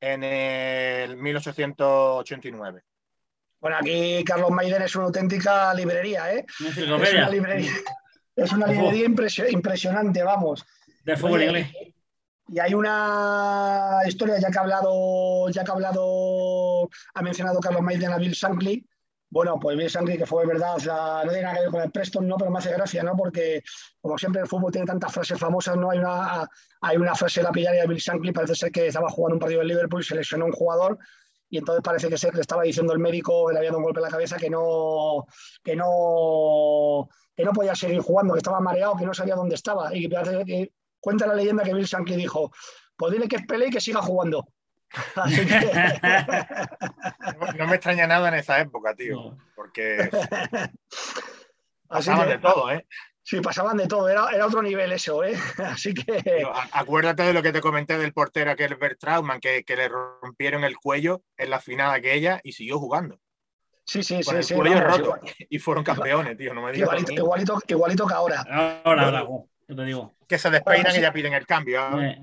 en 0.00 0.22
el 0.24 1.16
1889. 1.16 2.82
Bueno, 3.60 3.76
aquí 3.76 4.24
Carlos 4.24 4.50
Maiden 4.50 4.82
es 4.82 4.94
una 4.96 5.06
auténtica 5.06 5.72
librería, 5.74 6.32
¿eh? 6.34 6.44
Es 6.66 6.76
una 6.78 7.28
librería, 7.30 7.72
es 8.36 8.52
una 8.52 8.66
Ojo. 8.66 8.74
librería 8.74 9.06
impresio- 9.06 9.48
impresionante, 9.50 10.22
vamos. 10.22 10.64
de 11.04 11.16
fútbol 11.16 11.42
inglés. 11.42 11.68
Y 12.48 12.58
hay 12.58 12.74
una 12.74 14.00
historia, 14.06 14.38
ya 14.38 14.50
que 14.50 14.58
ha 14.58 14.62
hablado, 14.62 15.48
ya 15.50 15.64
que 15.64 15.70
ha 15.70 15.74
hablado, 15.74 16.88
ha 17.14 17.22
mencionado 17.22 17.60
Carlos 17.60 17.82
Maiden 17.82 18.12
a 18.12 18.18
Bill 18.18 18.32
Shankly, 18.32 18.86
Bueno, 19.30 19.58
pues 19.58 19.76
Bill 19.76 19.88
Shankly, 19.88 20.18
que 20.18 20.26
fue 20.26 20.46
verdad, 20.46 20.76
la, 20.84 21.22
no 21.24 21.30
tiene 21.30 21.44
nada 21.44 21.54
que 21.56 21.60
ver 21.62 21.70
con 21.70 21.82
el 21.82 21.90
Preston, 21.90 22.28
no, 22.28 22.36
pero 22.36 22.50
me 22.50 22.58
hace 22.58 22.72
gracia, 22.72 23.02
¿no? 23.02 23.16
Porque 23.16 23.62
como 24.00 24.18
siempre 24.18 24.42
el 24.42 24.48
fútbol 24.48 24.72
tiene 24.72 24.86
tantas 24.86 25.12
frases 25.12 25.38
famosas, 25.38 25.76
¿no? 25.76 25.90
Hay 25.90 25.98
una, 25.98 26.48
hay 26.82 26.96
una 26.98 27.14
frase 27.14 27.42
lapidaria 27.42 27.82
de 27.82 27.88
Bill 27.88 27.98
Shankly, 27.98 28.32
parece 28.32 28.54
ser 28.54 28.72
que 28.72 28.88
estaba 28.88 29.08
jugando 29.08 29.36
un 29.36 29.40
partido 29.40 29.62
en 29.62 29.68
Liverpool 29.68 30.00
y 30.02 30.04
se 30.04 30.14
lesionó 30.14 30.44
un 30.46 30.52
jugador 30.52 30.98
y 31.52 31.58
entonces 31.58 31.82
parece 31.82 32.08
que 32.08 32.16
ser 32.16 32.34
le 32.34 32.40
estaba 32.40 32.62
diciendo 32.62 32.94
el 32.94 32.98
médico 32.98 33.46
que 33.46 33.52
le 33.52 33.58
había 33.58 33.68
dado 33.68 33.78
un 33.78 33.84
golpe 33.84 34.00
en 34.00 34.04
la 34.04 34.10
cabeza 34.10 34.38
que 34.38 34.48
no, 34.48 35.26
que 35.62 35.76
no, 35.76 37.10
que 37.36 37.44
no 37.44 37.52
podía 37.52 37.74
seguir 37.74 38.00
jugando, 38.00 38.32
que 38.32 38.38
estaba 38.38 38.58
mareado, 38.58 38.96
que 38.96 39.04
no 39.04 39.12
sabía 39.12 39.34
dónde 39.34 39.56
estaba. 39.56 39.94
Y 39.94 40.08
parece 40.08 40.46
que 40.46 40.72
cuenta 41.02 41.26
la 41.26 41.34
leyenda 41.34 41.64
que 41.64 41.74
Bill 41.74 41.84
Shankly 41.84 42.16
dijo, 42.16 42.50
pues 42.96 43.12
dile 43.12 43.28
que 43.28 43.36
es 43.36 43.42
y 43.42 43.70
que 43.70 43.80
siga 43.80 44.00
jugando. 44.00 44.48
Así 45.16 45.44
que... 45.46 45.70
No 47.58 47.66
me 47.66 47.74
extraña 47.76 48.06
nada 48.06 48.28
en 48.28 48.34
esa 48.34 48.60
época, 48.60 48.94
tío, 48.94 49.16
No. 49.16 49.38
porque 49.54 50.08
Así 51.88 52.08
pasaban 52.08 52.26
que- 52.28 52.32
de 52.34 52.38
todo, 52.38 52.70
¿eh? 52.70 52.86
Sí, 53.24 53.40
pasaban 53.40 53.76
de 53.76 53.86
todo, 53.86 54.08
era, 54.08 54.28
era 54.32 54.46
otro 54.46 54.62
nivel 54.62 54.90
eso, 54.92 55.22
¿eh? 55.22 55.34
Así 55.58 55.94
que... 55.94 56.22
Tío, 56.22 56.50
Acuérdate 56.72 57.22
de 57.22 57.32
lo 57.32 57.40
que 57.42 57.52
te 57.52 57.60
comenté 57.60 57.96
del 57.96 58.12
portero 58.12 58.50
aquel 58.50 58.74
Bert 58.74 58.98
Trautmann, 58.98 59.38
que, 59.40 59.62
que 59.64 59.76
le 59.76 59.88
rompieron 59.88 60.64
el 60.64 60.76
cuello 60.76 61.22
en 61.36 61.50
la 61.50 61.60
final 61.60 61.92
aquella 61.94 62.40
y 62.42 62.52
siguió 62.52 62.78
jugando. 62.80 63.18
Sí, 63.86 64.02
sí, 64.02 64.22
Con 64.24 64.34
sí, 64.34 64.36
el 64.38 64.44
sí. 64.44 64.54
cuello 64.54 64.74
vamos, 64.74 64.98
roto. 64.98 65.04
igual- 65.04 65.20
Y 65.50 65.58
fueron 65.60 65.84
campeones, 65.84 66.36
tío. 66.36 66.52
No 66.54 66.62
me 66.62 66.72
digas 66.72 66.88
igualito, 66.88 67.12
igualito, 67.12 67.58
igualito 67.68 68.06
que 68.08 68.14
ahora. 68.14 68.44
Ahora, 68.84 69.02
ahora, 69.04 69.26
yo 69.72 69.76
te 69.76 69.84
digo. 69.86 70.14
que 70.28 70.38
se 70.38 70.50
despeinan 70.50 70.82
Bueno, 70.84 70.94
sí. 70.94 70.98
y 70.98 71.02
ya 71.02 71.12
piden 71.12 71.32
el 71.34 71.46
cambio. 71.46 72.00
Eh, 72.02 72.18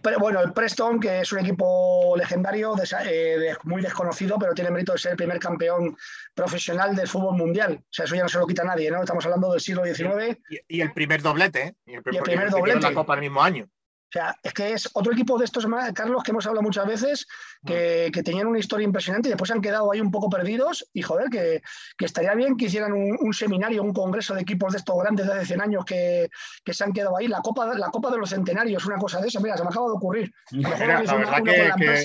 Pre- 0.00 0.16
bueno, 0.18 0.40
el 0.40 0.52
Preston, 0.52 1.00
que 1.00 1.20
es 1.20 1.32
un 1.32 1.40
equipo 1.40 2.14
legendario, 2.16 2.74
eh, 2.76 3.06
de- 3.38 3.56
muy 3.64 3.82
desconocido, 3.82 4.38
pero 4.38 4.54
tiene 4.54 4.70
mérito 4.70 4.92
de 4.92 4.98
ser 4.98 5.10
el 5.12 5.16
primer 5.16 5.40
campeón 5.40 5.96
profesional 6.32 6.94
del 6.94 7.08
fútbol 7.08 7.36
mundial. 7.36 7.80
O 7.80 7.86
sea, 7.90 8.04
eso 8.04 8.14
ya 8.14 8.22
no 8.22 8.28
se 8.28 8.38
lo 8.38 8.46
quita 8.46 8.62
nadie, 8.62 8.88
¿no? 8.90 9.00
Estamos 9.00 9.24
hablando 9.24 9.50
del 9.50 9.60
siglo 9.60 9.84
XIX. 9.84 10.38
Y, 10.48 10.76
y 10.76 10.80
el 10.80 10.92
primer 10.92 11.22
doblete, 11.22 11.62
¿eh? 11.62 11.74
Y 11.86 11.94
el, 11.94 12.02
Y 12.12 12.16
el 12.18 12.22
primer 12.22 12.50
doblete. 12.50 12.80
la 12.80 12.94
Copa 12.94 13.14
el 13.14 13.20
mismo 13.20 13.42
año. 13.42 13.66
O 14.08 14.10
sea, 14.10 14.34
es 14.42 14.54
que 14.54 14.72
es 14.72 14.88
otro 14.94 15.12
equipo 15.12 15.36
de 15.36 15.44
estos, 15.44 15.66
Carlos, 15.94 16.22
que 16.22 16.30
hemos 16.30 16.46
hablado 16.46 16.62
muchas 16.62 16.86
veces, 16.86 17.26
que, 17.66 18.10
que 18.10 18.22
tenían 18.22 18.46
una 18.46 18.58
historia 18.58 18.86
impresionante 18.86 19.28
y 19.28 19.32
después 19.32 19.48
se 19.48 19.54
han 19.54 19.60
quedado 19.60 19.92
ahí 19.92 20.00
un 20.00 20.10
poco 20.10 20.30
perdidos. 20.30 20.88
Y 20.94 21.02
joder, 21.02 21.28
que, 21.28 21.60
que 21.96 22.06
estaría 22.06 22.34
bien 22.34 22.56
que 22.56 22.66
hicieran 22.66 22.94
un, 22.94 23.18
un 23.20 23.34
seminario, 23.34 23.82
un 23.82 23.92
congreso 23.92 24.34
de 24.34 24.40
equipos 24.40 24.72
de 24.72 24.78
estos 24.78 24.96
grandes 24.98 25.26
de 25.26 25.34
hace 25.34 25.46
100 25.46 25.60
años 25.60 25.84
que, 25.84 26.30
que 26.64 26.72
se 26.72 26.84
han 26.84 26.94
quedado 26.94 27.18
ahí. 27.18 27.28
La 27.28 27.42
Copa, 27.42 27.66
la 27.76 27.90
Copa 27.90 28.10
de 28.10 28.16
los 28.16 28.30
Centenarios, 28.30 28.86
una 28.86 28.96
cosa 28.96 29.20
de 29.20 29.28
esa. 29.28 29.40
Mira, 29.40 29.58
se 29.58 29.62
me 29.62 29.68
acaba 29.68 29.88
de 29.88 29.92
ocurrir. 29.92 30.32
Mira, 30.52 31.02
la 31.02 31.14
verdad 31.14 31.42
que-. 31.44 32.02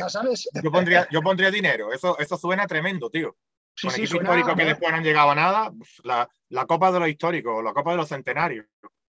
Yo 0.62 0.72
pondría, 0.72 1.08
yo 1.10 1.22
pondría 1.22 1.52
dinero. 1.52 1.94
Eso, 1.94 2.20
eso 2.20 2.38
suena 2.38 2.68
tremendo, 2.68 3.10
tío. 3.10 3.38
Sí, 3.76 3.88
Con 3.88 3.96
sí, 3.96 4.02
equipos 4.04 4.22
históricos 4.22 4.56
que 4.56 4.66
después 4.66 4.92
no 4.92 4.98
han 4.98 5.04
llegado 5.04 5.32
a 5.32 5.36
nada, 5.36 5.72
pues, 5.72 6.02
la, 6.04 6.30
la 6.50 6.66
Copa 6.66 6.92
de 6.92 7.00
los 7.00 7.10
Históricos, 7.10 7.64
la 7.64 7.74
Copa 7.74 7.92
de 7.92 7.98
los 7.98 8.10
Centenarios. 8.10 8.66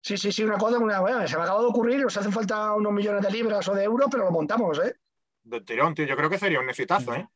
Sí, 0.06 0.18
sí, 0.18 0.32
sí, 0.32 0.44
una 0.44 0.60
cosa, 0.60 0.78
una, 0.78 1.00
bueno, 1.00 1.28
se 1.28 1.36
me 1.36 1.42
acaba 1.42 1.62
de 1.62 1.66
ocurrir, 1.66 2.00
nos 2.00 2.16
hacen 2.16 2.32
falta 2.32 2.74
unos 2.74 2.94
millones 2.94 3.24
de 3.24 3.32
libras 3.32 3.68
o 3.68 3.74
de 3.74 3.86
euros, 3.86 4.08
pero 4.12 4.26
lo 4.26 4.32
montamos, 4.32 4.78
¿eh? 4.78 4.98
De 5.42 5.62
tirón, 5.62 5.96
tío. 5.96 6.06
Yo 6.06 6.16
creo 6.16 6.30
que 6.30 6.38
sería 6.38 6.60
un 6.60 6.70
exitazo, 6.70 7.16
¿eh? 7.16 7.28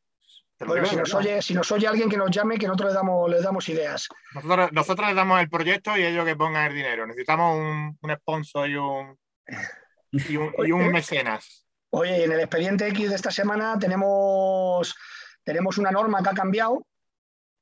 Bueno, 0.60 0.86
si 0.86 0.94
nos, 0.94 1.12
verdad. 1.12 1.32
oye, 1.32 1.42
si 1.42 1.52
nos 1.52 1.72
oye 1.72 1.88
alguien 1.88 2.08
que 2.08 2.16
nos 2.16 2.30
llame, 2.30 2.58
que 2.58 2.68
nosotros 2.68 2.90
le 2.90 2.94
damos, 2.94 3.28
le 3.28 3.42
damos 3.42 3.68
ideas. 3.68 4.08
Nosotros, 4.34 4.70
nosotros 4.70 5.08
les 5.08 5.16
damos 5.16 5.40
el 5.40 5.50
proyecto 5.50 5.96
y 5.96 6.04
ellos 6.04 6.24
que 6.24 6.36
pongan 6.36 6.68
el 6.68 6.76
dinero. 6.76 7.08
Necesitamos 7.08 7.58
un, 7.58 7.98
un 8.00 8.16
sponsor 8.18 8.70
y 8.70 8.76
un, 8.76 9.18
y 10.12 10.36
un, 10.36 10.54
y 10.64 10.70
un 10.70 10.92
mecenas. 10.92 11.66
Oye, 11.90 12.22
en 12.22 12.30
el 12.30 12.38
expediente 12.38 12.86
X 12.86 13.08
de 13.08 13.16
esta 13.16 13.32
semana 13.32 13.80
tenemos, 13.80 14.94
tenemos 15.42 15.76
una 15.76 15.90
norma 15.90 16.22
que 16.22 16.28
ha 16.28 16.34
cambiado, 16.34 16.86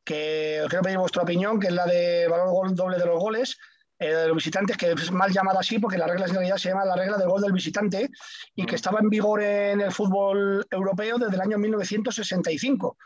que 0.04 0.60
os 0.64 0.68
quiero 0.68 0.82
pedir 0.82 0.98
vuestra 0.98 1.22
opinión, 1.22 1.58
que 1.58 1.68
es 1.68 1.72
la 1.72 1.86
de 1.86 2.28
valor 2.28 2.74
doble 2.74 2.98
de 2.98 3.06
los 3.06 3.18
goles 3.18 3.58
eh, 3.98 4.14
de 4.14 4.28
los 4.28 4.36
visitantes, 4.36 4.76
que 4.76 4.92
es 4.92 5.10
mal 5.10 5.32
llamada 5.32 5.60
así 5.60 5.78
porque 5.78 5.98
la 5.98 6.06
regla 6.06 6.26
en 6.26 6.34
realidad 6.34 6.56
se 6.56 6.68
llama 6.68 6.84
la 6.84 6.94
regla 6.94 7.16
del 7.16 7.28
gol 7.28 7.42
del 7.42 7.52
visitante 7.52 8.10
y 8.54 8.64
que 8.64 8.76
estaba 8.76 9.00
en 9.00 9.08
vigor 9.08 9.42
en 9.42 9.80
el 9.80 9.90
fútbol 9.90 10.66
europeo 10.70 11.18
desde 11.18 11.34
el 11.34 11.40
año 11.40 11.58
1965. 11.58 12.96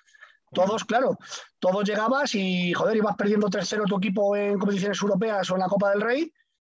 Todos, 0.53 0.85
claro, 0.85 1.17
todos 1.59 1.89
llegabas 1.89 2.35
y, 2.35 2.75
joder, 2.75 2.97
ibas 2.97 3.17
perdiendo 3.17 3.49
3-0 3.49 3.87
tu 3.87 3.97
equipo 3.97 4.37
en 4.37 4.59
competiciones 4.59 5.01
europeas 5.01 5.51
o 5.51 5.55
en 5.55 5.61
la 5.61 5.69
Copa 5.69 5.91
del 5.91 6.03
Rey 6.03 6.31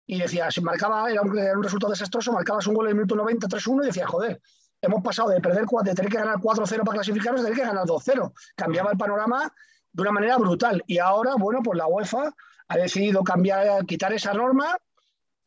y 0.06 0.18
decías, 0.18 0.54
si 0.54 0.62
marcaba, 0.62 1.10
era 1.10 1.20
un, 1.20 1.38
era 1.38 1.56
un 1.56 1.62
resultado 1.62 1.90
desastroso, 1.90 2.32
marcabas 2.32 2.66
un 2.66 2.74
gol 2.74 2.86
en 2.86 2.90
el 2.90 2.94
minuto 2.94 3.16
90, 3.16 3.48
3-1 3.48 3.82
y 3.82 3.86
decías, 3.88 4.08
joder, 4.08 4.40
hemos 4.80 5.02
pasado 5.02 5.28
de 5.28 5.40
perder, 5.40 5.66
de 5.66 5.94
tener 5.94 6.10
que 6.10 6.18
ganar 6.18 6.36
4-0 6.36 6.84
para 6.84 6.92
clasificarnos, 6.92 7.42
a 7.42 7.44
tener 7.44 7.58
que 7.58 7.66
ganar 7.66 7.84
2-0. 7.84 8.32
Cambiaba 8.56 8.92
el 8.92 8.96
panorama 8.96 9.52
de 9.92 10.02
una 10.02 10.12
manera 10.12 10.38
brutal. 10.38 10.82
Y 10.86 10.98
ahora, 10.98 11.34
bueno, 11.36 11.60
pues 11.62 11.76
la 11.76 11.86
UEFA 11.86 12.32
ha 12.68 12.76
decidido 12.76 13.22
cambiar, 13.24 13.84
quitar 13.86 14.12
esa 14.12 14.32
norma. 14.34 14.76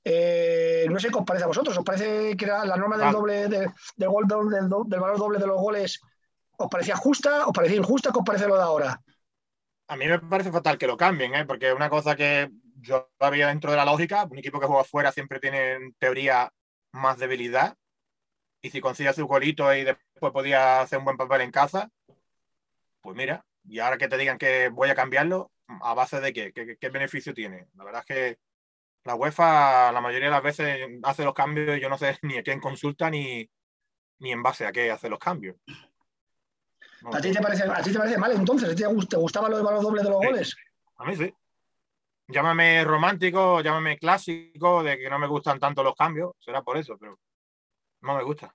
Eh, 0.04 0.86
no 0.90 1.00
sé 1.00 1.10
qué 1.10 1.18
os 1.18 1.26
parece 1.26 1.44
a 1.44 1.48
vosotros. 1.48 1.78
¿Os 1.78 1.84
parece 1.84 2.36
que 2.38 2.46
era 2.46 2.66
la 2.66 2.78
norma 2.78 2.98
del 2.98 3.08
Ah. 3.08 3.12
doble 3.12 3.48
de- 3.48 3.72
del 3.98 4.10
gol 4.10 4.28
del, 4.28 5.00
valor 5.00 5.18
doble 5.18 5.40
de 5.40 5.48
los 5.48 5.58
goles 5.60 6.00
os 6.58 6.68
parecía 6.70 6.96
justa? 6.96 7.46
¿Os 7.48 7.54
parecía 7.54 7.78
injusta? 7.78 8.12
¿Qué 8.12 8.20
os 8.20 8.26
parece 8.26 8.48
lo 8.48 8.56
de 8.56 8.64
ahora? 8.64 9.02
A 9.88 9.96
mí 9.96 10.08
me 10.08 10.20
parece 10.20 10.52
fatal 10.52 10.78
que 10.78 10.88
lo 10.88 10.96
cambien, 10.98 11.34
¿eh? 11.36 11.46
porque 11.46 11.74
una 11.74 11.90
cosa 11.90 12.16
que 12.16 12.50
yo 12.82 13.10
había 13.20 13.48
dentro 13.48 13.72
de 13.72 13.78
la 13.78 13.86
lógica. 13.86 14.26
Un 14.30 14.38
equipo 14.38 14.60
que 14.60 14.68
juega 14.68 14.82
afuera 14.84 15.12
siempre 15.12 15.40
tiene, 15.40 15.74
en 15.74 15.94
teoría, 15.96 16.52
más 16.92 17.18
debilidad. 17.18 17.76
Y 18.62 18.70
si 18.70 18.82
consigue 18.82 19.14
su 19.14 19.26
golito 19.28 19.74
y 19.74 19.84
después 19.84 20.32
podía 20.34 20.82
hacer 20.82 21.00
un 21.00 21.06
buen 21.06 21.18
papel 21.18 21.42
en 21.42 21.52
casa, 21.52 21.90
pues 23.02 23.16
mira, 23.16 23.46
y 23.66 23.80
ahora 23.80 23.98
que 23.98 24.08
te 24.08 24.18
digan 24.18 24.38
que 24.38 24.70
voy 24.70 24.90
a 24.90 24.96
cambiarlo, 24.96 25.52
¿a 25.82 25.94
base 25.94 26.20
de 26.20 26.34
qué? 26.34 26.52
¿Qué, 26.54 26.78
qué 26.80 26.90
beneficio 26.90 27.34
tiene? 27.34 27.68
La 27.76 27.84
verdad 27.84 28.04
es 28.08 28.16
que 28.16 28.40
la 29.06 29.16
UEFA 29.16 29.92
la 29.92 30.02
mayoría 30.02 30.28
de 30.28 30.34
las 30.34 30.44
veces 30.44 30.80
hace 31.04 31.24
los 31.24 31.34
cambios 31.34 31.78
y 31.78 31.82
yo 31.82 31.90
no 31.90 31.98
sé 31.98 32.18
ni 32.24 32.38
a 32.38 32.44
quién 32.44 32.60
consulta 32.60 33.10
ni, 33.10 33.50
ni 34.20 34.32
en 34.32 34.44
base 34.44 34.66
a 34.66 34.72
qué 34.72 34.92
hace 34.92 35.10
los 35.10 35.20
cambios. 35.20 35.56
No, 37.02 37.14
¿A 37.14 37.22
ti 37.22 37.32
te 37.32 37.42
parece, 37.42 37.64
a 37.64 37.82
ti 37.82 37.92
te 37.94 37.98
parece 37.98 38.18
mal 38.18 38.32
entonces? 38.34 38.70
¿A 38.70 38.76
ti 38.76 38.84
te 38.84 38.88
gust- 38.90 39.08
te 39.10 39.18
gustaba 39.18 39.48
lo 39.50 39.56
del 39.58 39.66
valor 39.66 39.82
doble 39.82 40.04
de 40.04 40.10
los 40.10 40.20
Sí. 40.20 40.28
goles? 40.28 40.56
A 40.98 41.06
mí 41.06 41.16
sí. 41.16 41.34
Llámame 42.28 42.84
romántico, 42.84 43.62
llámame 43.62 43.98
clásico, 43.98 44.84
de 44.84 44.98
que 45.00 45.10
no 45.10 45.18
me 45.18 45.28
gustan 45.28 45.60
tanto 45.60 45.82
los 45.82 45.96
cambios, 45.96 46.34
será 46.40 46.62
por 46.62 46.78
eso, 46.78 46.98
pero 47.00 47.18
no 48.02 48.16
me 48.18 48.24
gusta. 48.24 48.54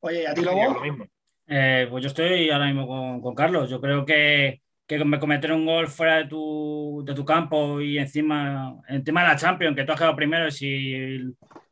Oye, 0.00 0.22
¿y 0.22 0.26
a 0.26 0.34
ti, 0.34 0.42
Lobo? 0.42 0.74
lo 0.74 0.80
mismo. 0.80 1.06
Eh, 1.46 1.86
pues 1.90 2.02
yo 2.02 2.08
estoy 2.08 2.50
ahora 2.50 2.66
mismo 2.66 2.86
con, 2.88 3.20
con 3.20 3.34
Carlos. 3.34 3.70
Yo 3.70 3.80
creo 3.80 4.04
que, 4.04 4.62
que 4.88 5.04
me 5.04 5.20
cometer 5.20 5.52
un 5.52 5.66
gol 5.66 5.86
fuera 5.86 6.16
de 6.16 6.24
tu, 6.24 7.02
de 7.04 7.14
tu 7.14 7.24
campo 7.24 7.78
y 7.80 7.98
encima, 7.98 8.74
encima 8.88 9.20
de 9.22 9.28
la 9.28 9.36
Champions, 9.36 9.76
que 9.76 9.84
tú 9.84 9.92
has 9.92 9.98
quedado 9.98 10.16
primero 10.16 10.48
y 10.48 10.50
si 10.50 11.18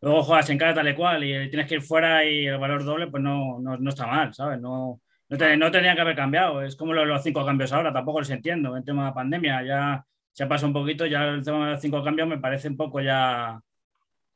luego 0.03 0.23
juegas 0.23 0.51
en 0.51 0.59
casa 0.59 0.75
tal 0.75 0.89
y 0.91 0.95
cual 0.95 1.25
y 1.25 1.49
tienes 1.49 1.67
que 1.67 1.77
ir 1.77 1.83
fuera 1.83 2.25
y 2.25 2.47
el 2.47 2.59
valor 2.59 2.85
doble, 2.85 3.07
pues 3.07 3.23
no, 3.23 3.59
no, 3.59 3.77
no 3.79 3.89
está 3.89 4.07
mal, 4.07 4.35
¿sabes? 4.35 4.61
No, 4.61 5.01
no, 5.31 5.37
te- 5.39 5.57
no 5.57 5.71
tendría 5.71 5.95
que 5.95 6.01
haber 6.03 6.15
cambiado. 6.15 6.61
Es 6.63 6.77
como 6.77 6.93
lo 6.93 7.01
de 7.01 7.07
los 7.07 7.23
cinco 7.23 7.45
cambios 7.45 7.73
ahora, 7.73 7.91
tampoco 7.93 8.19
los 8.21 8.29
entiendo. 8.31 8.77
El 8.77 8.85
tema 8.85 9.05
de 9.05 9.09
la 9.09 9.15
pandemia 9.15 9.63
ya 9.65 10.05
se 10.33 10.47
pasa 10.47 10.67
un 10.67 10.75
poquito, 10.75 11.07
ya 11.07 11.25
el 11.25 11.43
tema 11.43 11.65
de 11.67 11.73
los 11.73 11.81
cinco 11.81 12.05
cambios 12.05 12.29
me 12.29 12.39
parece 12.39 12.69
un 12.69 12.77
poco 12.77 13.01
ya... 13.01 13.59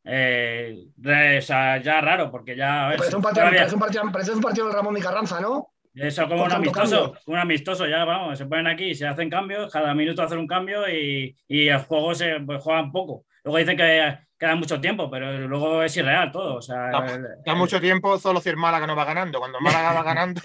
eh, 0.05 0.87
re- 0.97 1.39
o 1.39 1.43
sea, 1.43 1.77
ya 1.83 2.01
raro, 2.01 2.31
porque 2.31 2.57
ya... 2.57 2.87
a 2.87 2.89
ver, 2.89 2.99
Parece 2.99 3.17
un, 3.17 3.23
si 3.23 3.25
partido, 3.25 3.43
todavía- 3.47 3.61
parece, 3.61 3.75
un 3.75 3.81
partido, 3.81 4.03
parece 4.13 4.33
un 4.33 4.41
partido 4.41 4.67
de 4.69 4.73
Ramón 4.75 4.97
y 4.97 5.01
Carranza, 5.03 5.39
¿no? 5.41 5.69
Eso 5.95 6.29
como 6.29 6.45
un 6.45 6.53
amistoso, 6.53 7.03
cambio. 7.13 7.21
un 7.27 7.39
amistoso, 7.39 7.87
ya 7.87 8.05
vamos, 8.05 8.39
se 8.39 8.47
ponen 8.47 8.67
aquí, 8.67 8.95
se 8.95 9.07
hacen 9.07 9.29
cambios, 9.31 9.73
cada 9.73 9.95
minuto 9.95 10.23
hacen 10.23 10.39
un 10.39 10.47
cambio 10.47 10.89
y, 10.89 11.37
y 11.49 11.69
el 11.69 11.79
juego 11.79 12.15
se 12.15 12.41
pues, 12.41 12.63
juegan 12.63 12.93
poco. 12.93 13.25
Luego 13.43 13.59
dicen 13.59 13.77
que 13.77 14.19
queda 14.39 14.55
mucho 14.55 14.81
tiempo, 14.81 15.11
pero 15.11 15.33
luego 15.49 15.83
es 15.83 15.97
irreal 15.97 16.31
todo. 16.31 16.57
O 16.57 16.63
sea, 16.63 16.91
el- 17.07 17.27
Da 17.45 17.55
mucho 17.55 17.81
tiempo 17.81 18.19
solo 18.19 18.41
si 18.41 18.51
el 18.51 18.57
Málaga 18.57 18.87
no 18.87 18.95
va 18.95 19.05
ganando. 19.05 19.39
Cuando 19.39 19.59
el 19.59 19.65
Málaga 19.65 19.93
va 19.95 20.03
ganando, 20.03 20.43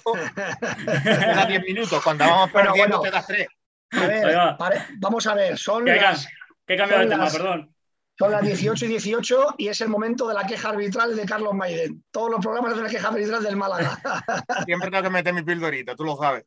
te 1.04 1.10
da 1.12 1.46
10 1.46 1.64
minutos. 1.64 2.02
Cuando 2.04 2.26
vamos 2.26 2.52
perdiendo, 2.52 3.00
bueno. 3.00 3.02
te 3.02 3.12
das 3.12 3.28
3. 3.28 3.48
A 3.92 4.08
ver, 4.08 4.26
Ahí 4.26 4.36
va. 4.36 4.58
pare- 4.58 4.82
vamos 4.98 5.28
a 5.28 5.36
ver, 5.36 5.58
son 5.58 5.86
¿Qué, 5.86 5.96
las, 5.96 6.28
qué 6.66 6.76
cambio 6.76 7.00
de 7.00 7.08
tema? 7.08 7.24
las- 7.26 7.38
Perdón. 7.38 7.75
Son 8.18 8.32
las 8.32 8.44
18 8.44 8.86
y 8.86 8.88
18 8.88 9.56
y 9.58 9.68
es 9.68 9.82
el 9.82 9.90
momento 9.90 10.28
de 10.28 10.34
la 10.34 10.46
queja 10.46 10.70
arbitral 10.70 11.16
de 11.16 11.26
Carlos 11.26 11.54
Maiden. 11.54 12.04
Todos 12.12 12.32
los 12.32 12.40
programas 12.40 12.76
de 12.76 12.84
la 12.84 12.90
queja 12.90 13.10
arbitral 13.10 13.44
del 13.44 13.58
Málaga. 13.58 14.00
Siempre 14.66 14.90
tengo 14.90 15.04
que 15.04 15.10
meter 15.10 15.34
mi 15.34 15.44
pildorita, 15.44 15.96
tú 15.96 16.06
lo 16.06 16.16
sabes. 16.16 16.46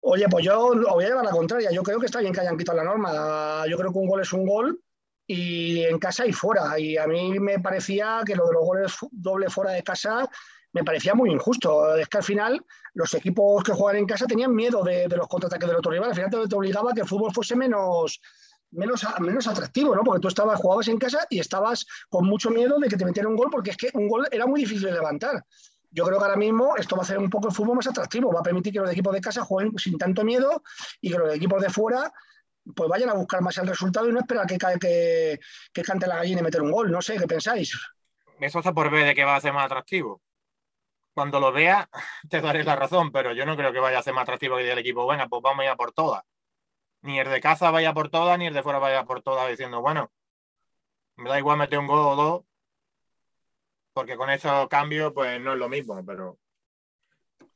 Oye, 0.00 0.26
pues 0.28 0.44
yo 0.44 0.66
os 0.66 0.80
voy 0.82 1.04
a 1.04 1.08
llevar 1.08 1.24
la 1.24 1.30
contraria. 1.30 1.70
Yo 1.72 1.82
creo 1.82 1.98
que 1.98 2.06
está 2.06 2.20
bien 2.20 2.34
que 2.34 2.40
hayan 2.40 2.58
quitado 2.58 2.76
la 2.76 2.84
norma. 2.84 3.66
Yo 3.66 3.78
creo 3.78 3.90
que 3.90 3.98
un 3.98 4.06
gol 4.06 4.20
es 4.20 4.32
un 4.34 4.46
gol 4.46 4.78
y 5.26 5.82
en 5.84 5.98
casa 5.98 6.26
y 6.26 6.32
fuera. 6.32 6.78
Y 6.78 6.98
a 6.98 7.06
mí 7.06 7.40
me 7.40 7.58
parecía 7.58 8.20
que 8.26 8.36
lo 8.36 8.46
de 8.46 8.52
los 8.52 8.62
goles 8.62 8.94
doble 9.10 9.48
fuera 9.48 9.70
de 9.70 9.82
casa 9.82 10.28
me 10.74 10.84
parecía 10.84 11.14
muy 11.14 11.30
injusto. 11.30 11.96
Es 11.96 12.08
que 12.08 12.18
al 12.18 12.24
final 12.24 12.62
los 12.92 13.14
equipos 13.14 13.64
que 13.64 13.72
juegan 13.72 14.00
en 14.00 14.06
casa 14.06 14.26
tenían 14.26 14.54
miedo 14.54 14.84
de, 14.84 15.08
de 15.08 15.16
los 15.16 15.28
contraataques 15.28 15.66
del 15.66 15.78
otro 15.78 15.92
rival. 15.92 16.10
Al 16.10 16.14
final 16.14 16.30
te, 16.30 16.48
te 16.48 16.54
obligaba 16.54 16.90
a 16.90 16.94
que 16.94 17.00
el 17.00 17.08
fútbol 17.08 17.32
fuese 17.32 17.56
menos, 17.56 18.20
menos, 18.74 19.06
menos 19.20 19.46
atractivo, 19.46 19.94
¿no? 19.94 20.02
Porque 20.02 20.20
tú 20.20 20.28
estabas, 20.28 20.60
jugabas 20.60 20.88
en 20.88 20.98
casa 20.98 21.26
y 21.30 21.40
estabas 21.40 21.86
con 22.08 22.26
mucho 22.26 22.50
miedo 22.50 22.78
de 22.78 22.88
que 22.88 22.96
te 22.96 23.04
metieran 23.04 23.32
un 23.32 23.36
gol 23.36 23.48
porque 23.50 23.70
es 23.70 23.76
que 23.76 23.90
un 23.94 24.08
gol 24.08 24.26
era 24.30 24.46
muy 24.46 24.60
difícil 24.60 24.86
de 24.86 24.92
levantar. 24.92 25.44
yo 25.90 26.04
creo 26.04 26.18
que 26.18 26.24
ahora 26.24 26.36
mismo 26.36 26.76
esto 26.76 26.96
va 26.96 27.02
a 27.02 27.04
hacer 27.04 27.18
un 27.18 27.30
poco 27.30 27.48
el 27.48 27.54
fútbol 27.54 27.76
más 27.76 27.86
atractivo, 27.86 28.32
va 28.32 28.40
a 28.40 28.42
permitir 28.42 28.72
que 28.72 28.80
los 28.80 28.90
equipos 28.90 29.12
de 29.12 29.20
casa 29.20 29.44
jueguen 29.44 29.78
sin 29.78 29.96
tanto 29.96 30.24
miedo 30.24 30.62
y 31.00 31.10
que 31.10 31.18
los 31.18 31.34
equipos 31.34 31.62
de 31.62 31.70
fuera 31.70 32.12
pues 32.74 32.88
vayan 32.88 33.10
a 33.10 33.14
buscar 33.14 33.42
más 33.42 33.58
el 33.58 33.66
resultado 33.66 34.08
y 34.08 34.12
no 34.12 34.20
esperar 34.20 34.46
que, 34.46 34.56
que, 34.58 35.38
que 35.72 35.82
cante 35.82 36.06
la 36.06 36.16
gallina 36.16 36.40
y 36.40 36.44
meter 36.44 36.62
un 36.62 36.70
gol. 36.70 36.90
No 36.90 37.02
sé, 37.02 37.18
¿qué 37.18 37.26
pensáis? 37.26 37.78
Eso 38.40 38.58
está 38.58 38.72
por 38.72 38.90
ver 38.90 39.06
de 39.06 39.14
que 39.14 39.24
va 39.24 39.36
a 39.36 39.40
ser 39.40 39.52
más 39.52 39.66
atractivo. 39.66 40.22
Cuando 41.12 41.38
lo 41.40 41.52
vea, 41.52 41.88
te 42.30 42.40
daré 42.40 42.64
la 42.64 42.76
razón, 42.76 43.12
pero 43.12 43.32
yo 43.32 43.46
no 43.46 43.56
creo 43.56 43.72
que 43.72 43.80
vaya 43.80 43.98
a 43.98 44.02
ser 44.02 44.14
más 44.14 44.22
atractivo 44.22 44.56
que 44.56 44.70
el 44.70 44.78
equipo, 44.78 45.06
venga, 45.06 45.28
pues 45.28 45.42
vamos 45.42 45.60
a 45.60 45.64
ir 45.64 45.70
a 45.70 45.76
por 45.76 45.92
todas. 45.92 46.22
Ni 47.04 47.20
el 47.20 47.28
de 47.28 47.38
casa 47.38 47.70
vaya 47.70 47.92
por 47.92 48.08
todas, 48.08 48.38
ni 48.38 48.46
el 48.46 48.54
de 48.54 48.62
fuera 48.62 48.78
vaya 48.78 49.04
por 49.04 49.20
todas, 49.20 49.46
diciendo, 49.50 49.82
bueno, 49.82 50.10
me 51.16 51.28
da 51.28 51.38
igual 51.38 51.58
meter 51.58 51.78
un 51.78 51.86
gol 51.86 51.98
o 51.98 52.16
dos, 52.16 52.44
porque 53.92 54.16
con 54.16 54.30
esos 54.30 54.68
cambios, 54.68 55.12
pues 55.12 55.38
no 55.38 55.52
es 55.52 55.58
lo 55.58 55.68
mismo, 55.68 56.02
pero 56.06 56.38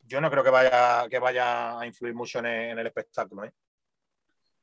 yo 0.03 0.21
no 0.21 0.31
creo 0.31 0.45
que 0.45 0.51
vaya, 0.51 1.09
que 1.09 1.19
vaya 1.19 1.81
a 1.81 1.87
influir 1.87 2.15
mucho 2.15 2.41
en 2.41 2.47
el, 2.47 2.71
en 2.73 2.79
el 2.79 2.87
espectáculo. 2.89 3.45
¿eh? 3.45 3.53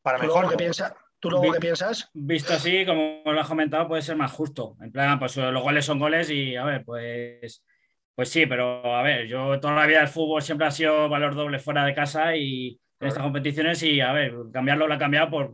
Para 0.04 0.20
¿Tú 0.20 0.28
mejor. 0.28 0.50
¿Qué 0.52 0.58
piensas? 0.58 0.94
¿Tú 1.20 1.32
luego 1.32 1.54
qué 1.54 1.60
piensas? 1.60 2.12
Visto 2.14 2.54
así, 2.54 2.86
como 2.86 3.24
lo 3.26 3.42
has 3.42 3.48
comentado, 3.48 3.88
puede 3.88 4.04
ser 4.04 4.16
más 4.16 4.32
justo. 4.34 4.78
En 4.82 4.92
plan, 4.92 5.18
pues 5.18 5.36
los 5.36 5.64
goles 5.64 5.84
son 5.84 5.98
goles 5.98 6.30
y, 6.30 6.56
a 6.56 6.64
ver, 6.64 6.86
pues, 6.86 7.66
pues 8.14 8.30
sí, 8.30 8.46
pero 8.46 8.96
a 8.96 9.02
ver, 9.02 9.26
yo 9.26 9.60
toda 9.60 9.74
la 9.74 9.88
vida 9.88 10.02
el 10.02 10.10
fútbol 10.10 10.44
siempre 10.44 10.68
ha 10.68 10.72
sido 10.72 11.10
valor 11.10 11.34
doble 11.34 11.58
fuera 11.58 11.84
de 11.86 11.96
casa 11.96 12.36
y 12.36 12.80
en 13.00 13.08
estas 13.08 13.24
competiciones 13.24 13.82
y, 13.84 14.02
a 14.02 14.12
ver, 14.14 14.34
cambiarlo 14.52 14.88
lo 14.88 14.94
ha 14.94 14.98
cambiado 14.98 15.30
por, 15.30 15.54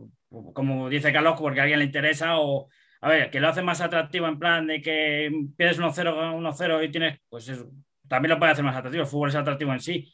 como 0.52 0.88
dice 0.88 1.12
Carlos, 1.12 1.38
porque 1.38 1.60
a 1.60 1.62
alguien 1.64 1.80
le 1.80 1.86
interesa 1.86 2.38
o, 2.38 2.68
a 3.00 3.08
ver, 3.08 3.30
que 3.30 3.40
lo 3.40 3.48
hace 3.48 3.62
más 3.62 3.80
atractivo 3.80 4.28
en 4.28 4.38
plan 4.38 4.66
de 4.66 4.80
que 4.80 5.30
pierdes 5.56 5.80
1-0, 5.80 6.34
1-0 6.34 6.84
y 6.84 6.90
tienes, 6.90 7.20
pues 7.28 7.48
eso, 7.48 7.68
también 8.08 8.30
lo 8.30 8.38
puede 8.38 8.52
hacer 8.52 8.64
más 8.64 8.76
atractivo. 8.76 9.02
El 9.02 9.08
fútbol 9.08 9.30
es 9.30 9.36
atractivo 9.36 9.72
en 9.72 9.80
sí, 9.80 10.12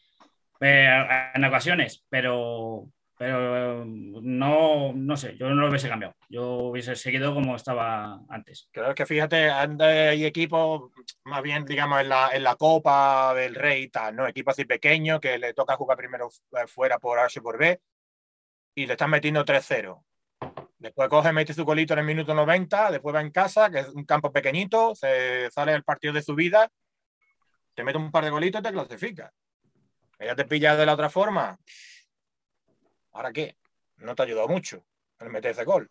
eh, 0.61 1.07
en 1.35 1.45
ocasiones, 1.45 2.05
pero, 2.09 2.89
pero 3.19 3.85
no, 3.85 4.93
no 4.93 5.16
sé, 5.16 5.37
yo 5.37 5.49
no 5.49 5.57
lo 5.57 5.69
hubiese 5.69 5.89
cambiado. 5.89 6.14
Yo 6.29 6.47
hubiese 6.71 6.95
seguido 6.95 7.35
como 7.35 7.57
estaba 7.57 8.21
antes. 8.29 8.69
Creo 8.71 8.95
que 8.95 9.07
fíjate, 9.07 9.51
hay 9.51 10.25
equipos 10.25 10.93
más 11.25 11.43
bien, 11.43 11.64
digamos, 11.64 12.01
en 12.01 12.11
la, 12.11 12.31
en 12.33 12.45
la 12.45 12.55
Copa 12.55 13.35
del 13.35 13.57
Rey 13.57 13.85
y 13.85 13.89
tal, 13.89 14.14
¿no? 14.14 14.27
Equipos 14.27 14.53
así 14.53 14.64
pequeños 14.64 15.21
que 15.21 15.37
le 15.37 15.53
toca 15.53 15.77
jugar 15.77 15.99
primero 15.99 16.29
fuera 16.69 16.99
por 17.01 17.19
A 17.19 17.27
o 17.27 17.43
por 17.43 17.59
B 17.59 17.81
y 18.77 18.87
le 18.87 18.93
están 18.93 19.11
metiendo 19.11 19.45
3-0. 19.45 20.05
Después 20.79 21.09
coge, 21.09 21.33
mete 21.33 21.53
su 21.53 21.64
colito 21.64 21.95
en 21.95 21.99
el 21.99 22.05
minuto 22.05 22.33
90, 22.35 22.93
después 22.93 23.12
va 23.12 23.21
en 23.21 23.33
casa, 23.33 23.69
que 23.69 23.81
es 23.81 23.89
un 23.89 24.05
campo 24.05 24.31
pequeñito, 24.31 24.95
se 24.95 25.51
sale 25.51 25.73
el 25.73 25.83
partido 25.83 26.12
de 26.12 26.23
su 26.23 26.37
vida, 26.37 26.71
te 27.75 27.83
mete 27.83 27.99
un 27.99 28.12
par 28.12 28.23
de 28.23 28.31
golitos 28.31 28.61
y 28.61 28.62
te 28.62 28.73
clasifica. 28.73 29.33
Ella 30.21 30.37
te 30.37 30.45
pilla 30.45 30.77
de 30.77 30.87
la 30.87 30.95
otra 30.95 31.11
forma, 31.11 31.59
¿Ahora 33.19 33.33
qué? 33.33 33.57
No 33.97 34.14
te 34.14 34.23
ha 34.23 34.27
ayudado 34.27 34.47
mucho 34.47 34.85
el 35.19 35.31
meter 35.31 35.51
ese 35.51 35.64
gol. 35.64 35.91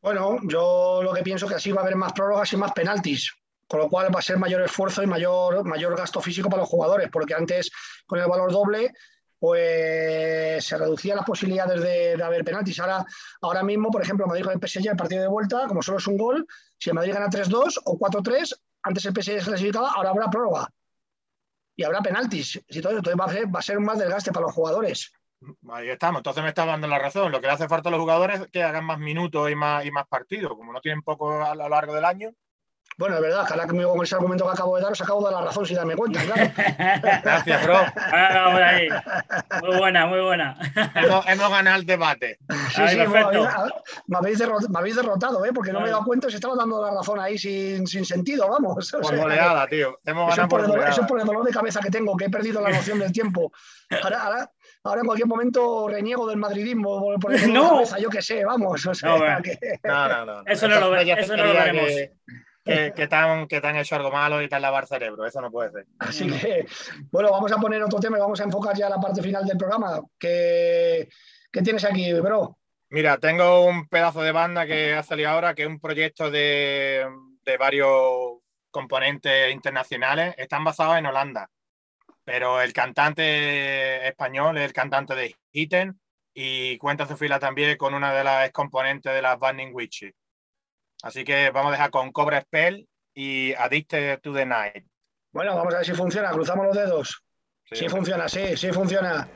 Bueno, 0.00 0.38
yo 0.44 1.02
lo 1.02 1.12
que 1.12 1.22
pienso 1.22 1.46
que 1.46 1.56
así 1.56 1.70
va 1.70 1.82
a 1.82 1.84
haber 1.84 1.96
más 1.96 2.14
prórrogas 2.14 2.50
y 2.54 2.56
más 2.56 2.72
penaltis, 2.72 3.30
con 3.68 3.80
lo 3.80 3.90
cual 3.90 4.08
va 4.12 4.20
a 4.20 4.22
ser 4.22 4.38
mayor 4.38 4.62
esfuerzo 4.62 5.02
y 5.02 5.06
mayor, 5.06 5.62
mayor 5.66 5.94
gasto 5.94 6.22
físico 6.22 6.48
para 6.48 6.62
los 6.62 6.70
jugadores, 6.70 7.10
porque 7.12 7.34
antes 7.34 7.70
con 8.06 8.18
el 8.18 8.26
valor 8.26 8.50
doble 8.50 8.90
pues 9.38 10.64
se 10.64 10.78
reducían 10.78 11.18
las 11.18 11.26
posibilidades 11.26 11.82
de, 11.82 12.22
haber 12.24 12.42
penaltis. 12.42 12.80
Ahora, 12.80 13.04
ahora 13.42 13.62
mismo, 13.62 13.90
por 13.90 14.00
ejemplo, 14.00 14.26
Madrid 14.26 14.44
con 14.44 14.54
el 14.54 14.66
PSG, 14.66 14.88
el 14.88 14.96
partido 14.96 15.20
de 15.20 15.28
vuelta, 15.28 15.66
como 15.68 15.82
solo 15.82 15.98
es 15.98 16.06
un 16.06 16.16
gol, 16.16 16.46
si 16.78 16.88
el 16.88 16.94
Madrid 16.94 17.12
gana 17.12 17.28
3-2 17.28 17.82
o 17.84 17.98
4-3, 17.98 18.58
antes 18.84 19.04
el 19.04 19.12
PSG 19.12 19.40
se 19.40 19.44
clasificaba, 19.44 19.90
ahora 19.90 20.08
habrá 20.08 20.30
prórroga. 20.30 20.72
Y 21.76 21.84
habrá 21.84 22.00
penaltis. 22.00 22.58
Entonces 22.66 23.14
va 23.14 23.26
a, 23.26 23.30
ser, 23.30 23.54
va 23.54 23.58
a 23.58 23.62
ser 23.62 23.78
más 23.78 23.98
desgaste 23.98 24.32
para 24.32 24.46
los 24.46 24.54
jugadores. 24.54 25.12
Ahí 25.70 25.88
estamos, 25.88 26.20
entonces 26.20 26.42
me 26.42 26.48
está 26.50 26.64
dando 26.64 26.86
la 26.86 26.98
razón. 26.98 27.32
Lo 27.32 27.40
que 27.40 27.46
le 27.46 27.52
hace 27.52 27.68
falta 27.68 27.88
a 27.88 27.92
los 27.92 28.00
jugadores 28.00 28.40
es 28.40 28.48
que 28.48 28.62
hagan 28.62 28.84
más 28.84 28.98
minutos 28.98 29.50
y 29.50 29.54
más, 29.54 29.84
y 29.84 29.90
más 29.90 30.06
partidos. 30.06 30.52
Como 30.56 30.72
no 30.72 30.80
tienen 30.80 31.02
poco 31.02 31.42
a 31.42 31.54
lo 31.54 31.68
largo 31.68 31.94
del 31.94 32.04
año, 32.04 32.32
bueno, 32.98 33.16
es 33.16 33.22
verdad, 33.22 33.46
que 33.46 33.54
ahora 33.54 33.66
que 33.66 33.82
con 33.82 34.02
ese 34.02 34.14
argumento 34.14 34.44
que 34.44 34.52
acabo 34.52 34.76
de 34.76 34.82
dar, 34.82 34.92
os 34.92 35.00
acabo 35.00 35.20
de 35.20 35.32
dar 35.32 35.40
la 35.40 35.46
razón 35.46 35.64
sin 35.64 35.76
darme 35.76 35.96
cuenta, 35.96 36.20
claro. 36.22 36.52
Gracias, 37.24 37.64
bro. 37.64 37.78
Muy 39.62 39.76
buena, 39.78 40.06
muy 40.06 40.20
buena. 40.20 40.58
hemos, 41.26 41.50
ganado 41.50 41.78
el 41.78 41.86
debate. 41.86 42.38
Sí, 42.74 42.82
sí, 42.88 42.96
me, 42.98 44.16
habéis 44.16 44.96
derrotado, 44.96 45.44
¿eh? 45.44 45.52
porque 45.54 45.72
no 45.72 45.80
me 45.80 45.88
he 45.88 45.90
dado 45.90 46.04
cuenta, 46.04 46.28
se 46.28 46.36
estaba 46.36 46.54
dando 46.54 46.82
la 46.82 46.90
razón 46.90 47.18
ahí 47.18 47.38
sin, 47.38 47.86
sin 47.86 48.04
sentido, 48.04 48.46
vamos. 48.48 48.92
Por 48.92 49.16
goleada, 49.16 49.66
tío. 49.68 49.98
Hemos 50.04 50.36
eso, 50.36 50.46
por 50.46 50.60
el 50.60 50.66
dolor, 50.66 50.88
eso, 50.88 51.06
por 51.06 51.18
el 51.18 51.26
dolor 51.26 51.44
de 51.44 51.52
cabeza 51.52 51.80
que 51.80 51.90
tengo, 51.90 52.14
que 52.16 52.26
he 52.26 52.30
perdido 52.30 52.60
la 52.60 52.70
noción 52.70 52.98
del 52.98 53.10
tiempo. 53.10 53.52
Ahora, 54.02 54.22
ahora, 54.22 54.50
ahora 54.84 55.00
en 55.00 55.06
cualquier 55.06 55.28
momento 55.28 55.88
reniego 55.88 56.26
del 56.26 56.38
madridismo 56.38 57.18
por, 57.18 57.34
el 57.34 57.52
no. 57.52 57.70
cabeza, 57.70 57.98
yo 57.98 58.08
qué 58.08 58.22
sé, 58.22 58.44
vamos. 58.44 58.86
O 58.86 58.94
sea, 58.94 59.36
no, 59.36 59.42
que... 59.42 59.58
no, 59.84 60.08
no, 60.08 60.24
no, 60.24 60.42
Eso 60.46 60.68
no 60.68 60.80
lo, 60.80 60.96
eso 60.96 61.36
no 61.36 61.44
lo 61.44 61.52
veremos 61.52 61.90
que, 62.64 62.92
que, 62.94 63.08
te 63.08 63.14
han, 63.14 63.46
que 63.48 63.60
te 63.60 63.66
han 63.66 63.76
hecho 63.76 63.96
algo 63.96 64.10
malo 64.10 64.40
y 64.40 64.48
te 64.48 64.54
han 64.54 64.62
lavado 64.62 64.82
el 64.82 64.88
cerebro. 64.88 65.26
Eso 65.26 65.40
no 65.40 65.50
puede 65.50 65.72
ser. 65.72 65.86
Así 65.98 66.30
que, 66.30 66.66
bueno, 67.10 67.30
vamos 67.30 67.50
a 67.52 67.56
poner 67.56 67.82
otro 67.82 67.98
tema 67.98 68.18
y 68.18 68.20
vamos 68.20 68.40
a 68.40 68.44
enfocar 68.44 68.76
ya 68.76 68.88
la 68.88 69.00
parte 69.00 69.22
final 69.22 69.44
del 69.44 69.56
programa. 69.56 70.00
¿Qué, 70.18 71.08
qué 71.50 71.62
tienes 71.62 71.84
aquí, 71.84 72.12
bro? 72.14 72.58
Mira, 72.90 73.18
tengo 73.18 73.64
un 73.64 73.88
pedazo 73.88 74.22
de 74.22 74.32
banda 74.32 74.66
que 74.66 74.94
ha 74.94 75.02
salido 75.02 75.30
ahora, 75.30 75.54
que 75.54 75.62
es 75.62 75.68
un 75.68 75.80
proyecto 75.80 76.30
de, 76.30 77.06
de 77.44 77.56
varios 77.56 78.38
componentes 78.70 79.52
internacionales. 79.52 80.34
Están 80.36 80.62
basados 80.62 80.98
en 80.98 81.06
Holanda, 81.06 81.48
pero 82.24 82.60
el 82.60 82.72
cantante 82.72 84.06
español 84.06 84.58
es 84.58 84.64
el 84.64 84.72
cantante 84.72 85.14
de 85.14 85.36
Hitten 85.52 86.00
y 86.34 86.78
cuenta 86.78 87.06
su 87.06 87.16
fila 87.16 87.38
también 87.38 87.76
con 87.76 87.94
una 87.94 88.14
de 88.14 88.24
las 88.24 88.50
componentes 88.52 89.12
de 89.12 89.22
las 89.22 89.38
Burning 89.38 89.72
Witches. 89.72 90.14
Así 91.02 91.24
que 91.24 91.50
vamos 91.50 91.70
a 91.70 91.72
dejar 91.72 91.90
con 91.90 92.12
Cobra 92.12 92.40
Spell 92.40 92.86
y 93.14 93.52
Addicted 93.54 94.20
to 94.20 94.32
the 94.32 94.46
Night. 94.46 94.86
Bueno, 95.32 95.56
vamos 95.56 95.74
a 95.74 95.78
ver 95.78 95.86
si 95.86 95.94
funciona. 95.94 96.30
Cruzamos 96.30 96.66
los 96.66 96.76
dedos. 96.76 97.22
sí 97.70 97.88
funciona, 97.88 98.28
sí, 98.28 98.56
sí 98.56 98.70
funciona. 98.72 99.28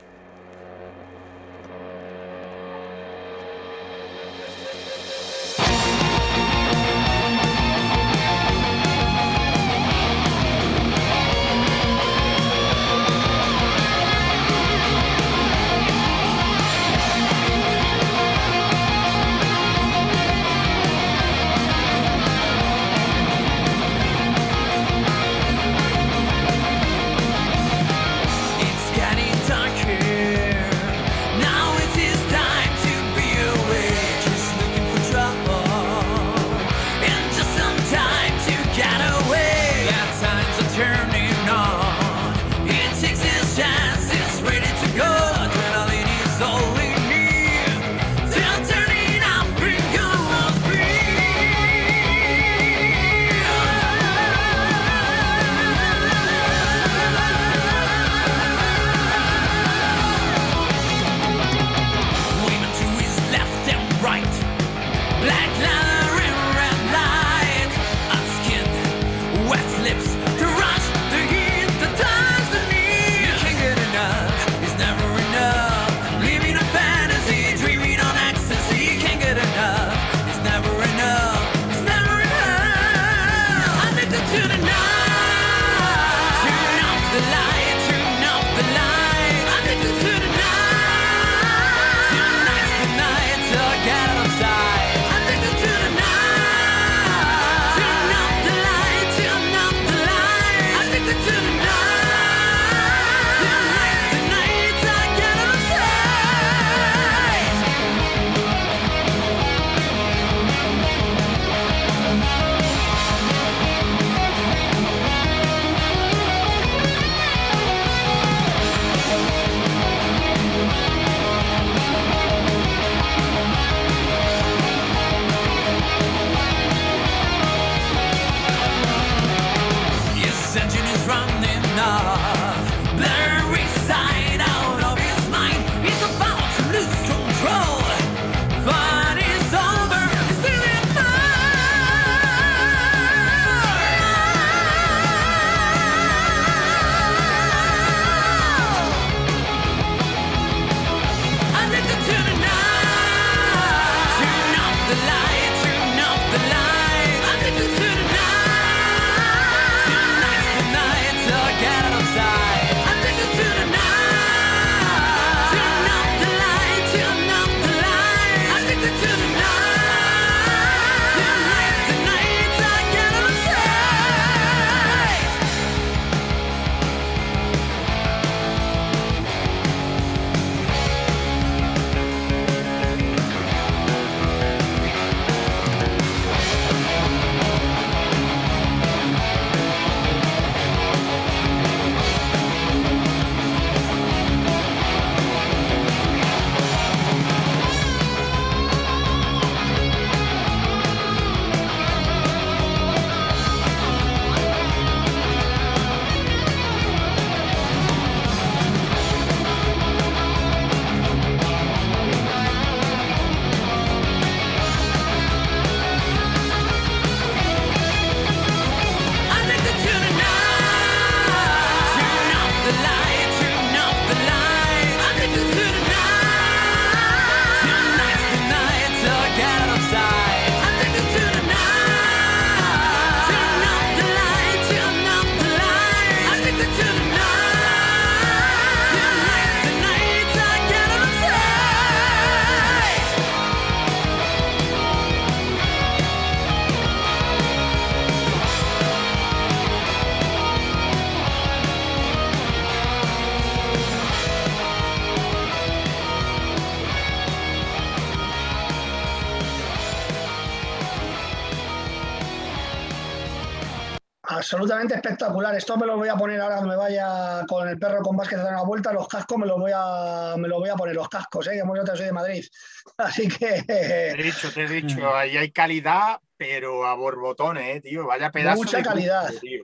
Absolutamente 264.67 264.95
espectacular. 264.95 265.55
Esto 265.55 265.77
me 265.77 265.85
lo 265.85 265.97
voy 265.97 266.09
a 266.09 266.15
poner 266.15 266.41
ahora 266.41 266.59
que 266.59 266.67
me 266.67 266.75
vaya 266.75 267.45
con 267.47 267.67
el 267.67 267.79
perro 267.79 268.01
con 268.01 268.17
básquet 268.17 268.39
a 268.39 268.43
dar 268.43 268.53
una 268.53 268.63
vuelta. 268.63 268.91
Los 268.91 269.07
cascos 269.07 269.37
me 269.37 269.45
los 269.45 269.57
voy 269.57 269.71
a, 269.73 270.35
me 270.37 270.47
los 270.47 270.59
voy 270.59 270.69
a 270.69 270.75
poner, 270.75 270.95
los 270.95 271.07
cascos, 271.07 271.47
¿eh? 271.47 271.51
que 271.51 271.57
yo 271.59 271.95
soy 271.95 272.05
de 272.05 272.11
Madrid. 272.11 272.45
Así 272.97 273.27
que. 273.27 273.63
Te 273.63 274.11
he 274.19 274.23
dicho, 274.23 274.51
te 274.53 274.63
he 274.63 274.67
dicho, 274.67 275.15
ahí 275.15 275.37
hay 275.37 275.51
calidad, 275.51 276.19
pero 276.35 276.85
a 276.85 276.95
borbotones, 276.95 277.77
¿eh, 277.77 277.81
tío. 277.81 278.05
Vaya 278.05 278.31
pedazo. 278.31 278.57
Mucha 278.57 278.77
de 278.77 278.83
calidad. 278.83 279.29
tío. 279.39 279.63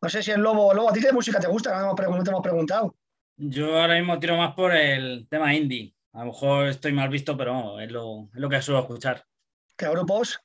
No 0.00 0.08
sé 0.08 0.22
si 0.22 0.30
el 0.30 0.40
lobo, 0.40 0.72
lobo, 0.74 0.90
¿a 0.90 0.92
ti 0.92 1.00
qué 1.00 1.12
música 1.12 1.40
te 1.40 1.48
gusta? 1.48 1.70
No 1.80 1.94
te 1.94 2.02
hemos, 2.04 2.14
pregun- 2.14 2.18
no 2.18 2.24
te 2.24 2.30
hemos 2.30 2.42
preguntado. 2.42 2.94
Yo 3.36 3.80
ahora 3.80 3.96
mismo 3.96 4.18
tiro 4.18 4.36
más 4.36 4.54
por 4.54 4.74
el 4.74 5.26
tema 5.28 5.54
indie. 5.54 5.92
A 6.12 6.20
lo 6.20 6.26
mejor 6.26 6.68
estoy 6.68 6.92
mal 6.92 7.08
visto, 7.08 7.36
pero 7.36 7.80
es 7.80 7.90
lo, 7.90 8.28
es 8.32 8.40
lo 8.40 8.48
que 8.48 8.62
suelo 8.62 8.80
escuchar. 8.80 9.24
¿Qué 9.76 9.88
grupos? 9.88 10.38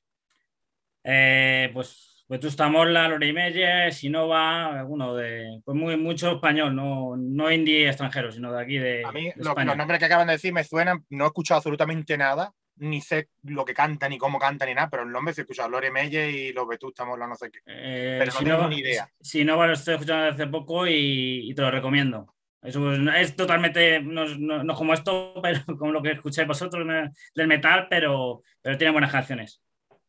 Eh, 1.03 1.69
pues 1.73 2.10
Vetusta 2.31 2.69
Morla, 2.69 3.09
Lori 3.09 3.33
Meyer, 3.33 3.93
Sinova, 3.93 4.79
alguno 4.79 5.13
de. 5.15 5.59
Pues 5.65 5.77
muy, 5.77 5.97
mucho 5.97 6.31
español, 6.31 6.73
no, 6.73 7.15
no 7.17 7.51
indie 7.51 7.87
extranjero, 7.89 8.31
sino 8.31 8.53
de 8.53 8.61
aquí 8.63 8.77
de. 8.77 9.03
A 9.05 9.11
mí 9.11 9.25
de 9.25 9.33
lo- 9.35 9.49
España. 9.49 9.65
los 9.67 9.77
nombres 9.77 9.99
que 9.99 10.05
acaban 10.05 10.27
de 10.27 10.33
decir 10.33 10.53
me 10.53 10.63
suenan, 10.63 11.05
no 11.09 11.25
he 11.25 11.27
escuchado 11.27 11.57
absolutamente 11.57 12.17
nada, 12.17 12.53
ni 12.77 13.01
sé 13.01 13.27
lo 13.43 13.65
que 13.65 13.73
canta, 13.73 14.07
ni 14.07 14.17
cómo 14.17 14.39
canta, 14.39 14.65
ni 14.65 14.73
nada, 14.73 14.89
pero 14.89 15.03
el 15.03 15.11
nombre 15.11 15.33
escuchado, 15.33 15.67
Lore 15.69 15.91
Melle 15.91 16.31
y 16.31 16.53
los 16.53 16.65
Vetusta 16.67 17.03
Morla, 17.03 17.27
no 17.27 17.35
sé 17.35 17.51
qué. 17.51 17.59
Eh, 17.65 18.15
pero 18.19 18.31
no 18.31 18.39
Sinova- 18.39 18.57
tengo 18.59 18.69
ni 18.69 18.79
idea. 18.79 19.09
Sinova 19.19 19.67
lo 19.67 19.73
estoy 19.73 19.95
escuchando 19.95 20.23
desde 20.25 20.43
hace 20.43 20.51
poco 20.51 20.87
y, 20.87 21.51
y 21.51 21.53
te 21.53 21.61
lo 21.61 21.69
recomiendo. 21.69 22.33
Es, 22.61 22.77
un- 22.77 23.09
es 23.09 23.35
totalmente, 23.35 23.99
no, 24.01 24.23
no- 24.37 24.63
no 24.63 24.73
como 24.75 24.93
esto, 24.93 25.33
pero 25.43 25.59
como 25.77 25.91
lo 25.91 26.01
que 26.01 26.11
escucháis 26.11 26.47
vosotros 26.47 26.87
del 27.35 27.47
metal, 27.47 27.87
pero, 27.89 28.41
pero 28.61 28.77
tiene 28.77 28.93
buenas 28.93 29.11
canciones. 29.11 29.61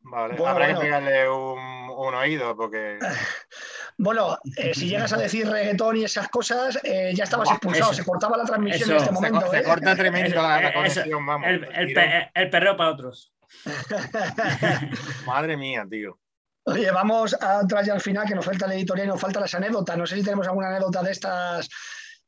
Vale, 0.04 0.34
Bueno, 0.34 0.48
habrá 0.48 0.64
bueno. 0.66 0.80
que 0.80 0.86
pegarle 0.86 1.30
un, 1.30 1.81
un 1.96 2.14
oído 2.14 2.56
porque 2.56 2.98
Bueno, 3.98 4.38
eh, 4.56 4.72
si 4.74 4.88
llegas 4.88 5.12
a 5.12 5.16
decir 5.18 5.48
reggaetón 5.48 5.96
y 5.98 6.04
esas 6.04 6.28
cosas, 6.28 6.78
eh, 6.82 7.12
ya 7.14 7.24
estabas 7.24 7.46
Buah, 7.48 7.56
expulsado. 7.56 7.92
eso. 7.92 8.02
Se 8.02 8.08
cortaba 8.08 8.36
la 8.36 8.44
transmisión 8.44 8.90
Eso. 8.90 8.92
en 8.92 8.96
este 8.96 9.08
Se 9.08 9.14
se, 9.14 9.14
momento. 9.14 9.46
co- 9.46 9.50
se 9.52 9.58
¿eh? 9.58 9.62
corta 9.62 9.96
tremendo 9.96 10.36
la, 10.42 10.48
la 10.60 10.68
Eso- 10.68 10.78
conexión, 10.78 11.26
vamos. 11.26 11.48
El, 11.48 11.64
el 11.64 11.74
el 11.88 11.94
pe- 11.94 12.30
el 12.34 12.50
perreo 12.50 12.76
para 12.76 12.90
otros. 12.90 13.32
Madre 15.26 15.56
mía, 15.56 15.86
tío. 15.88 16.18
Oye, 16.64 16.90
vamos 16.90 17.36
a 17.40 17.60
entrar 17.60 17.84
ya 17.84 17.92
al 17.94 18.00
final, 18.00 18.26
que 18.26 18.34
nos 18.34 18.44
falta 18.44 18.66
el 18.66 18.72
editorial 18.72 19.06
y 19.08 19.10
nos 19.10 19.20
faltan 19.20 19.42
las 19.42 19.54
anécdotas. 19.54 19.96
No 19.98 20.06
sé 20.06 20.16
si 20.16 20.22
tenemos 20.22 20.46
alguna 20.46 20.68
anécdota 20.68 21.02
de 21.02 21.10
estas 21.10 21.68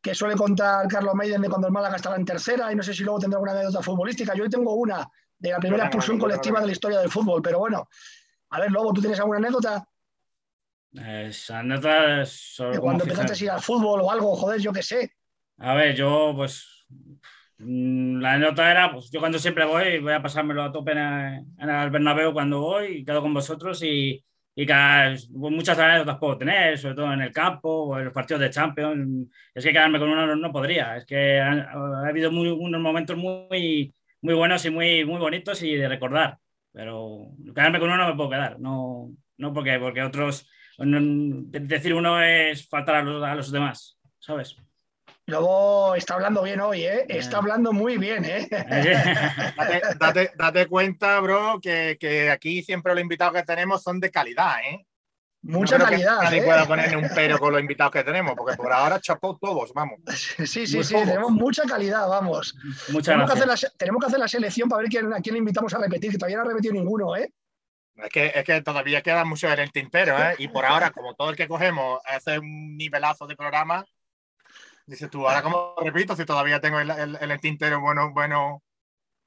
que 0.02 0.14
suele 0.14 0.34
contar 0.34 0.86
Carlos 0.88 1.14
Maiden 1.14 1.40
de 1.40 1.48
cuando 1.48 1.68
el 1.68 1.72
Málaga 1.72 1.96
estaba 1.96 2.16
en 2.16 2.24
tercera 2.24 2.70
y 2.70 2.74
no 2.74 2.82
sé 2.82 2.92
si 2.92 3.04
luego 3.04 3.20
tendrá 3.20 3.36
alguna 3.38 3.52
anécdota 3.52 3.82
futbolística. 3.82 4.34
Yo 4.34 4.42
hoy 4.44 4.50
tengo 4.50 4.74
una 4.74 5.06
de 5.38 5.50
la 5.50 5.58
primera 5.58 5.84
expulsión 5.84 6.18
colectiva 6.18 6.60
de 6.60 6.66
la 6.66 6.72
historia 6.72 6.98
del 6.98 7.10
fútbol, 7.10 7.40
pero 7.42 7.58
bueno. 7.60 7.88
A 8.54 8.60
ver, 8.60 8.70
Lobo, 8.70 8.92
¿tú 8.92 9.00
tienes 9.00 9.18
alguna 9.20 9.38
anécdota 9.38 9.86
Es 10.92 11.50
anécdotas 11.50 12.30
sobre 12.30 12.76
de 12.76 12.80
cuando 12.80 13.04
fijar- 13.04 13.20
empezaste 13.20 13.44
a 13.44 13.46
ir 13.46 13.50
al 13.50 13.60
fútbol 13.60 14.00
o 14.02 14.10
algo? 14.10 14.36
Joder, 14.36 14.60
yo 14.60 14.72
qué 14.72 14.82
sé. 14.82 15.10
A 15.58 15.74
ver, 15.74 15.94
yo 15.96 16.32
pues 16.36 16.86
mm, 17.58 18.20
la 18.20 18.34
anécdota 18.34 18.70
era, 18.70 18.92
pues 18.92 19.10
yo 19.10 19.20
cuando 19.20 19.38
siempre 19.38 19.64
voy, 19.64 19.98
voy 20.00 20.12
a 20.12 20.22
pasármelo 20.22 20.62
a 20.62 20.72
tope 20.72 20.92
en 20.92 20.98
el, 20.98 21.44
en 21.58 21.70
el 21.70 21.90
Bernabéu 21.90 22.32
cuando 22.32 22.60
voy 22.60 22.98
y 22.98 23.04
quedo 23.04 23.22
con 23.22 23.34
vosotros 23.34 23.82
y, 23.82 24.24
y 24.54 24.66
cada- 24.66 25.10
pues, 25.10 25.28
muchas 25.52 25.78
anécdotas 25.78 26.18
puedo 26.18 26.38
tener, 26.38 26.78
sobre 26.78 26.94
todo 26.94 27.12
en 27.12 27.22
el 27.22 27.32
campo 27.32 27.68
o 27.86 27.98
en 27.98 28.04
los 28.06 28.14
partidos 28.14 28.40
de 28.42 28.50
Champions. 28.50 29.28
Es 29.54 29.64
que 29.64 29.72
quedarme 29.72 29.98
con 29.98 30.10
una 30.10 30.26
no, 30.26 30.36
no 30.36 30.52
podría, 30.52 30.96
es 30.96 31.04
que 31.06 31.40
ha, 31.40 31.52
ha 31.72 32.08
habido 32.08 32.30
muy, 32.30 32.48
unos 32.50 32.80
momentos 32.80 33.16
muy, 33.16 33.94
muy 34.20 34.34
buenos 34.34 34.64
y 34.64 34.70
muy, 34.70 35.04
muy 35.04 35.18
bonitos 35.18 35.62
y 35.62 35.74
de 35.76 35.88
recordar, 35.88 36.38
pero 36.74 37.28
quedarme 37.54 37.78
con 37.78 37.88
uno 37.88 37.96
no 37.98 38.08
me 38.10 38.16
puedo 38.16 38.30
quedar, 38.30 38.58
no, 38.58 39.12
no 39.38 39.52
porque, 39.54 39.78
porque 39.78 40.02
otros, 40.02 40.46
no- 40.78 41.44
decir 41.48 41.94
uno 41.94 42.20
es 42.20 42.68
faltar 42.68 42.96
a 42.96 43.02
los, 43.02 43.22
a 43.22 43.34
los 43.36 43.52
demás, 43.52 43.96
¿sabes? 44.18 44.56
Lobo 45.26 45.94
está 45.94 46.14
hablando 46.14 46.42
bien 46.42 46.60
hoy, 46.60 46.82
¿eh? 46.82 47.06
Está 47.08 47.38
hablando 47.38 47.72
muy 47.72 47.96
bien, 47.96 48.24
¿eh? 48.26 48.46
Date, 48.50 49.82
date- 49.98 50.32
date 50.36 50.66
cuenta, 50.66 51.18
bro, 51.20 51.58
que, 51.62 51.96
que 51.98 52.28
aquí 52.30 52.62
siempre 52.62 52.92
los 52.92 53.00
invitados 53.02 53.34
que 53.34 53.42
tenemos 53.44 53.82
son 53.82 54.00
de 54.00 54.10
calidad, 54.10 54.56
¿eh? 54.68 54.84
Mucha 55.46 55.76
no 55.76 55.84
calidad. 55.84 56.22
Nadie 56.22 56.38
¿eh? 56.40 56.44
pueda 56.44 56.66
ponerle 56.66 56.96
un 56.96 57.08
pero 57.14 57.38
con 57.38 57.52
los 57.52 57.60
invitados 57.60 57.92
que 57.92 58.02
tenemos, 58.02 58.34
porque 58.34 58.56
por 58.56 58.72
ahora 58.72 58.98
chapó 58.98 59.36
todos, 59.36 59.72
vamos. 59.74 60.00
Sí, 60.46 60.66
sí, 60.66 60.76
Muy 60.76 60.84
sí, 60.84 60.94
tenemos 60.94 61.30
mucha 61.32 61.64
calidad, 61.64 62.08
vamos. 62.08 62.54
Muchas 62.88 63.12
Tenemos 63.14 63.30
que, 63.30 63.38
hacer 63.38 63.46
la, 63.48 63.76
tenemos 63.76 64.00
que 64.00 64.06
hacer 64.06 64.18
la 64.18 64.28
selección 64.28 64.68
para 64.68 64.82
ver 64.82 64.90
quién, 64.90 65.12
a 65.12 65.20
quién 65.20 65.34
le 65.34 65.38
invitamos 65.40 65.72
a 65.74 65.78
repetir, 65.78 66.10
que 66.12 66.18
todavía 66.18 66.38
no 66.38 66.44
ha 66.44 66.46
repetido 66.48 66.72
ninguno, 66.72 67.14
¿eh? 67.16 67.30
Es 67.96 68.08
que, 68.10 68.32
es 68.34 68.44
que 68.44 68.60
todavía 68.62 69.02
queda 69.02 69.24
mucho 69.24 69.48
en 69.52 69.58
el 69.60 69.70
tintero, 69.70 70.18
¿eh? 70.18 70.34
Y 70.38 70.48
por 70.48 70.64
ahora, 70.64 70.90
como 70.90 71.14
todo 71.14 71.30
el 71.30 71.36
que 71.36 71.46
cogemos 71.46 72.00
hace 72.06 72.38
un 72.38 72.76
nivelazo 72.76 73.26
de 73.26 73.36
programa, 73.36 73.84
dices 74.86 75.08
tú, 75.10 75.28
ahora 75.28 75.42
cómo 75.42 75.74
repito 75.80 76.16
si 76.16 76.24
todavía 76.24 76.60
tengo 76.60 76.80
el, 76.80 76.90
el- 76.90 77.18
en 77.20 77.30
el 77.30 77.40
tintero 77.40 77.80
buenos, 77.80 78.12
buenos, 78.12 78.60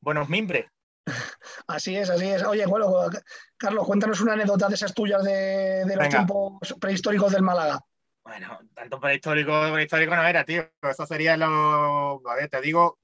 buenos 0.01 0.27
mimbres. 0.29 0.65
Así 1.67 1.95
es, 1.97 2.09
así 2.09 2.27
es. 2.29 2.43
Oye, 2.43 2.65
bueno, 2.65 3.09
Carlos, 3.57 3.85
cuéntanos 3.85 4.21
una 4.21 4.33
anécdota 4.33 4.67
de 4.67 4.75
esas 4.75 4.93
tuyas 4.93 5.23
de, 5.23 5.83
de 5.85 5.95
los 5.95 6.09
tiempos 6.09 6.75
prehistóricos 6.79 7.31
del 7.31 7.41
Málaga. 7.43 7.79
Bueno, 8.23 8.59
tanto 8.73 8.99
prehistórico, 8.99 9.71
prehistórico 9.73 10.15
no 10.15 10.27
era, 10.27 10.43
tío. 10.43 10.69
Eso 10.81 11.05
sería 11.05 11.37
lo. 11.37 12.21
A 12.29 12.35
ver, 12.35 12.49
te 12.49 12.59
digo, 12.61 12.99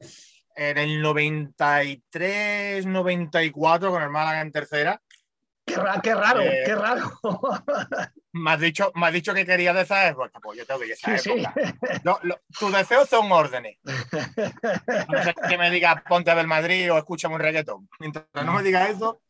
en 0.55 0.77
el 0.77 1.01
93, 1.01 2.85
94, 2.85 3.89
con 3.91 4.03
el 4.03 4.09
Málaga 4.09 4.41
en 4.41 4.51
tercera. 4.51 5.01
Qué, 5.65 5.75
ra- 5.77 5.99
qué 6.03 6.13
raro, 6.13 6.41
Eh, 6.41 6.63
qué 6.65 6.75
raro. 6.75 7.11
Me 8.35 8.51
has 8.51 8.59
dicho, 8.59 8.91
me 8.95 9.07
has 9.07 9.13
dicho 9.13 9.33
que 9.33 9.45
querías 9.45 9.75
de 9.75 9.81
esa 9.83 10.07
época. 10.07 10.39
Pues 10.41 10.57
yo 10.57 10.65
tengo 10.65 10.79
que 10.79 10.87
ir 10.87 10.91
esa 10.93 11.17
Sí, 11.17 11.29
sí. 11.35 11.43
época. 11.43 11.53
Lo- 12.03 12.19
lo- 12.23 12.41
tus 12.59 12.71
deseos 12.73 13.07
son 13.07 13.31
órdenes. 13.31 13.77
No 13.83 15.23
sé 15.23 15.35
que 15.47 15.57
me 15.57 15.69
digas 15.69 16.01
ponte 16.07 16.31
a 16.31 16.33
ver 16.35 16.47
Madrid 16.47 16.91
o 16.91 16.97
escúchame 16.97 17.35
un 17.35 17.41
reggaetón. 17.41 17.87
Mientras 17.99 18.25
no 18.33 18.53
me 18.53 18.63
digas 18.63 18.89
eso, 18.89 19.21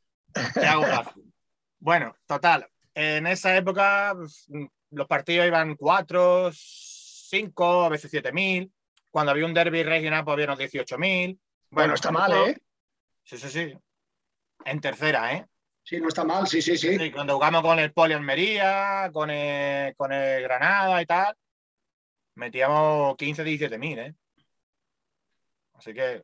te 0.53 0.65
hago 0.65 0.83
caso. 0.83 1.13
Bueno, 1.79 2.15
total. 2.25 2.67
En 2.95 3.27
esa 3.27 3.55
época 3.57 4.13
pues, 4.15 4.47
los 4.91 5.07
partidos 5.07 5.47
iban 5.47 5.75
4, 5.75 6.51
5, 6.53 7.83
a 7.83 7.89
veces 7.89 8.09
7 8.09 8.31
mil. 8.31 8.71
Cuando 9.11 9.31
había 9.31 9.45
un 9.45 9.53
derby 9.53 9.83
regional, 9.83 10.23
pues 10.23 10.33
había 10.33 10.45
unos 10.45 10.59
18 10.59 10.97
mil. 10.97 11.39
Bueno, 11.69 11.93
está 11.95 12.11
mal, 12.11 12.31
¿eh? 12.31 12.57
Sí, 13.23 13.37
sí, 13.37 13.49
sí. 13.49 13.77
En 14.65 14.79
tercera, 14.79 15.33
¿eh? 15.33 15.45
Sí, 15.83 15.99
no 15.99 16.07
está 16.07 16.23
mal, 16.23 16.47
sí, 16.47 16.61
sí, 16.61 16.77
sí. 16.77 16.97
Sí, 16.97 17.11
cuando 17.11 17.33
jugamos 17.33 17.61
con 17.61 17.77
el 17.77 17.91
Poli 17.91 18.13
Almería, 18.13 19.09
con 19.13 19.29
el, 19.29 19.93
con 19.95 20.13
el 20.13 20.41
Granada 20.41 21.01
y 21.01 21.05
tal, 21.05 21.35
metíamos 22.35 23.15
15, 23.17 23.43
17 23.43 23.77
mil, 23.77 23.99
¿eh? 23.99 24.15
Así 25.73 25.93
que, 25.93 26.23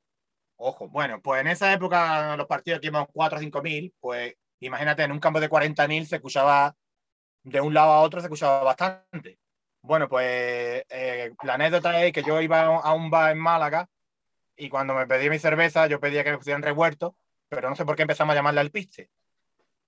ojo. 0.56 0.88
Bueno, 0.88 1.22
pues 1.22 1.42
en 1.42 1.48
esa 1.48 1.74
época 1.74 2.38
los 2.38 2.48
partidos 2.48 2.80
que 2.80 2.88
íbamos 2.88 3.10
4 3.12 3.38
o 3.38 3.42
5 3.42 3.62
mil, 3.62 3.94
pues 4.00 4.34
imagínate, 4.62 5.04
en 5.04 5.12
un 5.12 5.20
campo 5.20 5.42
de 5.42 5.50
40 5.50 5.88
mil 5.88 6.08
se 6.08 6.16
escuchaba 6.16 6.76
de 7.44 7.60
un 7.60 7.74
lado 7.74 7.92
a 7.92 8.02
otro, 8.02 8.22
se 8.22 8.28
escuchaba 8.28 8.64
bastante. 8.64 9.40
Bueno, 9.82 10.08
pues 10.08 10.84
eh, 10.90 11.34
la 11.44 11.56
anécdota 11.56 12.04
es 12.06 12.14
que 12.14 12.24
yo 12.24 12.42
iba 12.42 12.62
a 12.62 12.94
un 12.94 13.10
bar 13.10 13.32
en 13.32 13.40
Málaga 13.40 13.90
y 14.56 14.70
cuando 14.70 14.94
me 14.94 15.08
pedí 15.08 15.30
mi 15.30 15.40
cerveza, 15.40 15.88
yo 15.88 16.00
pedía 16.00 16.24
que 16.24 16.32
me 16.32 16.38
pusieran 16.38 16.62
revuelto, 16.62 17.16
pero 17.50 17.70
no 17.70 17.76
sé 17.76 17.86
por 17.86 17.96
qué 17.96 18.04
empezamos 18.04 18.34
a 18.34 18.36
llamarle 18.36 18.62
al 18.62 18.72
piste. 18.72 19.10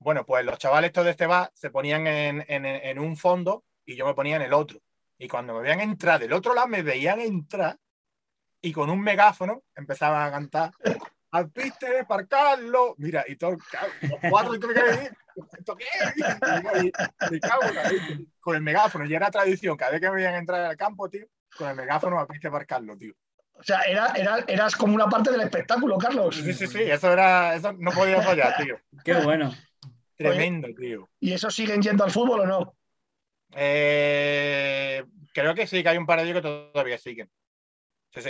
Bueno, 0.04 0.26
pues 0.26 0.44
los 0.44 0.58
chavales 0.58 0.90
estos 0.90 1.06
de 1.06 1.12
este 1.12 1.28
bar 1.28 1.52
se 1.54 1.70
ponían 1.70 2.08
en, 2.08 2.44
en- 2.48 2.66
en 2.66 2.98
un 3.00 3.16
fondo 3.16 3.64
y 3.86 3.96
yo 3.96 4.06
me 4.06 4.16
ponía 4.16 4.36
en 4.38 4.42
el 4.42 4.54
otro. 4.54 4.80
Y 5.20 5.28
cuando 5.28 5.54
me 5.54 5.62
veían 5.62 5.80
entrar 5.80 6.20
del 6.20 6.34
otro 6.34 6.56
lado, 6.56 6.68
me 6.68 6.82
veían 6.82 7.22
entrar 7.22 7.78
y 8.62 8.72
con 8.72 8.90
un 8.90 9.00
megáfono 9.00 9.64
empezaban 9.76 10.24
a 10.28 10.32
cantar 10.32 10.72
al 11.32 11.52
piste 11.52 12.04
para 12.06 12.26
Carlos. 12.26 12.94
Mira, 12.98 13.24
y 13.28 13.36
todo, 13.36 13.52
los 13.52 14.20
cuatro, 14.30 14.54
la 17.74 17.90
leche. 17.90 18.26
con 18.40 18.56
el 18.56 18.62
megáfono. 18.62 19.06
Y 19.06 19.14
era 19.14 19.30
tradición, 19.30 19.78
cada 19.78 19.92
vez 19.92 20.02
que 20.02 20.10
me 20.10 20.16
veían 20.16 20.36
entrar 20.36 20.62
al 20.66 20.78
campo, 20.78 21.10
tío, 21.10 21.26
con 21.58 21.70
el 21.70 21.76
megáfono 21.76 22.20
al 22.20 22.28
piste 22.28 22.50
para 22.50 22.66
Carlos, 22.66 22.98
tío. 22.98 23.14
O 23.54 23.64
sea, 23.64 23.82
era, 23.84 24.08
era, 24.16 24.40
eras 24.48 24.76
como 24.76 24.96
una 24.96 25.08
parte 25.08 25.32
del 25.32 25.42
espectáculo, 25.42 25.98
Carlos. 25.98 26.36
Sí, 26.36 26.54
sí, 26.54 26.66
sí, 26.68 26.82
eso 26.82 27.14
era, 27.14 27.54
eso 27.56 27.74
no 27.74 27.92
podía 27.92 28.22
fallar, 28.24 28.56
tío. 28.58 28.80
Qué 29.04 29.14
bueno. 29.16 29.52
Tremendo, 30.30 30.68
tío. 30.78 31.10
¿Y 31.20 31.34
esos 31.34 31.54
siguen 31.54 31.82
yendo 31.82 32.04
al 32.04 32.12
fútbol 32.12 32.42
o 32.42 32.46
no? 32.46 32.76
Eh, 33.54 35.04
creo 35.34 35.54
que 35.54 35.68
sí, 35.68 35.84
que 35.84 35.90
hay 35.90 35.98
un 35.98 36.06
par 36.06 36.20
de 36.20 36.26
ellos 36.26 36.36
que 36.36 36.42
todavía 36.42 36.98
siguen. 36.98 37.30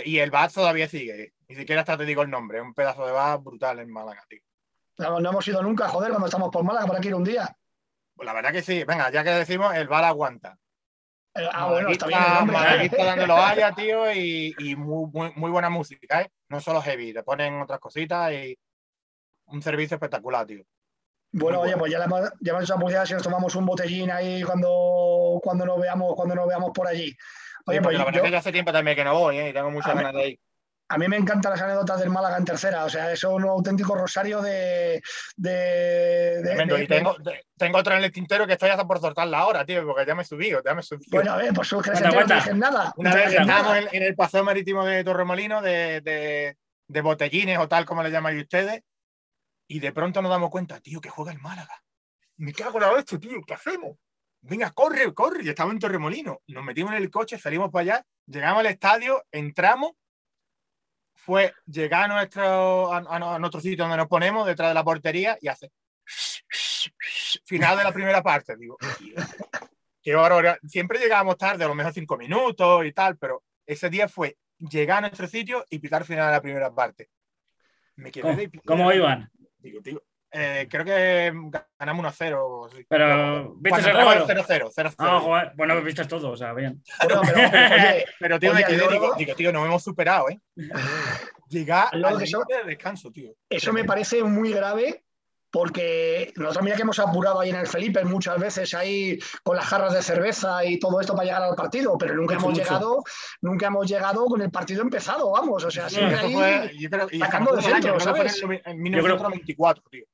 Y 0.04 0.18
el 0.18 0.30
VAS 0.30 0.54
todavía 0.54 0.88
sigue. 0.88 1.32
Ni 1.48 1.56
siquiera 1.56 1.80
hasta 1.82 1.96
te 1.98 2.04
digo 2.04 2.22
el 2.22 2.30
nombre. 2.30 2.60
Un 2.60 2.74
pedazo 2.74 3.04
de 3.06 3.12
VAS 3.12 3.42
brutal 3.42 3.80
en 3.80 3.90
Málaga, 3.90 4.24
tío. 4.28 4.40
No, 4.98 5.18
no 5.18 5.30
hemos 5.30 5.48
ido 5.48 5.62
nunca, 5.62 5.88
joder, 5.88 6.10
cuando 6.10 6.26
estamos 6.26 6.50
por 6.50 6.62
Málaga 6.62 6.86
para 6.86 7.00
que 7.00 7.08
ir 7.08 7.14
un 7.14 7.24
día. 7.24 7.56
Pues 8.14 8.26
la 8.26 8.32
verdad 8.32 8.52
que 8.52 8.62
sí. 8.62 8.84
Venga, 8.84 9.10
ya 9.10 9.24
que 9.24 9.30
decimos, 9.30 9.74
el 9.74 9.88
VAR 9.88 10.04
aguanta. 10.04 10.58
Eh, 11.34 11.48
Ah, 11.50 11.68
bueno, 11.70 11.88
está 11.88 12.06
bien 12.06 12.20
el 12.22 12.46
nombre. 12.46 12.88
Donde 13.04 13.26
lo 13.26 13.36
haya, 13.36 13.72
tío, 13.72 14.12
y, 14.12 14.54
y 14.58 14.76
muy, 14.76 15.10
muy, 15.10 15.32
muy 15.34 15.50
buena 15.50 15.70
música, 15.70 16.22
¿eh? 16.22 16.30
No 16.48 16.60
solo 16.60 16.82
heavy, 16.82 17.14
te 17.14 17.22
ponen 17.22 17.60
otras 17.60 17.80
cositas 17.80 18.32
y 18.32 18.56
un 19.46 19.62
servicio 19.62 19.94
espectacular, 19.94 20.46
tío. 20.46 20.62
Bueno, 21.32 21.60
oye, 21.60 21.70
bueno. 21.74 21.78
pues 21.78 21.92
ya 21.92 21.98
le 21.98 22.04
hemos, 22.04 22.20
ya 22.40 22.50
hemos 22.52 22.62
hecho 22.64 22.74
la 22.74 22.80
publicidad 22.80 23.04
si 23.06 23.14
nos 23.14 23.22
tomamos 23.22 23.54
un 23.56 23.66
botellín 23.66 24.10
ahí 24.10 24.42
cuando, 24.42 25.40
cuando 25.42 25.64
nos 25.66 25.80
veamos, 25.80 26.14
cuando 26.14 26.34
nos 26.34 26.46
veamos 26.46 26.70
por 26.74 26.86
allí. 26.86 27.08
Sí, 27.10 27.16
Oye, 27.66 27.80
porque 27.80 27.96
pues 27.96 27.98
la 27.98 28.04
verdad 28.04 28.12
yo- 28.20 28.24
es 28.24 28.24
que 28.26 28.32
ya 28.32 28.38
hace 28.38 28.52
tiempo 28.52 28.72
también 28.72 28.96
que 28.96 29.04
no 29.04 29.18
voy, 29.18 29.38
¿eh? 29.38 29.48
y 29.48 29.52
tengo 29.52 29.70
muchas 29.70 29.94
ganas 29.94 30.12
de 30.12 30.28
ir. 30.30 30.38
a 30.88 30.98
mí 30.98 31.08
me 31.08 31.16
encantan 31.16 31.52
las 31.52 31.62
anécdotas 31.62 32.00
del 32.00 32.10
Málaga 32.10 32.36
en 32.36 32.44
tercera, 32.44 32.84
o 32.84 32.88
sea, 32.90 33.10
eso 33.12 33.28
es 33.30 33.34
un 33.34 33.48
auténtico 33.48 33.94
rosario 33.94 34.42
de. 34.42 35.00
de, 35.36 35.50
de- 35.50 36.42
Tremendo. 36.42 36.74
de- 36.76 36.84
y 36.84 36.86
tengo, 36.86 37.14
de- 37.18 37.44
tengo 37.56 37.78
otra 37.78 37.96
en 37.96 38.04
el 38.04 38.12
tintero 38.12 38.46
que 38.46 38.52
estoy 38.54 38.68
hasta 38.68 38.86
por 38.86 39.00
soltarla 39.00 39.38
ahora, 39.38 39.64
tío, 39.64 39.86
porque 39.86 40.04
ya 40.04 40.14
me 40.14 40.20
he 40.20 40.24
subido, 40.26 40.60
ya 40.62 40.74
me 40.74 40.80
he 40.80 40.84
subido. 40.84 41.06
Bueno, 41.10 41.32
a 41.32 41.36
ver, 41.38 41.54
pues 41.54 41.72
es 41.72 41.82
que 41.82 41.90
no 41.92 42.56
nada. 42.56 42.92
Una 42.96 43.10
no 43.10 43.16
vez 43.16 43.32
estábamos 43.32 43.76
en, 43.78 43.88
en 43.92 44.02
el 44.02 44.14
paseo 44.16 44.44
marítimo 44.44 44.84
de 44.84 45.02
Torremolino 45.02 45.62
de, 45.62 46.02
de, 46.02 46.56
de 46.88 47.00
botellines 47.00 47.58
o 47.58 47.68
tal 47.68 47.86
como 47.86 48.02
le 48.02 48.10
llamáis 48.10 48.42
ustedes, 48.42 48.82
y 49.72 49.80
de 49.80 49.90
pronto 49.90 50.20
nos 50.20 50.30
damos 50.30 50.50
cuenta, 50.50 50.80
tío, 50.80 51.00
que 51.00 51.08
juega 51.08 51.32
el 51.32 51.38
Málaga. 51.38 51.82
Me 52.36 52.52
cago 52.52 52.76
en 52.76 52.82
la 52.82 52.92
leche, 52.94 53.18
tío, 53.18 53.40
¿qué 53.46 53.54
hacemos? 53.54 53.96
Venga, 54.42 54.70
corre, 54.72 55.14
corre. 55.14 55.42
Y 55.42 55.48
estamos 55.48 55.72
en 55.72 55.78
Torremolino. 55.78 56.42
Nos 56.48 56.62
metimos 56.62 56.92
en 56.92 56.98
el 56.98 57.10
coche, 57.10 57.38
salimos 57.38 57.70
para 57.70 57.82
allá, 57.82 58.06
llegamos 58.26 58.60
al 58.60 58.66
estadio, 58.66 59.24
entramos. 59.32 59.92
Fue 61.14 61.54
llegar 61.64 62.04
a 62.10 62.14
nuestro, 62.14 62.92
a, 62.92 62.98
a 62.98 63.38
nuestro 63.38 63.62
sitio 63.62 63.84
donde 63.84 63.96
nos 63.96 64.08
ponemos, 64.08 64.46
detrás 64.46 64.68
de 64.68 64.74
la 64.74 64.84
portería, 64.84 65.38
y 65.40 65.48
hace 65.48 65.72
final 67.46 67.78
de 67.78 67.84
la 67.84 67.92
primera 67.92 68.22
parte. 68.22 68.54
Digo, 68.58 68.76
tío, 68.98 69.14
qué 70.02 70.14
barbaridad. 70.14 70.58
Siempre 70.68 70.98
llegábamos 70.98 71.38
tarde, 71.38 71.64
a 71.64 71.68
lo 71.68 71.74
mejor 71.74 71.94
cinco 71.94 72.18
minutos 72.18 72.84
y 72.84 72.92
tal, 72.92 73.16
pero 73.16 73.42
ese 73.64 73.88
día 73.88 74.06
fue 74.06 74.36
llegar 74.58 74.98
a 74.98 75.08
nuestro 75.08 75.26
sitio 75.26 75.64
y 75.70 75.78
pitar 75.78 76.04
final 76.04 76.26
de 76.26 76.32
la 76.32 76.42
primera 76.42 76.74
parte. 76.74 77.08
Me 77.96 78.10
quedé 78.10 78.22
¿Cómo, 78.22 78.36
de 78.36 78.50
cómo 78.66 78.92
iban? 78.92 79.30
Digo, 79.62 79.80
tío, 79.80 80.02
eh, 80.34 80.66
creo 80.70 80.84
que 80.84 81.32
ganamos 81.78 82.18
1-0. 82.18 82.36
o 82.40 82.66
así. 82.66 82.84
Pero, 82.88 83.54
¿viste 83.56 83.80
el 83.80 83.86
entramos 83.86 84.26
gol? 84.26 84.36
0-0, 84.36 84.72
0-0. 84.74 84.94
Ah, 84.98 85.20
joder, 85.20 85.52
bueno, 85.54 85.80
viste 85.82 86.04
todo, 86.06 86.30
o 86.30 86.36
sea, 86.36 86.52
bien. 86.54 86.82
Bueno, 87.04 87.20
pero, 87.24 87.38
oye, 87.38 88.04
Pero, 88.18 88.40
tío, 88.40 88.50
Oye, 88.50 88.60
me 88.60 88.66
quedé, 88.66 88.88
digo, 88.88 89.14
digo, 89.16 89.34
tío, 89.34 89.52
nos 89.52 89.66
hemos 89.66 89.82
superado, 89.82 90.30
¿eh? 90.30 90.40
Llegar 91.48 91.88
al 91.92 92.18
descanso, 92.66 93.10
tío. 93.12 93.34
Eso 93.50 93.72
me 93.72 93.84
parece 93.84 94.24
muy 94.24 94.52
grave 94.52 95.04
porque 95.52 96.32
nosotros 96.36 96.64
mira 96.64 96.76
que 96.76 96.82
hemos 96.82 96.98
apurado 96.98 97.38
ahí 97.40 97.50
en 97.50 97.56
el 97.56 97.66
Felipe 97.66 98.02
muchas 98.04 98.40
veces 98.40 98.72
ahí 98.74 99.18
con 99.44 99.54
las 99.54 99.66
jarras 99.66 99.92
de 99.92 100.02
cerveza 100.02 100.64
y 100.64 100.78
todo 100.78 101.00
esto 101.00 101.14
para 101.14 101.26
llegar 101.26 101.42
al 101.42 101.54
partido, 101.54 101.96
pero 101.98 102.14
nunca 102.14 102.34
Mucho, 102.34 102.46
hemos 102.46 102.58
mucho. 102.58 102.64
llegado, 102.64 103.04
nunca 103.42 103.66
hemos 103.66 103.86
llegado 103.86 104.24
con 104.24 104.40
el 104.42 104.50
partido 104.50 104.80
empezado, 104.82 105.30
vamos, 105.30 105.62
o 105.62 105.70
sea, 105.70 105.88
siempre 105.90 106.18
ahí 106.18 106.32
fue, 106.32 106.70
yo 106.78 106.88
creo, 106.90 107.06
y 107.12 107.18
sacando 107.18 107.54
de 107.54 107.62
centro, 107.62 107.76
año, 107.76 107.98
creo 107.98 108.00
¿sabes? 108.00 108.42
en 108.42 108.50
el- 108.52 108.56
en 108.56 108.62
Yo 108.64 109.02
creo- 109.02 109.02
1994, 109.02 109.84
tío. 109.90 110.04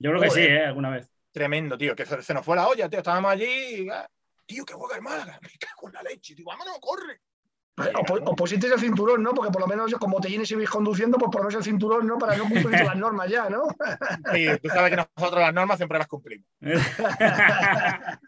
Yo 0.00 0.10
creo 0.10 0.20
que 0.22 0.30
sí. 0.30 0.40
¿eh? 0.40 0.64
Alguna 0.66 0.90
vez. 0.90 1.08
Tremendo, 1.32 1.78
tío, 1.78 1.94
que 1.94 2.04
se, 2.04 2.20
se 2.22 2.34
nos 2.34 2.44
fue 2.44 2.56
la 2.56 2.66
olla, 2.66 2.88
tío. 2.88 2.98
Estábamos 2.98 3.30
allí 3.30 3.46
y, 3.84 3.88
ah, 3.90 4.08
tío, 4.46 4.64
que 4.64 4.74
juega 4.74 4.96
el 4.96 5.02
Málaga. 5.02 5.38
Me 5.42 5.50
cago 5.60 5.88
en 5.88 5.92
la 5.94 6.02
leche, 6.02 6.34
tío, 6.34 6.44
vámonos, 6.44 6.78
corre. 6.80 7.20
O, 7.98 8.02
po- 8.04 8.14
o 8.42 8.44
el 8.44 8.80
cinturón, 8.80 9.22
¿no? 9.22 9.32
Porque 9.32 9.50
por 9.52 9.60
lo 9.62 9.66
menos 9.66 9.92
con 9.94 10.10
botellines 10.10 10.50
ibais 10.50 10.68
conduciendo, 10.70 11.18
pues 11.18 11.30
por 11.30 11.42
lo 11.42 11.48
menos 11.48 11.54
el 11.56 11.64
cinturón, 11.64 12.06
¿no? 12.06 12.18
Para 12.18 12.36
no 12.36 12.44
cumplir 12.44 12.68
las 12.84 12.96
normas 12.96 13.28
ya, 13.30 13.48
¿no? 13.48 13.64
Y 14.36 14.56
tú 14.58 14.68
sabes 14.68 14.90
que 14.90 14.96
nosotros 14.96 15.40
las 15.40 15.54
normas 15.54 15.76
siempre 15.76 15.98
las 15.98 16.06
cumplimos. 16.08 16.46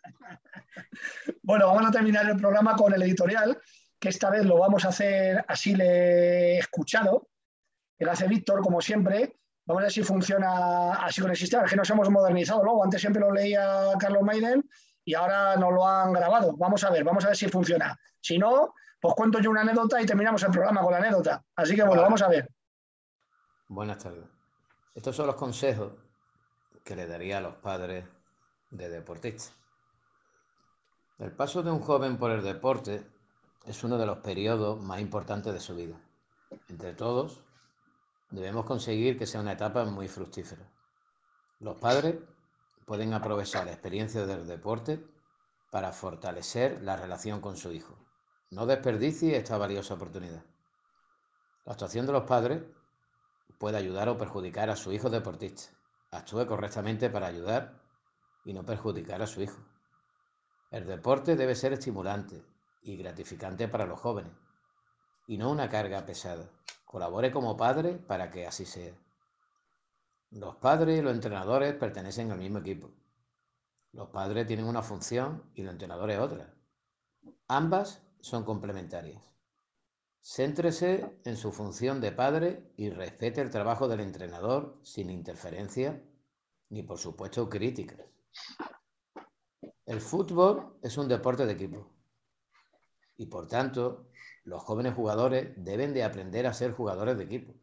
Bueno, 1.42 1.66
vamos 1.68 1.86
a 1.88 1.90
terminar 1.90 2.28
el 2.28 2.36
programa 2.36 2.76
con 2.76 2.92
el 2.94 3.02
editorial, 3.02 3.58
que 3.98 4.08
esta 4.08 4.30
vez 4.30 4.44
lo 4.44 4.58
vamos 4.58 4.84
a 4.84 4.88
hacer 4.88 5.44
así 5.48 5.74
le 5.74 6.54
he 6.54 6.58
escuchado, 6.58 7.28
que 7.98 8.04
lo 8.04 8.12
hace 8.12 8.28
Víctor, 8.28 8.60
como 8.62 8.80
siempre. 8.80 9.36
Vamos 9.66 9.82
a 9.82 9.84
ver 9.84 9.92
si 9.92 10.02
funciona 10.02 10.92
así 10.94 11.20
con 11.20 11.30
el 11.30 11.36
sistema. 11.36 11.64
Es 11.64 11.70
que 11.70 11.76
nos 11.76 11.88
hemos 11.90 12.08
modernizado 12.10 12.62
luego. 12.64 12.82
Antes 12.84 13.00
siempre 13.00 13.20
lo 13.20 13.32
leía 13.32 13.90
Carlos 13.98 14.22
Maiden 14.22 14.68
y 15.04 15.14
ahora 15.14 15.56
nos 15.56 15.72
lo 15.72 15.86
han 15.86 16.12
grabado. 16.12 16.56
Vamos 16.56 16.82
a 16.84 16.90
ver, 16.90 17.04
vamos 17.04 17.24
a 17.24 17.28
ver 17.28 17.36
si 17.36 17.48
funciona. 17.48 17.98
Si 18.20 18.38
no, 18.38 18.74
pues 19.00 19.14
cuento 19.14 19.40
yo 19.40 19.50
una 19.50 19.62
anécdota 19.62 20.00
y 20.00 20.06
terminamos 20.06 20.42
el 20.42 20.50
programa 20.50 20.82
con 20.82 20.92
la 20.92 20.98
anécdota. 20.98 21.42
Así 21.56 21.74
que 21.74 21.82
bueno, 21.82 22.02
vamos 22.02 22.20
a 22.22 22.28
ver. 22.28 22.48
Buenas 23.68 23.98
tardes. 23.98 24.24
Estos 24.94 25.16
son 25.16 25.26
los 25.26 25.36
consejos 25.36 25.92
que 26.84 26.96
le 26.96 27.06
daría 27.06 27.38
a 27.38 27.40
los 27.40 27.54
padres 27.56 28.04
de 28.70 28.88
deportistas. 28.88 29.54
El 31.18 31.32
paso 31.32 31.62
de 31.62 31.70
un 31.70 31.80
joven 31.80 32.18
por 32.18 32.30
el 32.30 32.42
deporte 32.42 33.06
es 33.66 33.84
uno 33.84 33.98
de 33.98 34.06
los 34.06 34.18
periodos 34.18 34.82
más 34.82 35.00
importantes 35.00 35.52
de 35.52 35.60
su 35.60 35.74
vida. 35.74 35.96
Entre 36.68 36.94
todos, 36.94 37.40
debemos 38.30 38.64
conseguir 38.64 39.18
que 39.18 39.26
sea 39.26 39.40
una 39.40 39.52
etapa 39.52 39.84
muy 39.84 40.08
fructífera. 40.08 40.62
Los 41.60 41.76
padres 41.76 42.16
pueden 42.86 43.12
aprovechar 43.12 43.66
la 43.66 43.72
experiencia 43.72 44.26
del 44.26 44.46
deporte 44.46 45.04
para 45.70 45.92
fortalecer 45.92 46.82
la 46.82 46.96
relación 46.96 47.40
con 47.40 47.56
su 47.56 47.70
hijo. 47.70 47.96
No 48.50 48.66
desperdicie 48.66 49.36
esta 49.36 49.58
valiosa 49.58 49.94
oportunidad. 49.94 50.42
La 51.64 51.72
actuación 51.72 52.04
de 52.06 52.12
los 52.12 52.24
padres 52.24 52.62
puede 53.58 53.76
ayudar 53.76 54.08
o 54.08 54.18
perjudicar 54.18 54.70
a 54.70 54.76
su 54.76 54.92
hijo 54.92 55.08
deportista. 55.08 55.70
Actúe 56.10 56.46
correctamente 56.46 57.10
para 57.10 57.28
ayudar 57.28 57.80
y 58.44 58.52
no 58.52 58.64
perjudicar 58.64 59.22
a 59.22 59.28
su 59.28 59.42
hijo. 59.42 59.58
El 60.72 60.84
deporte 60.84 61.36
debe 61.36 61.54
ser 61.54 61.74
estimulante 61.74 62.44
y 62.82 62.96
gratificante 62.96 63.68
para 63.68 63.86
los 63.86 64.00
jóvenes 64.00 64.32
y 65.28 65.38
no 65.38 65.48
una 65.48 65.68
carga 65.68 66.04
pesada. 66.04 66.50
Colabore 66.84 67.30
como 67.30 67.56
padre 67.56 67.94
para 67.94 68.32
que 68.32 68.48
así 68.48 68.66
sea. 68.66 68.92
Los 70.32 70.56
padres 70.56 70.98
y 70.98 71.02
los 71.02 71.14
entrenadores 71.14 71.74
pertenecen 71.74 72.32
al 72.32 72.38
mismo 72.38 72.58
equipo. 72.58 72.90
Los 73.92 74.08
padres 74.08 74.48
tienen 74.48 74.66
una 74.66 74.82
función 74.82 75.44
y 75.54 75.62
los 75.62 75.72
entrenadores 75.72 76.18
otra. 76.18 76.52
Ambas 77.46 78.02
son 78.20 78.44
complementarias. 78.44 79.22
Céntrese 80.22 81.18
en 81.24 81.36
su 81.36 81.50
función 81.50 82.00
de 82.00 82.12
padre 82.12 82.72
y 82.76 82.90
respete 82.90 83.40
el 83.40 83.50
trabajo 83.50 83.88
del 83.88 84.00
entrenador 84.00 84.78
sin 84.82 85.10
interferencia 85.10 86.02
ni, 86.68 86.82
por 86.82 86.98
supuesto, 86.98 87.48
críticas. 87.48 88.00
El 89.86 90.00
fútbol 90.00 90.78
es 90.82 90.96
un 90.98 91.08
deporte 91.08 91.46
de 91.46 91.52
equipo 91.52 91.90
y, 93.16 93.26
por 93.26 93.48
tanto, 93.48 94.06
los 94.44 94.62
jóvenes 94.62 94.94
jugadores 94.94 95.52
deben 95.56 95.92
de 95.92 96.04
aprender 96.04 96.46
a 96.46 96.54
ser 96.54 96.72
jugadores 96.72 97.18
de 97.18 97.24
equipo, 97.24 97.54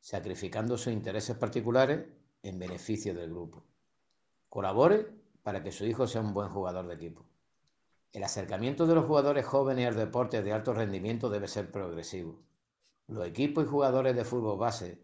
sacrificando 0.00 0.76
sus 0.76 0.92
intereses 0.92 1.36
particulares 1.36 2.06
en 2.42 2.58
beneficio 2.58 3.14
del 3.14 3.30
grupo. 3.30 3.64
Colabore 4.48 5.08
para 5.42 5.62
que 5.62 5.72
su 5.72 5.84
hijo 5.84 6.06
sea 6.06 6.20
un 6.20 6.34
buen 6.34 6.48
jugador 6.48 6.86
de 6.86 6.94
equipo. 6.94 7.24
El 8.12 8.24
acercamiento 8.24 8.86
de 8.86 8.94
los 8.94 9.06
jugadores 9.06 9.46
jóvenes 9.46 9.88
al 9.88 9.96
deporte 9.96 10.42
de 10.42 10.52
alto 10.52 10.74
rendimiento 10.74 11.30
debe 11.30 11.48
ser 11.48 11.72
progresivo. 11.72 12.42
Los 13.06 13.26
equipos 13.26 13.64
y 13.64 13.68
jugadores 13.68 14.14
de 14.14 14.24
fútbol 14.24 14.58
base 14.58 15.02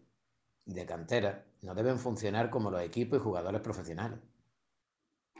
de 0.65 0.85
cantera 0.85 1.43
no 1.61 1.73
deben 1.73 1.97
funcionar 1.97 2.51
como 2.51 2.69
los 2.69 2.81
equipos 2.81 3.17
y 3.17 3.23
jugadores 3.23 3.61
profesionales. 3.61 4.19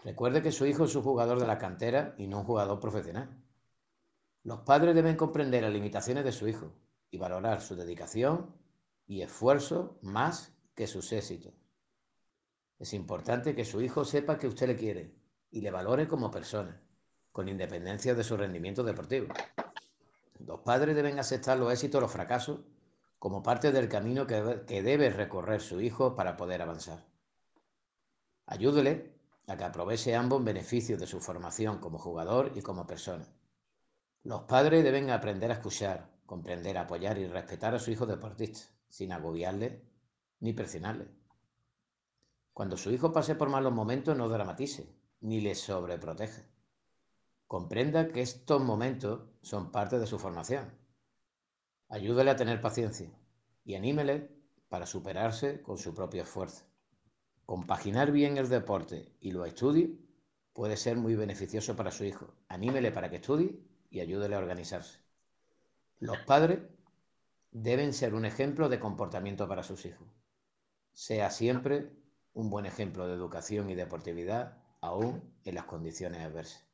Recuerde 0.03 0.41
que 0.41 0.51
su 0.51 0.65
hijo 0.65 0.85
es 0.85 0.95
un 0.95 1.03
jugador 1.03 1.39
de 1.39 1.45
la 1.45 1.59
cantera 1.59 2.15
y 2.17 2.25
no 2.25 2.39
un 2.39 2.45
jugador 2.45 2.79
profesional. 2.79 3.29
Los 4.43 4.61
padres 4.61 4.95
deben 4.95 5.15
comprender 5.15 5.61
las 5.61 5.73
limitaciones 5.73 6.23
de 6.23 6.31
su 6.31 6.47
hijo 6.47 6.73
y 7.11 7.19
valorar 7.19 7.61
su 7.61 7.75
dedicación 7.75 8.55
y 9.05 9.21
esfuerzo 9.21 9.99
más 10.01 10.55
que 10.73 10.87
sus 10.87 11.11
éxitos. 11.11 11.53
Es 12.79 12.93
importante 12.93 13.53
que 13.53 13.65
su 13.65 13.81
hijo 13.81 14.05
sepa 14.05 14.39
que 14.39 14.47
usted 14.47 14.67
le 14.67 14.75
quiere 14.75 15.13
y 15.51 15.61
le 15.61 15.69
valore 15.69 16.07
como 16.07 16.31
persona, 16.31 16.81
con 17.39 17.47
independencia 17.47 18.13
de 18.15 18.23
su 18.25 18.35
rendimiento 18.35 18.83
deportivo. 18.83 19.27
Los 20.45 20.59
padres 20.59 20.93
deben 20.93 21.19
aceptar 21.19 21.57
los 21.57 21.71
éxitos 21.71 22.01
los 22.01 22.11
fracasos 22.11 22.59
como 23.17 23.41
parte 23.41 23.71
del 23.71 23.87
camino 23.87 24.27
que, 24.27 24.35
debe- 24.43 24.65
que 24.65 24.83
debe 24.83 25.09
recorrer 25.09 25.61
su 25.61 25.79
hijo 25.79 26.15
para 26.17 26.35
poder 26.35 26.61
avanzar. 26.61 27.05
Ayúdele 28.45 29.13
a 29.47 29.55
que 29.55 29.63
aproveche 29.63 30.13
ambos 30.17 30.43
beneficios 30.43 30.99
de 30.99 31.07
su 31.07 31.21
formación 31.21 31.77
como 31.77 31.97
jugador 31.97 32.51
y 32.55 32.61
como 32.61 32.85
persona. 32.85 33.25
Los 34.25 34.41
padres 34.41 34.83
deben 34.83 35.09
aprender 35.09 35.49
a 35.51 35.53
escuchar, 35.53 36.09
comprender, 36.25 36.77
apoyar 36.77 37.17
y 37.19 37.25
respetar 37.25 37.73
a 37.73 37.79
su 37.79 37.89
hijo 37.89 38.05
deportista, 38.05 38.67
sin 38.89 39.13
agobiarle 39.13 39.81
ni 40.41 40.51
presionarle. 40.51 41.07
Cuando 42.51 42.75
su 42.75 42.91
hijo 42.91 43.13
pase 43.13 43.35
por 43.35 43.47
malos 43.47 43.71
momentos, 43.71 44.17
no 44.17 44.27
dramatice, 44.27 44.93
ni 45.21 45.39
le 45.39 45.55
sobreproteja. 45.55 46.41
Comprenda 47.49 48.09
que 48.09 48.21
estos 48.21 48.61
momentos 48.61 49.21
son 49.41 49.71
parte 49.71 49.97
de 49.97 50.05
su 50.05 50.19
formación. 50.19 50.71
Ayúdele 51.87 52.29
a 52.29 52.35
tener 52.35 52.61
paciencia 52.61 53.09
y 53.65 53.73
anímele 53.73 54.29
para 54.69 54.85
superarse 54.85 55.63
con 55.63 55.79
su 55.79 55.95
propio 55.95 56.21
esfuerzo. 56.21 56.65
Compaginar 57.47 58.11
bien 58.11 58.37
el 58.37 58.49
deporte 58.49 59.15
y 59.19 59.31
los 59.31 59.47
estudios 59.47 59.89
puede 60.53 60.77
ser 60.77 60.97
muy 60.97 61.15
beneficioso 61.15 61.75
para 61.75 61.89
su 61.89 62.03
hijo. 62.05 62.35
Anímele 62.49 62.91
para 62.91 63.09
que 63.09 63.15
estudie 63.15 63.59
y 63.89 63.99
ayúdele 63.99 64.35
a 64.35 64.39
organizarse. 64.39 64.99
Los 65.97 66.19
padres 66.19 66.59
deben 67.49 67.93
ser 67.93 68.13
un 68.13 68.25
ejemplo 68.25 68.69
de 68.69 68.79
comportamiento 68.79 69.47
para 69.47 69.63
sus 69.63 69.87
hijos. 69.87 70.07
Sea 70.93 71.31
siempre 71.31 71.91
un 72.33 72.51
buen 72.51 72.67
ejemplo 72.67 73.07
de 73.07 73.15
educación 73.15 73.71
y 73.71 73.73
deportividad, 73.73 74.61
aún 74.81 75.33
en 75.45 75.55
las 75.55 75.65
condiciones 75.65 76.21
adversas. 76.21 76.68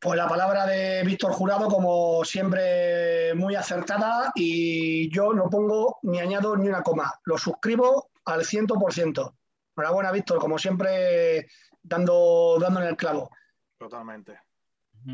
Pues 0.00 0.16
la 0.16 0.26
palabra 0.26 0.64
de 0.64 1.02
Víctor 1.04 1.32
Jurado, 1.32 1.68
como 1.68 2.24
siempre, 2.24 3.34
muy 3.34 3.54
acertada 3.54 4.32
y 4.34 5.10
yo 5.14 5.34
no 5.34 5.50
pongo 5.50 5.98
ni 6.02 6.18
añado 6.18 6.56
ni 6.56 6.68
una 6.68 6.82
coma. 6.82 7.20
Lo 7.24 7.36
suscribo 7.36 8.10
al 8.24 8.40
100%. 8.40 9.34
Enhorabuena, 9.76 10.10
Víctor, 10.10 10.38
como 10.38 10.58
siempre, 10.58 11.48
dando, 11.82 12.56
dando 12.58 12.80
en 12.80 12.88
el 12.88 12.96
clavo. 12.96 13.30
Totalmente. 13.78 14.40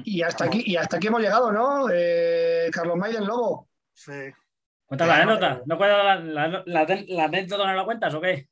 Y 0.05 0.23
hasta 0.23 0.45
aquí, 0.45 0.63
y 0.65 0.77
hasta 0.77 0.99
aquí 0.99 1.09
hemos 1.09 1.21
llegado, 1.21 1.51
¿no? 1.51 1.89
Eh, 1.93 2.69
Carlos 2.73 2.97
Maiden 2.97 3.27
Lobo. 3.27 3.69
Sí. 3.93 4.33
Cuenta 4.85 5.05
la 5.05 5.17
anécdota. 5.17 5.63
¿No 5.67 5.79
cuenta 5.79 6.03
la, 6.05 6.17
la, 6.17 6.63
la, 6.65 6.87
la 7.09 7.25
anécdota 7.25 7.67
no 7.67 7.75
la 7.75 7.85
cuentas 7.85 8.15
o 8.15 8.21
qué? 8.21 8.49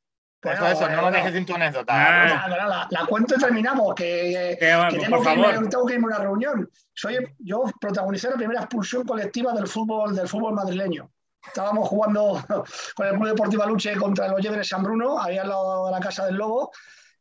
Eso, 0.51 0.61
Bueno, 0.61 0.75
eso, 0.79 0.89
no 0.89 1.01
lo 1.01 1.11
dejes 1.11 1.33
sin 1.33 1.45
tu 1.45 1.55
anécdota. 1.55 1.93
Ah. 1.93 2.47
Nada, 2.47 2.67
la, 2.67 2.87
la 2.89 3.05
cuento 3.05 3.35
y 3.35 3.39
terminamos, 3.39 3.95
que, 3.95 4.57
Que, 4.59 4.73
por 4.75 4.89
tengo, 4.89 5.17
que 5.19 5.23
favor. 5.23 5.53
irme, 5.53 5.67
tengo 5.67 5.85
que 5.85 5.93
irme 5.95 6.05
a 6.05 6.07
una 6.07 6.19
reunión. 6.19 6.69
Soy, 6.93 7.17
yo 7.39 7.63
protagonicé 7.79 8.29
la 8.29 8.35
primera 8.35 8.61
expulsión 8.61 9.03
colectiva 9.05 9.53
del 9.53 9.67
fútbol, 9.67 10.15
del 10.15 10.27
fútbol 10.27 10.53
madrileño. 10.53 11.09
Estábamos 11.45 11.87
jugando 11.89 12.43
con 12.95 13.07
el 13.07 13.13
Club 13.13 13.27
Deportivo 13.27 13.63
Aluche 13.63 13.95
contra 13.97 14.27
los 14.27 14.41
Lleves 14.41 14.57
de 14.59 14.63
San 14.63 14.83
Bruno, 14.83 15.21
ahí 15.21 15.37
al 15.37 15.49
lado 15.49 15.85
de 15.87 15.91
la 15.91 15.99
Casa 15.99 16.25
del 16.25 16.35
Lobo, 16.35 16.71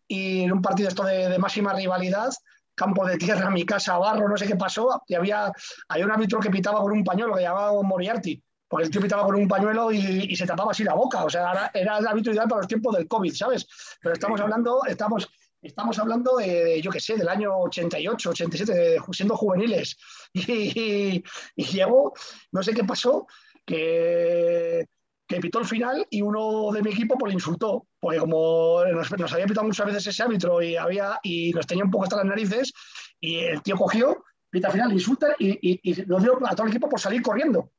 y 0.07 0.45
en 0.45 0.53
un 0.53 0.63
partido 0.63 0.89
esto 0.89 1.05
de, 1.05 1.29
de 1.29 1.39
máxima 1.39 1.73
rivalidad, 1.75 2.31
campo 2.75 3.07
de 3.07 3.17
tierra, 3.17 3.51
mi 3.51 3.65
casa, 3.65 3.97
barro, 3.99 4.29
no 4.29 4.37
sé 4.37 4.47
qué 4.47 4.57
pasó, 4.57 5.03
y 5.07 5.15
había, 5.15 5.53
había 5.89 6.05
un 6.05 6.11
árbitro 6.11 6.41
que 6.41 6.51
pitaba 6.51 6.81
con 6.81 6.93
un 6.93 7.05
pañuelo, 7.05 7.35
que 7.35 7.43
llamaba 7.43 7.73
Moriarty, 7.83 8.43
porque 8.75 8.87
el 8.87 8.91
tío 8.91 9.01
pitaba 9.01 9.23
con 9.23 9.37
un 9.37 9.47
pañuelo 9.47 9.93
y, 9.93 10.27
y 10.29 10.35
se 10.35 10.47
tapaba 10.47 10.73
así 10.73 10.83
la 10.83 10.95
boca, 10.95 11.23
o 11.25 11.31
sea, 11.31 11.53
era, 11.53 11.71
era 11.73 11.99
el 11.99 12.07
árbitro 12.09 12.33
ideal 12.33 12.49
para 12.49 12.63
los 12.63 12.67
tiempos 12.67 12.97
del 12.97 13.07
COVID, 13.07 13.33
¿sabes? 13.33 13.69
Pero 14.03 14.15
estamos 14.15 14.41
hablando, 14.41 14.81
estamos, 14.85 15.29
estamos 15.63 15.97
hablando 16.01 16.39
de, 16.39 16.65
de, 16.65 16.83
yo 16.83 16.91
qué 16.91 16.99
sé, 16.99 17.15
del 17.17 17.29
año 17.29 17.57
88, 17.57 18.31
87, 18.31 18.75
de- 18.75 19.01
siendo 19.13 19.37
juveniles. 19.37 19.97
Y, 20.35 21.23
y 21.55 21.65
llegó, 21.67 22.15
no 22.51 22.65
sé 22.65 22.75
qué 22.75 22.83
pasó, 22.83 23.29
que, 23.65 24.87
que 25.29 25.39
pitó 25.39 25.61
el 25.61 25.67
final 25.67 26.05
y 26.11 26.21
uno 26.23 26.73
de 26.73 26.83
mi 26.83 26.91
equipo 26.91 27.17
pues 27.17 27.31
le 27.31 27.35
insultó, 27.35 27.87
porque 28.01 28.19
como 28.19 28.85
nos, 28.93 29.17
nos 29.17 29.33
había 29.33 29.47
pitado 29.47 29.69
muchas 29.69 29.87
veces 29.87 30.09
ese 30.09 30.23
árbitro 30.25 30.61
y, 30.61 30.75
había, 30.75 31.21
y 31.23 31.53
nos 31.53 31.65
tenía 31.65 31.85
un 31.85 31.93
poco 31.93 32.03
hasta 32.05 32.17
las 32.17 32.27
narices, 32.27 32.73
y 33.21 33.37
el 33.39 33.63
tío 33.63 33.77
cogió, 33.77 34.25
pita 34.51 34.67
al 34.67 34.73
final, 34.73 34.93
insulta 34.93 35.29
y, 35.39 35.51
y, 35.63 35.81
y 35.93 36.03
nos 36.07 36.25
dio 36.25 36.41
a 36.45 36.57
todo 36.57 36.65
el 36.67 36.73
equipo 36.73 36.89
por 36.89 36.99
salir 36.99 37.23
corriendo. 37.23 37.71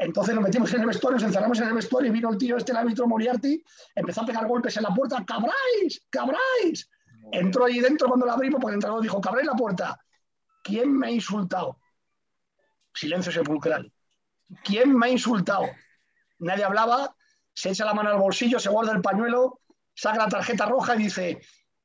Entonces 0.00 0.34
nos 0.34 0.42
metimos 0.42 0.72
en 0.72 0.80
el 0.80 0.86
vestuario, 0.86 1.18
nos 1.18 1.24
encerramos 1.24 1.60
en 1.60 1.68
el 1.68 1.74
vestuario 1.74 2.08
y 2.08 2.12
vino 2.12 2.30
el 2.30 2.38
tío 2.38 2.56
este, 2.56 2.72
el 2.72 2.78
árbitro 2.78 3.06
Moriarty, 3.06 3.62
empezó 3.94 4.22
a 4.22 4.26
pegar 4.26 4.46
golpes 4.46 4.74
en 4.78 4.84
la 4.84 4.94
puerta, 4.94 5.22
¡cabráis! 5.26 6.06
¡cabráis! 6.08 6.88
Entró 7.30 7.66
ahí 7.66 7.80
dentro 7.80 8.08
cuando 8.08 8.24
la 8.24 8.32
abrimos, 8.32 8.62
porque 8.62 8.72
el 8.72 8.76
entrenador 8.76 9.02
dijo, 9.02 9.20
cabráis 9.20 9.46
la 9.46 9.52
puerta. 9.52 10.00
¿Quién 10.64 10.96
me 10.96 11.08
ha 11.08 11.10
insultado? 11.10 11.78
Silencio 12.94 13.30
sepulcral. 13.30 13.92
¿Quién 14.64 14.96
me 14.96 15.08
ha 15.08 15.10
insultado? 15.10 15.68
Nadie 16.38 16.64
hablaba, 16.64 17.14
se 17.52 17.68
echa 17.68 17.84
la 17.84 17.92
mano 17.92 18.08
al 18.08 18.16
bolsillo, 18.16 18.58
se 18.58 18.70
guarda 18.70 18.92
el 18.92 19.02
pañuelo, 19.02 19.60
saca 19.94 20.16
la 20.16 20.28
tarjeta 20.28 20.64
roja 20.64 20.94
y 20.94 21.00
dice, 21.00 21.42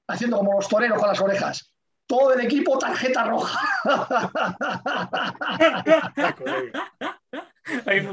haciendo 0.08 0.38
como 0.38 0.54
los 0.54 0.70
toreros 0.70 1.00
con 1.00 1.10
las 1.10 1.20
orejas, 1.20 1.70
todo 2.08 2.34
el 2.34 2.46
equipo 2.46 2.78
tarjeta 2.78 3.26
roja. 3.26 3.60
Ay, 7.86 8.02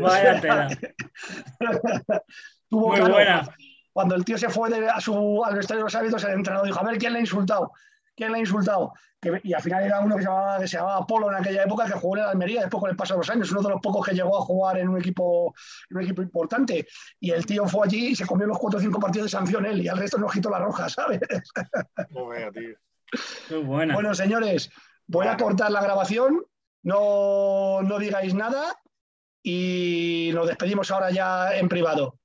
Vaya 0.00 0.40
tela. 0.40 0.68
Tuvo 2.68 2.88
Muy 2.88 2.96
claro, 2.96 3.14
buena. 3.14 3.48
Cuando 3.92 4.14
el 4.14 4.24
tío 4.24 4.36
se 4.36 4.48
fue 4.50 4.68
de- 4.70 4.88
a 4.90 5.00
su, 5.00 5.42
al 5.44 5.54
vestuario 5.56 5.80
de 5.80 5.84
los 5.86 5.94
hábitos, 5.94 6.24
el 6.24 6.32
entrenador 6.34 6.66
dijo, 6.66 6.80
a 6.80 6.84
ver, 6.84 6.98
¿quién 6.98 7.12
le 7.12 7.18
ha 7.18 7.22
insultado? 7.22 7.72
¿Quién 8.14 8.32
le 8.32 8.38
ha 8.38 8.40
insultado? 8.40 8.92
Que- 9.20 9.40
y 9.42 9.54
al 9.54 9.62
final 9.62 9.84
era 9.84 10.00
uno 10.00 10.16
que 10.16 10.22
se, 10.22 10.28
llamaba, 10.28 10.58
que 10.58 10.68
se 10.68 10.76
llamaba 10.76 11.06
Polo 11.06 11.30
en 11.30 11.36
aquella 11.36 11.62
época, 11.64 11.86
que 11.86 11.92
jugó 11.92 12.16
en 12.16 12.22
la 12.24 12.30
Almería 12.30 12.60
después 12.60 12.80
con 12.82 12.90
el 12.90 12.96
paso 12.96 13.14
de 13.14 13.18
los 13.18 13.30
años, 13.30 13.50
uno 13.52 13.62
de 13.62 13.70
los 13.70 13.80
pocos 13.80 14.06
que 14.06 14.14
llegó 14.14 14.36
a 14.36 14.42
jugar 14.44 14.78
en 14.78 14.88
un 14.90 14.98
equipo, 14.98 15.54
en 15.90 15.96
un 15.96 16.02
equipo 16.02 16.20
importante. 16.22 16.86
Y 17.20 17.30
el 17.30 17.46
tío 17.46 17.66
fue 17.66 17.86
allí 17.86 18.08
y 18.08 18.16
se 18.16 18.26
comió 18.26 18.46
los 18.46 18.58
cuatro 18.58 18.78
o 18.78 18.82
cinco 18.82 19.00
partidos 19.00 19.30
de 19.30 19.38
sanción 19.38 19.64
él, 19.64 19.80
y 19.80 19.88
al 19.88 19.96
resto 19.96 20.18
nos 20.18 20.32
quitó 20.32 20.50
la 20.50 20.58
roja, 20.58 20.88
¿sabes? 20.90 21.20
No 22.10 22.26
veo, 22.28 22.52
tío. 22.52 22.76
Muy 23.50 23.60
buena. 23.64 23.94
Bueno, 23.94 24.14
señores, 24.14 24.70
voy 25.06 25.26
a 25.26 25.36
cortar 25.38 25.70
la 25.70 25.80
grabación, 25.80 26.44
no, 26.86 27.82
no 27.82 27.98
digáis 27.98 28.32
nada 28.32 28.80
y 29.42 30.30
nos 30.32 30.46
despedimos 30.46 30.88
ahora 30.92 31.10
ya 31.10 31.56
en 31.56 31.68
privado. 31.68 32.20